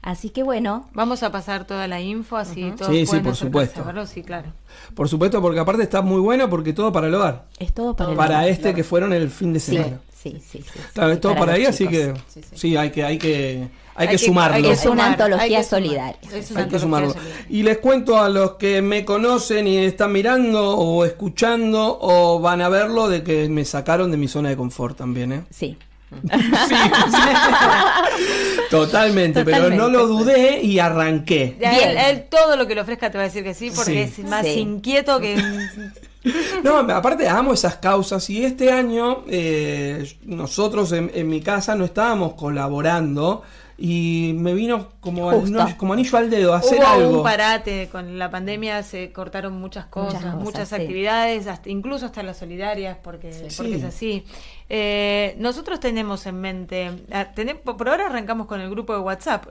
Así 0.00 0.30
que 0.30 0.44
bueno, 0.44 0.88
Vamos 0.94 1.24
a 1.24 1.32
pasar 1.32 1.66
toda 1.66 1.88
la 1.88 2.00
info, 2.00 2.36
así 2.36 2.72
todos 2.76 2.92
Sí, 2.92 3.00
sí, 3.00 3.06
pueden 3.06 3.24
por 3.24 3.34
supuesto. 3.36 3.80
a 3.80 3.84
verlo, 3.84 4.06
sí, 4.06 4.22
claro. 4.22 4.52
Por 4.94 5.08
supuesto, 5.08 5.42
porque 5.42 5.58
aparte 5.58 5.82
está 5.82 6.00
muy 6.02 6.20
buena 6.20 6.48
porque 6.48 6.72
todo 6.72 6.92
para 6.92 7.08
el 7.08 7.14
hogar. 7.14 7.46
es 7.58 7.74
todo 7.74 7.96
para 7.96 8.10
el 8.12 8.16
Para 8.16 8.36
hogar. 8.38 8.48
este 8.48 8.74
que 8.74 8.84
fueron 8.84 9.12
el 9.12 9.28
fin 9.28 9.52
de 9.52 9.58
semana. 9.60 9.98
sí, 10.07 10.07
sí, 10.22 10.36
sí, 10.50 10.64
Claro, 10.94 11.10
sí, 11.10 11.14
es 11.14 11.20
todo 11.20 11.34
para, 11.36 11.52
ahí, 11.54 11.64
así 11.66 11.86
que. 11.88 12.14
Sí, 12.28 12.40
sí. 12.42 12.48
sí, 12.54 12.76
hay 12.76 12.90
que, 12.90 13.04
hay 13.04 13.18
que, 13.18 13.68
hay 13.94 14.06
Hay 14.06 14.08
que 14.08 14.16
que- 14.16 14.26
sumarlo. 14.26 14.56
hay 14.56 14.62
que 14.62 14.72
Es 14.72 14.86
una 14.86 15.06
antología 15.06 15.44
hay 15.44 15.50
que 15.50 15.64
sumar. 15.64 15.82
solidaria. 15.82 16.16
Hay 16.56 16.68
que 16.68 16.78
sumarlo. 16.78 17.10
solidaria. 17.12 17.46
Y 17.48 17.62
les 17.62 17.78
cuento 17.78 18.18
a 18.18 18.28
los 18.28 18.52
que 18.52 18.82
me 18.82 19.04
conocen 19.04 19.66
y 19.66 19.78
están 19.78 20.12
mirando 20.12 20.76
o 20.76 21.04
escuchando 21.04 21.98
o 22.00 22.40
van 22.40 22.60
a 22.62 22.68
verlo 22.68 23.08
de 23.08 23.22
que 23.22 23.48
me 23.48 23.64
sacaron 23.64 24.10
de 24.10 24.16
mi 24.16 24.28
zona 24.28 24.48
de 24.50 24.56
confort 24.56 24.96
también, 24.96 25.32
¿eh? 25.32 25.44
Sí. 25.50 25.76
Sí, 26.10 26.16
Totalmente, 28.70 29.44
pero 29.44 29.70
no 29.70 29.88
lo 29.88 30.06
dudé 30.06 30.60
y 30.62 30.78
arranqué. 30.78 31.56
Él, 31.60 31.96
él 31.98 32.24
todo 32.30 32.56
lo 32.56 32.66
que 32.66 32.74
le 32.74 32.80
ofrezca 32.80 33.10
te 33.10 33.18
va 33.18 33.24
a 33.24 33.26
decir 33.26 33.44
que 33.44 33.52
sí, 33.54 33.70
porque 33.74 34.08
Sí. 34.08 34.22
es 34.22 34.28
más 34.28 34.44
Sí. 34.46 34.60
inquieto 34.60 35.20
que... 35.20 35.36
No, 36.64 36.78
aparte 36.78 37.28
amo 37.28 37.52
esas 37.52 37.76
causas 37.76 38.28
y 38.30 38.44
este 38.44 38.72
año 38.72 39.24
eh, 39.28 40.16
nosotros 40.24 40.92
en, 40.92 41.10
en 41.14 41.28
mi 41.28 41.40
casa 41.40 41.74
no 41.74 41.84
estábamos 41.84 42.34
colaborando 42.34 43.42
y 43.80 44.32
me 44.36 44.54
vino 44.54 44.88
como, 45.00 45.30
no- 45.32 45.76
como 45.76 45.92
anillo 45.92 46.18
al 46.18 46.28
dedo 46.30 46.52
hacer 46.52 46.80
Hubo 46.80 46.86
algo. 46.88 47.16
un 47.18 47.22
parate 47.22 47.88
con 47.90 48.18
la 48.18 48.28
pandemia, 48.28 48.82
se 48.82 49.12
cortaron 49.12 49.52
muchas 49.52 49.86
cosas, 49.86 50.14
Muchas 50.14 50.34
muchas, 50.34 50.52
cosas, 50.62 50.68
sí. 50.70 50.74
actividades, 50.74 51.46
hasta, 51.46 51.70
incluso 51.70 52.06
hasta 52.06 52.24
las 52.24 52.38
solidarias, 52.38 52.98
porque, 53.02 53.32
Sí. 53.32 53.54
porque 53.56 53.76
es 53.76 53.84
así. 53.84 54.24
Eh, 54.68 55.36
nosotros 55.38 55.78
tenemos 55.78 56.26
en 56.26 56.40
mente, 56.40 56.90
ah, 57.12 57.28
tenem- 57.34 57.60
por 57.60 57.88
ahora 57.88 58.06
arrancamos 58.06 58.48
con 58.48 58.60
el 58.60 58.68
grupo 58.68 58.94
de 58.94 58.98
WhatsApp, 58.98 59.46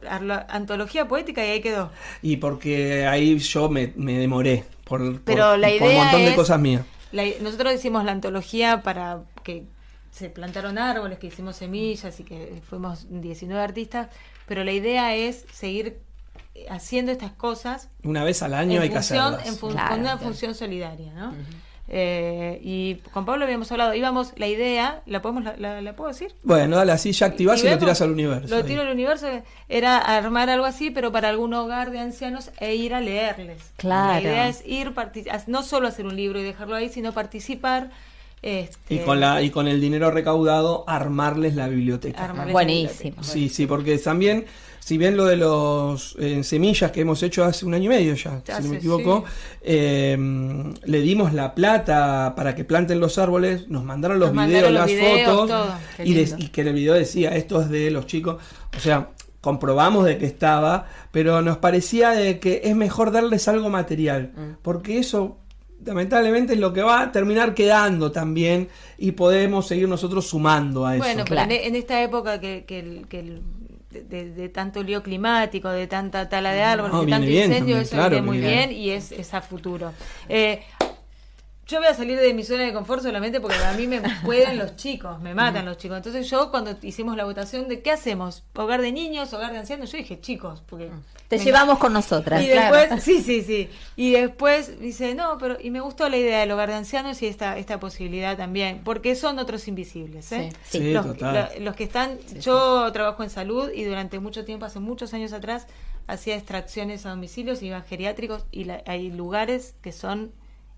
Antología 0.50 1.08
Poética 1.08 1.46
y 1.46 1.50
ahí 1.52 1.62
quedó. 1.62 1.90
Y 2.22 2.38
porque 2.38 3.08
ahí 3.08 3.38
yo 3.40 3.70
me, 3.70 3.94
me 3.96 4.18
demoré 4.18 4.66
por, 4.84 5.00
por- 5.22 5.40
un 5.40 5.96
montón 5.96 6.26
de 6.26 6.36
cosas 6.36 6.60
mías. 6.60 6.84
La- 7.14 7.24
nosotros 7.42 7.74
hicimos 7.74 8.04
la 8.04 8.12
antología 8.12 8.82
para 8.84 9.22
que 9.44 9.64
se 10.18 10.30
plantaron 10.30 10.78
árboles, 10.78 11.20
que 11.20 11.28
hicimos 11.28 11.56
semillas 11.58 12.20
y 12.20 12.24
que 12.24 12.62
fuimos 12.68 13.06
19 13.10 13.62
artistas, 13.64 14.08
pero 14.48 14.64
la 14.64 14.72
idea 14.72 15.16
es 15.16 15.46
seguir 15.54 16.00
eh, 16.56 16.66
haciendo 16.70 17.12
estas 17.12 17.32
cosas 17.32 17.90
Una 18.04 18.24
vez 18.24 18.42
al 18.42 18.54
año 18.54 18.82
hay 18.82 18.90
que 18.90 18.96
función- 18.96 19.36
hacerlas. 19.36 19.48
en 19.48 19.56
fun- 19.58 19.72
Claro, 19.74 19.90
con 19.92 20.00
una 20.00 20.12
claro. 20.14 20.26
función 20.28 20.56
solidaria, 20.56 21.14
¿no? 21.14 21.34
Eh, 21.90 22.60
y 22.64 22.96
con 23.14 23.24
Pablo 23.26 23.46
habíamos 23.46 23.72
hablado, 23.72 23.94
íbamos, 23.94 24.34
la 24.36 24.48
idea, 24.48 25.04
¿la 25.06 25.22
podemos 25.22 25.46
la, 25.46 25.56
la- 25.56 25.82
la 25.82 25.96
puedo 25.96 26.10
decir? 26.10 26.36
Bueno, 26.44 26.76
dale, 26.76 26.92
así 26.92 27.14
ya 27.14 27.28
activás 27.28 27.60
y, 27.62 27.64
lo 27.64 27.70
vemos, 27.70 27.80
tirás 27.80 28.02
al 28.02 28.12
universo. 28.12 28.50
Lo 28.50 28.58
ahí. 28.58 28.64
tiro 28.64 28.82
al 28.82 28.90
universo, 28.90 29.28
era 29.70 29.98
armar 29.98 30.50
algo 30.50 30.66
así, 30.66 30.92
pero 30.92 31.14
para 31.14 31.30
algún 31.30 31.54
hogar 31.54 31.92
de 31.92 32.00
ancianos 32.00 32.52
e 32.60 32.76
ir 32.76 32.94
a 32.94 33.00
leerles. 33.00 33.72
Claro. 33.78 34.16
La 34.16 34.22
idea 34.22 34.50
es 34.50 34.64
ir, 34.66 34.94
no 35.48 35.64
solo 35.64 35.88
hacer 35.88 36.06
un 36.06 36.18
libro 36.18 36.40
y 36.42 36.44
dejarlo 36.44 36.76
ahí, 36.76 36.90
sino 36.90 37.14
participar. 37.14 37.90
Este, 38.42 38.96
Y 38.96 39.00
con, 39.00 39.20
la, 39.20 39.42
y 39.42 39.50
con 39.50 39.68
el 39.68 39.82
dinero 39.82 40.12
recaudado 40.12 40.84
armarles 40.88 41.56
la 41.56 41.68
biblioteca. 41.68 42.24
armarles 42.24 42.48
la 42.48 42.54
Buenísimo. 42.54 42.94
biblioteca. 42.98 43.24
Sí, 43.24 43.50
sí, 43.50 43.66
porque 43.68 43.98
también, 43.98 44.46
si 44.80 44.98
bien 44.98 45.18
lo 45.18 45.26
de 45.26 45.36
los 45.38 46.16
eh, 46.20 46.44
semillas 46.44 46.92
que 46.92 47.02
hemos 47.02 47.22
hecho 47.24 47.44
hace 47.44 47.66
un 47.66 47.74
año 47.74 47.86
y 47.86 47.90
medio 47.90 48.14
ya, 48.14 48.42
si 48.46 48.64
no 48.64 48.70
me 48.70 48.78
equivoco, 48.78 49.26
eh, 49.62 50.18
le 50.86 51.02
dimos 51.02 51.34
la 51.34 51.54
plata 51.56 52.34
para 52.36 52.56
que 52.56 52.64
planten 52.64 53.00
los 53.00 53.18
árboles, 53.18 53.68
nos 53.68 53.84
mandaron 53.84 54.20
los 54.20 54.34
Nos 54.34 54.46
videos, 54.48 54.64
mandaron 54.72 54.74
los 54.74 54.82
las 54.82 54.88
videos, 54.92 55.30
fotos, 55.30 55.50
todo. 55.50 56.06
Y 56.06 56.48
que 56.50 56.62
en 56.62 56.68
el 56.68 56.74
video 56.74 56.94
decía, 56.94 57.36
esto 57.36 57.62
es 57.62 57.70
de 57.70 57.92
los 57.92 58.06
chicos, 58.06 58.38
o 58.76 58.80
sea, 58.80 59.10
comprobamos 59.42 60.06
de 60.06 60.18
que 60.18 60.26
estaba, 60.26 60.88
pero 61.12 61.42
nos 61.42 61.58
parecía 61.58 62.12
de 62.12 62.40
que 62.40 62.62
es 62.66 62.76
mejor 62.76 63.12
darles 63.12 63.48
algo 63.48 63.70
material, 63.70 64.32
Mm. 64.36 64.58
porque 64.62 65.00
eso 65.00 65.38
lamentablemente 65.88 66.54
es 66.54 66.60
lo 66.60 66.72
que 66.74 66.82
va 66.84 67.02
a 67.02 67.12
terminar 67.12 67.54
quedando 67.56 68.12
también 68.12 68.70
y 68.98 69.14
podemos 69.14 69.66
seguir 69.68 69.88
nosotros 69.88 70.28
sumando 70.28 70.86
a 70.86 70.96
eso. 70.96 71.04
Bueno, 71.04 71.24
pero 71.24 71.36
Claro. 71.38 71.52
en, 71.52 71.62
en 71.70 71.76
esta 71.76 72.04
época 72.04 72.40
que, 72.40 72.66
que 72.66 72.80
el- 72.80 73.08
que 73.08 73.20
el- 73.20 73.42
de, 73.90 74.50
tanto 74.50 74.84
lío 74.84 75.02
climático, 75.02 75.70
de 75.70 75.88
tanta 75.88 76.30
tala 76.30 76.52
de 76.52 76.62
árboles, 76.62 76.94
No, 76.94 77.06
de 77.06 77.12
tanto 77.12 77.26
bien 77.28 77.46
incendio, 77.46 77.76
también, 77.78 77.80
eso 77.82 77.96
claro 77.96 78.10
viene 78.12 78.26
muy 78.28 78.38
bien 78.40 78.72
y 78.72 78.92
es, 78.92 79.12
es 79.12 79.34
a 79.34 79.42
futuro. 79.42 79.92
Eh, 80.30 80.62
yo 81.66 81.80
voy 81.80 81.88
a 81.88 81.94
salir 81.94 82.18
de 82.20 82.34
mi 82.34 82.44
zona 82.44 82.64
de 82.64 82.74
confort 82.74 83.02
solamente 83.02 83.42
porque 83.42 83.58
a 83.58 83.74
mí 83.74 83.88
me 83.88 84.02
pueden 84.24 84.58
los 84.58 84.76
chicos, 84.76 85.20
me 85.22 85.34
matan 85.34 85.66
los 85.66 85.78
chicos. 85.78 85.98
Entonces 85.98 86.30
yo 86.30 86.52
cuando 86.52 86.78
hicimos 86.82 87.18
la 87.18 87.26
votación 87.26 87.68
de 87.68 87.82
qué 87.82 87.92
hacemos, 87.92 88.44
hogar 88.56 88.82
de 88.82 88.92
niños, 88.92 89.34
hogar 89.34 89.52
de 89.52 89.58
ancianos, 89.60 89.92
yo 89.92 89.98
dije 89.98 90.20
chicos, 90.22 90.62
porque... 90.68 90.90
Te 91.28 91.38
llevamos 91.40 91.78
con 91.78 91.92
nosotras. 91.92 92.42
y 92.42 92.48
después, 92.48 92.90
sí, 93.04 93.22
sí, 93.22 93.42
sí. 93.44 93.70
Y 93.98 94.12
después 94.12 94.80
dice, 94.80 95.14
no, 95.14 95.38
pero 95.38 95.58
y 95.62 95.72
me 95.72 95.82
gustó 95.82 96.08
la 96.08 96.16
idea 96.18 96.40
del 96.40 96.52
hogar 96.52 96.70
de 96.70 96.76
ancianos 96.76 97.22
y 97.22 97.28
esta, 97.28 97.58
esta 97.58 97.80
posibilidad 97.80 98.38
también, 98.38 98.82
porque 98.84 99.16
son 99.16 99.38
otros 99.40 99.68
invisibles, 99.68 100.32
¿eh? 100.32 100.52
Sí, 100.64 100.80
Sí, 100.80 100.94
los, 100.94 101.06
total. 101.06 101.50
lo- 101.58 101.66
los 101.66 101.76
que 101.76 101.84
están, 101.84 102.18
yo 102.42 102.90
trabajo 102.94 103.24
en 103.24 103.30
salud 103.30 103.70
y 103.74 103.84
durante 103.84 104.20
mucho 104.20 104.46
tiempo, 104.46 104.66
hace 104.66 104.80
muchos 104.80 105.14
años 105.14 105.34
atrás, 105.34 105.68
hacía 106.08 106.36
extracciones 106.36 107.06
a 107.06 107.10
domicilios, 107.10 107.62
iba 107.62 107.78
a 107.78 107.82
geriátricos 107.82 108.46
y 108.52 108.64
la- 108.64 108.82
hay 108.86 109.12
lugares 109.12 109.76
que 109.82 109.92
son 109.92 110.32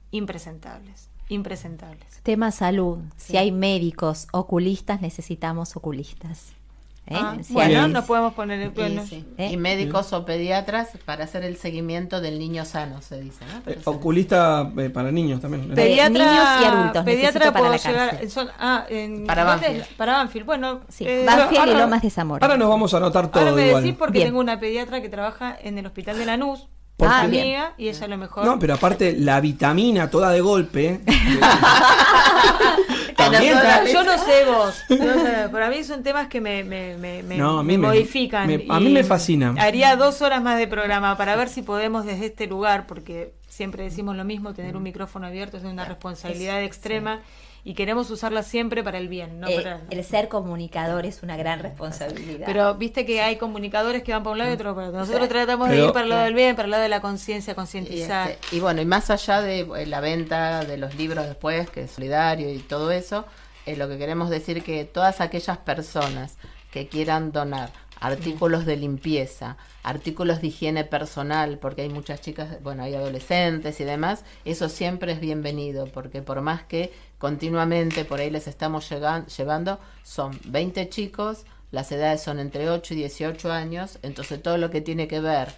impresentables, 0.10 1.10
impresentables. 1.30 2.20
Tema 2.24 2.52
salud. 2.52 2.98
Si 3.18 3.38
hay 3.38 3.52
médicos 3.52 4.28
oculistas, 4.32 5.02
necesitamos 5.02 5.76
oculistas. 5.76 6.54
¿Eh? 7.12 7.16
Ah, 7.20 7.36
bueno, 7.50 7.88
nos 7.88 8.06
podemos 8.06 8.34
poner 8.36 8.60
el 8.60 8.68
Y, 8.68 8.70
bueno, 8.70 9.04
sí. 9.08 9.26
¿Eh? 9.38 9.50
Y 9.52 9.58
médicos 9.58 10.14
o 10.14 10.26
pediatras 10.26 10.90
para 11.06 11.24
hacer 11.24 11.44
el 11.44 11.58
seguimiento 11.58 12.22
del 12.22 12.38
niño 12.38 12.66
sano, 12.66 13.02
se 13.02 13.20
dice, 13.20 13.44
¿no? 13.46 13.72
Eh, 13.72 13.80
oculista 13.86 14.72
eh, 14.78 14.92
para 14.92 15.12
niños 15.12 15.42
también. 15.42 15.70
Pe- 15.70 15.76
Pediatra, 15.76 16.10
niños 16.10 16.46
y 16.62 16.66
adultos, 16.66 17.04
Pediatra 17.06 17.40
para 17.52 17.60
puedo 17.60 17.72
la 17.72 17.78
llegar. 17.78 18.30
son- 18.30 18.50
ah, 18.60 18.86
en, 18.90 19.26
Para. 19.26 19.44
Banfield. 19.44 19.86
Para 19.98 20.14
Banfield. 20.18 20.46
Bueno, 20.46 20.82
Sí, 20.88 21.06
eh, 21.08 21.24
Banfield 21.26 21.54
y 21.54 21.58
ahora- 21.72 21.80
Lomas 21.80 22.02
de 22.04 22.10
Zamora. 22.12 22.46
Ahora 22.46 22.58
nos 22.58 22.70
vamos 22.70 22.94
a 22.94 22.98
anotar 22.98 23.32
todo 23.32 23.42
Ahora 23.44 23.56
me 23.56 23.68
igual. 23.70 23.84
decís 23.84 23.98
porque 23.98 24.14
Bien. 24.20 24.28
tengo 24.28 24.40
una 24.40 24.60
pediatra 24.60 25.02
que 25.02 25.10
trabaja 25.10 25.58
en 25.62 25.80
el 25.80 25.86
hospital 25.88 26.18
de 26.20 26.26
Lanús, 26.28 26.68
¿Por 26.96 27.08
Ah, 27.08 27.22
amiga, 27.22 27.74
y 27.78 27.88
ella 27.88 28.06
a 28.06 28.08
lo 28.10 28.18
mejor. 28.18 28.44
No, 28.44 28.60
pero 28.60 28.74
aparte 28.74 29.16
la 29.18 29.40
vitamina 29.40 30.10
toda 30.10 30.32
de 30.32 30.42
golpe. 30.42 31.00
yo 33.32 34.04
no 34.04 34.18
sé 34.18 34.46
vos, 34.46 34.84
no 34.90 35.14
sé, 35.22 35.50
para 35.52 35.70
mí 35.70 35.84
son 35.84 36.04
temas 36.04 36.28
que 36.28 36.42
me, 36.42 36.64
me, 36.64 36.98
me, 36.98 37.24
me- 37.24 37.38
No, 37.38 37.60
a 37.60 37.64
mí 37.64 37.74
me 37.78 37.78
me- 37.80 37.88
modifican. 37.88 38.48
me- 38.48 38.66
a 38.70 38.80
mí 38.80 38.90
me 38.90 39.04
fascina. 39.04 39.54
Haría 39.60 39.96
dos 39.96 40.22
horas 40.22 40.42
más 40.42 40.58
de 40.58 40.68
programa 40.68 41.18
para 41.18 41.36
ver 41.36 41.50
si 41.50 41.62
podemos 41.62 42.06
desde 42.06 42.28
este 42.28 42.48
lugar, 42.48 42.88
porque 42.88 43.34
siempre 43.48 43.84
decimos 43.84 44.16
lo 44.16 44.24
mismo, 44.26 44.54
tener 44.54 44.76
un 44.78 44.84
micrófono 44.84 45.28
abierto 45.28 45.58
es 45.58 45.64
de 45.64 45.70
una 45.70 45.86
responsabilidad 45.86 46.64
extrema 46.64 47.22
y 47.64 47.74
queremos 47.74 48.10
usarla 48.12 48.44
siempre 48.44 48.84
para 48.84 48.98
el 48.98 49.08
bien, 49.10 49.40
no 49.40 49.48
Eh, 49.48 49.56
para- 49.56 49.82
el 49.90 50.04
ser 50.04 50.28
comunicador 50.30 51.06
es 51.06 51.24
una 51.24 51.38
gran 51.38 51.60
responsabilidad. 51.60 52.46
Pero 52.46 52.76
viste 52.76 53.06
que 53.06 53.22
hay 53.22 53.38
comunicadores 53.38 54.04
que 54.04 54.12
van 54.14 54.24
para 54.24 54.32
un 54.32 54.38
lado 54.40 54.52
y 54.52 54.54
otro 54.54 54.76
para 54.76 54.88
otro. 54.88 55.00
Nosotros 55.00 55.24
Sí. 55.24 55.30
tratamos 55.30 55.70
de 55.70 55.84
ir 55.86 55.92
para 55.92 56.04
el 56.04 56.10
lado 56.10 56.24
del 56.24 56.34
bien, 56.34 56.56
para 56.56 56.66
el 56.66 56.72
lado 56.72 56.84
de 56.84 56.90
la 56.90 57.02
conciencia, 57.02 57.52
Y, 57.52 57.56
concientizar. 57.56 58.32
este, 58.32 58.56
y 58.56 58.60
bueno, 58.60 58.82
y 58.82 58.86
más 58.86 59.10
allá 59.10 59.42
de 59.42 59.60
eh, 59.62 59.86
la 59.86 60.00
venta 60.00 60.64
de 60.66 60.78
los 60.78 60.96
libros 60.96 61.26
después, 61.28 61.70
que 61.70 61.84
es 61.84 61.92
solidario 61.92 62.50
y 62.54 62.60
todo 62.60 62.92
eso, 62.92 63.26
eh, 63.66 63.76
lo 63.76 63.88
que 63.88 63.98
queremos 63.98 64.30
decir 64.30 64.64
que 64.64 64.86
todas 64.86 65.22
aquellas 65.22 65.58
personas 65.58 66.38
que 66.72 66.88
quieran 66.88 67.32
donar 67.32 67.72
artículos 68.02 68.66
de 68.66 68.78
limpieza, 68.78 69.58
artículos 69.84 70.40
de 70.42 70.48
higiene 70.48 70.86
personal, 70.86 71.58
porque 71.60 71.82
hay 71.82 71.90
muchas 71.90 72.22
chicas, 72.22 72.62
bueno, 72.64 72.84
hay 72.84 72.96
adolescentes 72.96 73.80
y 73.82 73.84
demás, 73.84 74.24
eso 74.46 74.70
siempre 74.70 75.12
es 75.12 75.20
bienvenido, 75.20 75.86
porque 75.88 76.22
por 76.22 76.40
más 76.42 76.64
que 76.64 76.94
continuamente 77.20 78.04
por 78.06 78.20
ahí 78.20 78.32
les 78.32 78.48
estamos 78.48 78.90
llegan- 78.90 79.28
llevando, 79.28 79.80
son 80.04 80.40
20 80.46 80.90
chicos, 80.90 81.46
las 81.72 81.92
edades 81.92 82.24
son 82.24 82.40
entre 82.40 82.68
8 82.72 82.96
y 82.96 82.98
18 82.98 83.52
años, 83.52 84.00
entonces 84.02 84.42
todo 84.42 84.58
lo 84.58 84.72
que 84.72 84.82
tiene 84.82 85.08
que 85.08 85.20
ver 85.20 85.50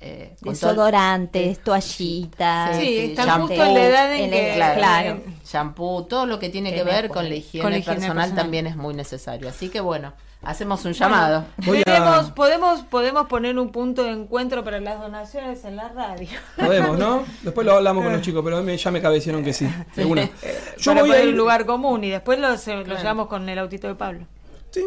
eh, 0.00 0.34
Desodorantes, 0.42 1.60
toallitas. 1.64 2.76
Sí, 2.76 2.82
sí, 2.86 2.98
están 3.10 3.26
shampoo, 3.26 3.46
justo 3.48 3.64
en 3.64 3.74
la 3.74 3.84
edad 3.84 4.14
en 4.14 4.24
en 4.24 4.30
que... 4.30 4.50
el- 4.50 4.56
Claro, 4.56 4.78
claro. 4.78 5.22
shampoo, 5.46 6.04
todo 6.04 6.26
lo 6.26 6.38
que 6.38 6.50
tiene 6.50 6.74
que 6.74 6.84
ver 6.84 7.08
con 7.08 7.26
la 7.28 7.34
higiene, 7.36 7.62
Con 7.62 7.72
la 7.72 7.78
higiene 7.78 7.96
personal, 8.00 8.16
personal. 8.24 8.42
también 8.44 8.66
es 8.66 8.76
muy 8.76 8.92
necesario. 8.94 9.48
Así 9.48 9.70
que 9.70 9.80
bueno, 9.80 10.12
hacemos 10.46 10.84
un 10.84 10.92
llamado. 10.92 11.38
A- 11.38 11.64
Tenemos- 11.84 12.30
podemos, 12.32 12.80
podemos 12.82 13.26
poner 13.26 13.58
un 13.58 13.70
punto 13.70 14.02
de 14.04 14.10
encuentro 14.10 14.62
para 14.64 14.80
las 14.80 15.00
donaciones 15.00 15.64
en 15.64 15.76
la 15.76 15.88
radio. 15.88 16.28
Podemos, 16.56 16.98
¿no? 16.98 17.24
Después 17.42 17.66
lo 17.66 17.74
hablamos 17.74 18.04
con 18.04 18.12
los 18.12 18.22
chicos, 18.22 18.42
pero 18.44 18.62
me- 18.62 18.76
ya 18.76 18.90
me 18.90 19.00
cabecieron 19.02 19.42
que 19.44 19.52
sí. 19.52 19.68
de 19.96 20.04
una. 20.04 20.28
Yo 20.78 20.92
para 20.92 21.00
voy 21.02 21.10
a 21.12 21.22
ir- 21.24 21.30
un 21.30 21.36
lugar 21.36 21.66
común 21.66 22.04
y 22.04 22.10
después 22.10 22.38
lo, 22.38 22.56
se- 22.58 22.84
lo 22.84 22.96
llevamos 22.96 23.28
con 23.28 23.48
el 23.48 23.58
autito 23.58 23.86
de 23.88 23.94
Pablo. 23.94 24.26
Sí. 24.70 24.86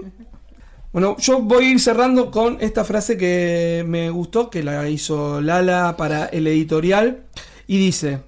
Bueno, 0.94 1.16
yo 1.20 1.40
voy 1.42 1.66
a 1.66 1.70
ir 1.72 1.80
cerrando 1.80 2.32
con 2.32 2.58
esta 2.62 2.84
frase 2.84 3.18
que 3.18 3.84
me 3.86 4.10
gustó, 4.10 4.50
que 4.50 4.64
la 4.64 4.88
hizo 4.90 5.42
Lala 5.42 5.96
para 5.98 6.26
el 6.26 6.48
editorial, 6.48 7.24
y 7.68 7.78
dice, 7.78 8.22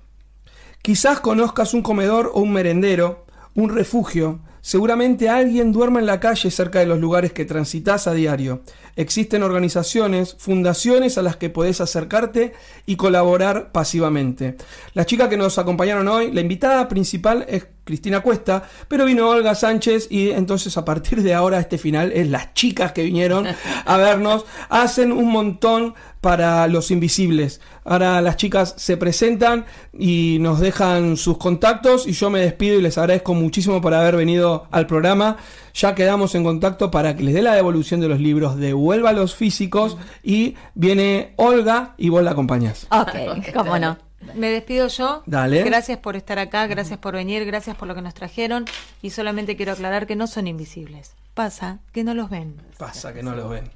quizás 0.82 1.20
conozcas 1.22 1.74
un 1.74 1.82
comedor 1.82 2.30
o 2.34 2.42
un 2.42 2.52
merendero, 2.52 3.26
un 3.56 3.70
refugio, 3.74 4.40
seguramente 4.62 5.30
alguien 5.30 5.72
duerma 5.72 6.00
en 6.00 6.06
la 6.06 6.20
calle 6.20 6.52
cerca 6.52 6.80
de 6.80 6.86
los 6.86 7.00
lugares 7.00 7.34
que 7.34 7.46
transitas 7.46 8.08
a 8.08 8.14
diario. 8.14 8.62
Existen 8.96 9.44
organizaciones, 9.44 10.36
fundaciones 10.38 11.18
a 11.18 11.22
las 11.22 11.38
que 11.38 11.50
podés 11.50 11.82
acercarte 11.82 12.54
y 12.86 12.96
colaborar 12.96 13.72
pasivamente. 13.72 14.58
Las 14.94 15.06
chicas 15.06 15.30
que 15.30 15.38
nos 15.38 15.58
acompañaron 15.58 16.08
hoy, 16.08 16.32
la 16.32 16.42
invitada 16.42 16.88
principal 16.88 17.46
es 17.48 17.66
Cristina 17.90 18.20
Cuesta, 18.20 18.62
pero 18.88 19.04
vino 19.06 19.28
Olga 19.28 19.56
Sánchez 19.56 20.12
y 20.12 20.30
entonces 20.30 20.78
a 20.78 20.86
partir 20.86 21.24
de 21.24 21.34
ahora 21.34 21.60
este 21.60 21.80
final 21.80 22.12
es 22.12 22.30
las 22.30 22.54
chicas 22.54 22.92
que 22.92 23.04
vinieron 23.04 23.48
a 23.86 23.98
vernos, 23.98 24.46
hacen 24.70 25.12
un 25.12 25.32
montón 25.32 25.96
para 26.22 26.68
los 26.68 26.92
invisibles. 26.92 27.62
Ahora 27.84 28.22
las 28.22 28.38
chicas 28.38 28.76
se 28.78 28.96
presentan 28.96 29.66
y 29.92 30.38
nos 30.40 30.60
dejan 30.60 31.18
sus 31.18 31.40
contactos 31.40 32.06
y 32.06 32.12
yo 32.12 32.30
me 32.30 32.42
despido 32.42 32.78
y 32.78 32.84
les 32.84 33.00
agradezco 33.00 33.34
muchísimo 33.34 33.82
por 33.82 33.96
haber 33.96 34.16
venido 34.16 34.68
al 34.70 34.86
programa. 34.86 35.38
Ya 35.74 35.96
quedamos 35.96 36.36
en 36.36 36.44
contacto 36.44 36.92
para 36.92 37.16
que 37.16 37.24
les 37.24 37.34
dé 37.34 37.42
la 37.42 37.56
devolución 37.56 38.02
de 38.02 38.08
los 38.08 38.20
libros, 38.20 38.58
devuelva 38.58 39.14
los 39.14 39.34
físicos 39.34 39.98
y 40.22 40.54
viene 40.76 41.34
Olga 41.38 41.96
y 41.98 42.10
vos 42.10 42.22
la 42.22 42.32
acompañás. 42.32 42.86
Ok, 42.92 43.52
cómo 43.52 43.80
no. 43.80 44.09
Me 44.36 44.50
despido 44.50 44.88
yo. 44.88 45.24
Dale. 45.26 45.64
Gracias 45.64 45.98
por 45.98 46.16
estar 46.16 46.40
acá, 46.40 46.68
gracias 46.68 47.00
por 47.00 47.14
venir, 47.14 47.46
gracias 47.46 47.76
por 47.76 47.88
lo 47.88 47.96
que 47.96 48.02
nos 48.02 48.14
trajeron. 48.14 48.66
Y 49.02 49.12
solamente 49.12 49.56
quiero 49.56 49.72
aclarar 49.74 50.08
que 50.08 50.16
no 50.16 50.28
son 50.28 50.48
invisibles. 50.48 51.14
Pasa 51.34 51.80
que 51.94 52.04
no 52.04 52.14
los 52.14 52.30
ven. 52.30 52.62
Pasa 52.78 53.14
que 53.14 53.24
no 53.24 53.34
los 53.34 53.50
ven. 53.50 53.72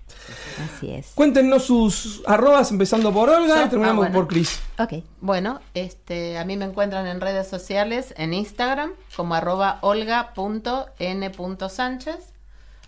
Así 0.65 0.91
es. 0.91 1.11
Cuéntenos 1.15 1.63
sus 1.63 2.21
arrobas, 2.27 2.71
empezando 2.71 3.13
por 3.13 3.29
Olga 3.29 3.61
Yo- 3.61 3.65
y 3.67 3.69
terminamos 3.69 4.05
ah, 4.05 4.09
bueno. 4.09 4.13
por 4.13 4.27
Cris. 4.27 4.59
Ok. 4.77 4.95
Bueno, 5.21 5.61
este, 5.73 6.37
a 6.37 6.43
mí 6.43 6.57
me 6.57 6.65
encuentran 6.65 7.07
en 7.07 7.21
redes 7.21 7.47
sociales, 7.47 8.13
en 8.17 8.33
Instagram, 8.33 8.91
como 9.15 9.35
arroba 9.35 9.77
olga.n.sánchez 9.81 12.17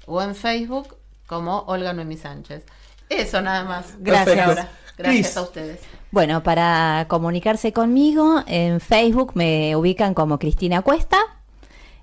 o 0.07 0.21
en 0.21 0.35
Facebook 0.35 0.97
como 1.25 1.59
Olga 1.67 1.93
Noemi 1.93 2.17
Sánchez. 2.17 2.65
Eso 3.09 3.41
nada 3.41 3.63
más. 3.63 3.93
Gracias. 3.99 4.25
Perfecto. 4.25 4.49
Ahora, 4.49 4.69
gracias 4.97 5.37
a 5.37 5.41
ustedes. 5.43 5.79
Bueno, 6.11 6.43
para 6.43 7.05
comunicarse 7.09 7.73
conmigo, 7.73 8.41
en 8.47 8.79
Facebook 8.79 9.31
me 9.35 9.75
ubican 9.75 10.13
como 10.13 10.39
Cristina 10.39 10.81
Cuesta 10.81 11.17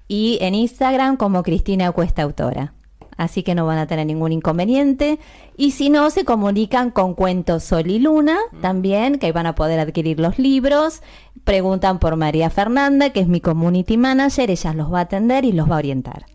y 0.06 0.38
en 0.42 0.54
Instagram 0.54 1.16
como 1.16 1.42
Cristina 1.42 1.90
Cuesta 1.92 2.22
Autora. 2.22 2.74
Así 3.16 3.42
que 3.42 3.54
no 3.54 3.66
van 3.66 3.78
a 3.78 3.86
tener 3.86 4.06
ningún 4.06 4.32
inconveniente. 4.32 5.18
Y 5.56 5.72
si 5.72 5.90
no, 5.90 6.10
se 6.10 6.24
comunican 6.24 6.90
con 6.90 7.14
Cuentos 7.14 7.62
Sol 7.62 7.90
y 7.90 7.98
Luna 7.98 8.38
también, 8.60 9.18
que 9.18 9.26
ahí 9.26 9.32
van 9.32 9.46
a 9.46 9.54
poder 9.54 9.80
adquirir 9.80 10.18
los 10.18 10.38
libros. 10.38 11.02
Preguntan 11.44 11.98
por 11.98 12.16
María 12.16 12.50
Fernanda, 12.50 13.10
que 13.10 13.20
es 13.20 13.28
mi 13.28 13.40
community 13.40 13.96
manager, 13.96 14.50
ella 14.50 14.72
los 14.74 14.92
va 14.92 15.00
a 15.00 15.02
atender 15.02 15.44
y 15.44 15.52
los 15.52 15.70
va 15.70 15.76
a 15.76 15.78
orientar. 15.78 16.26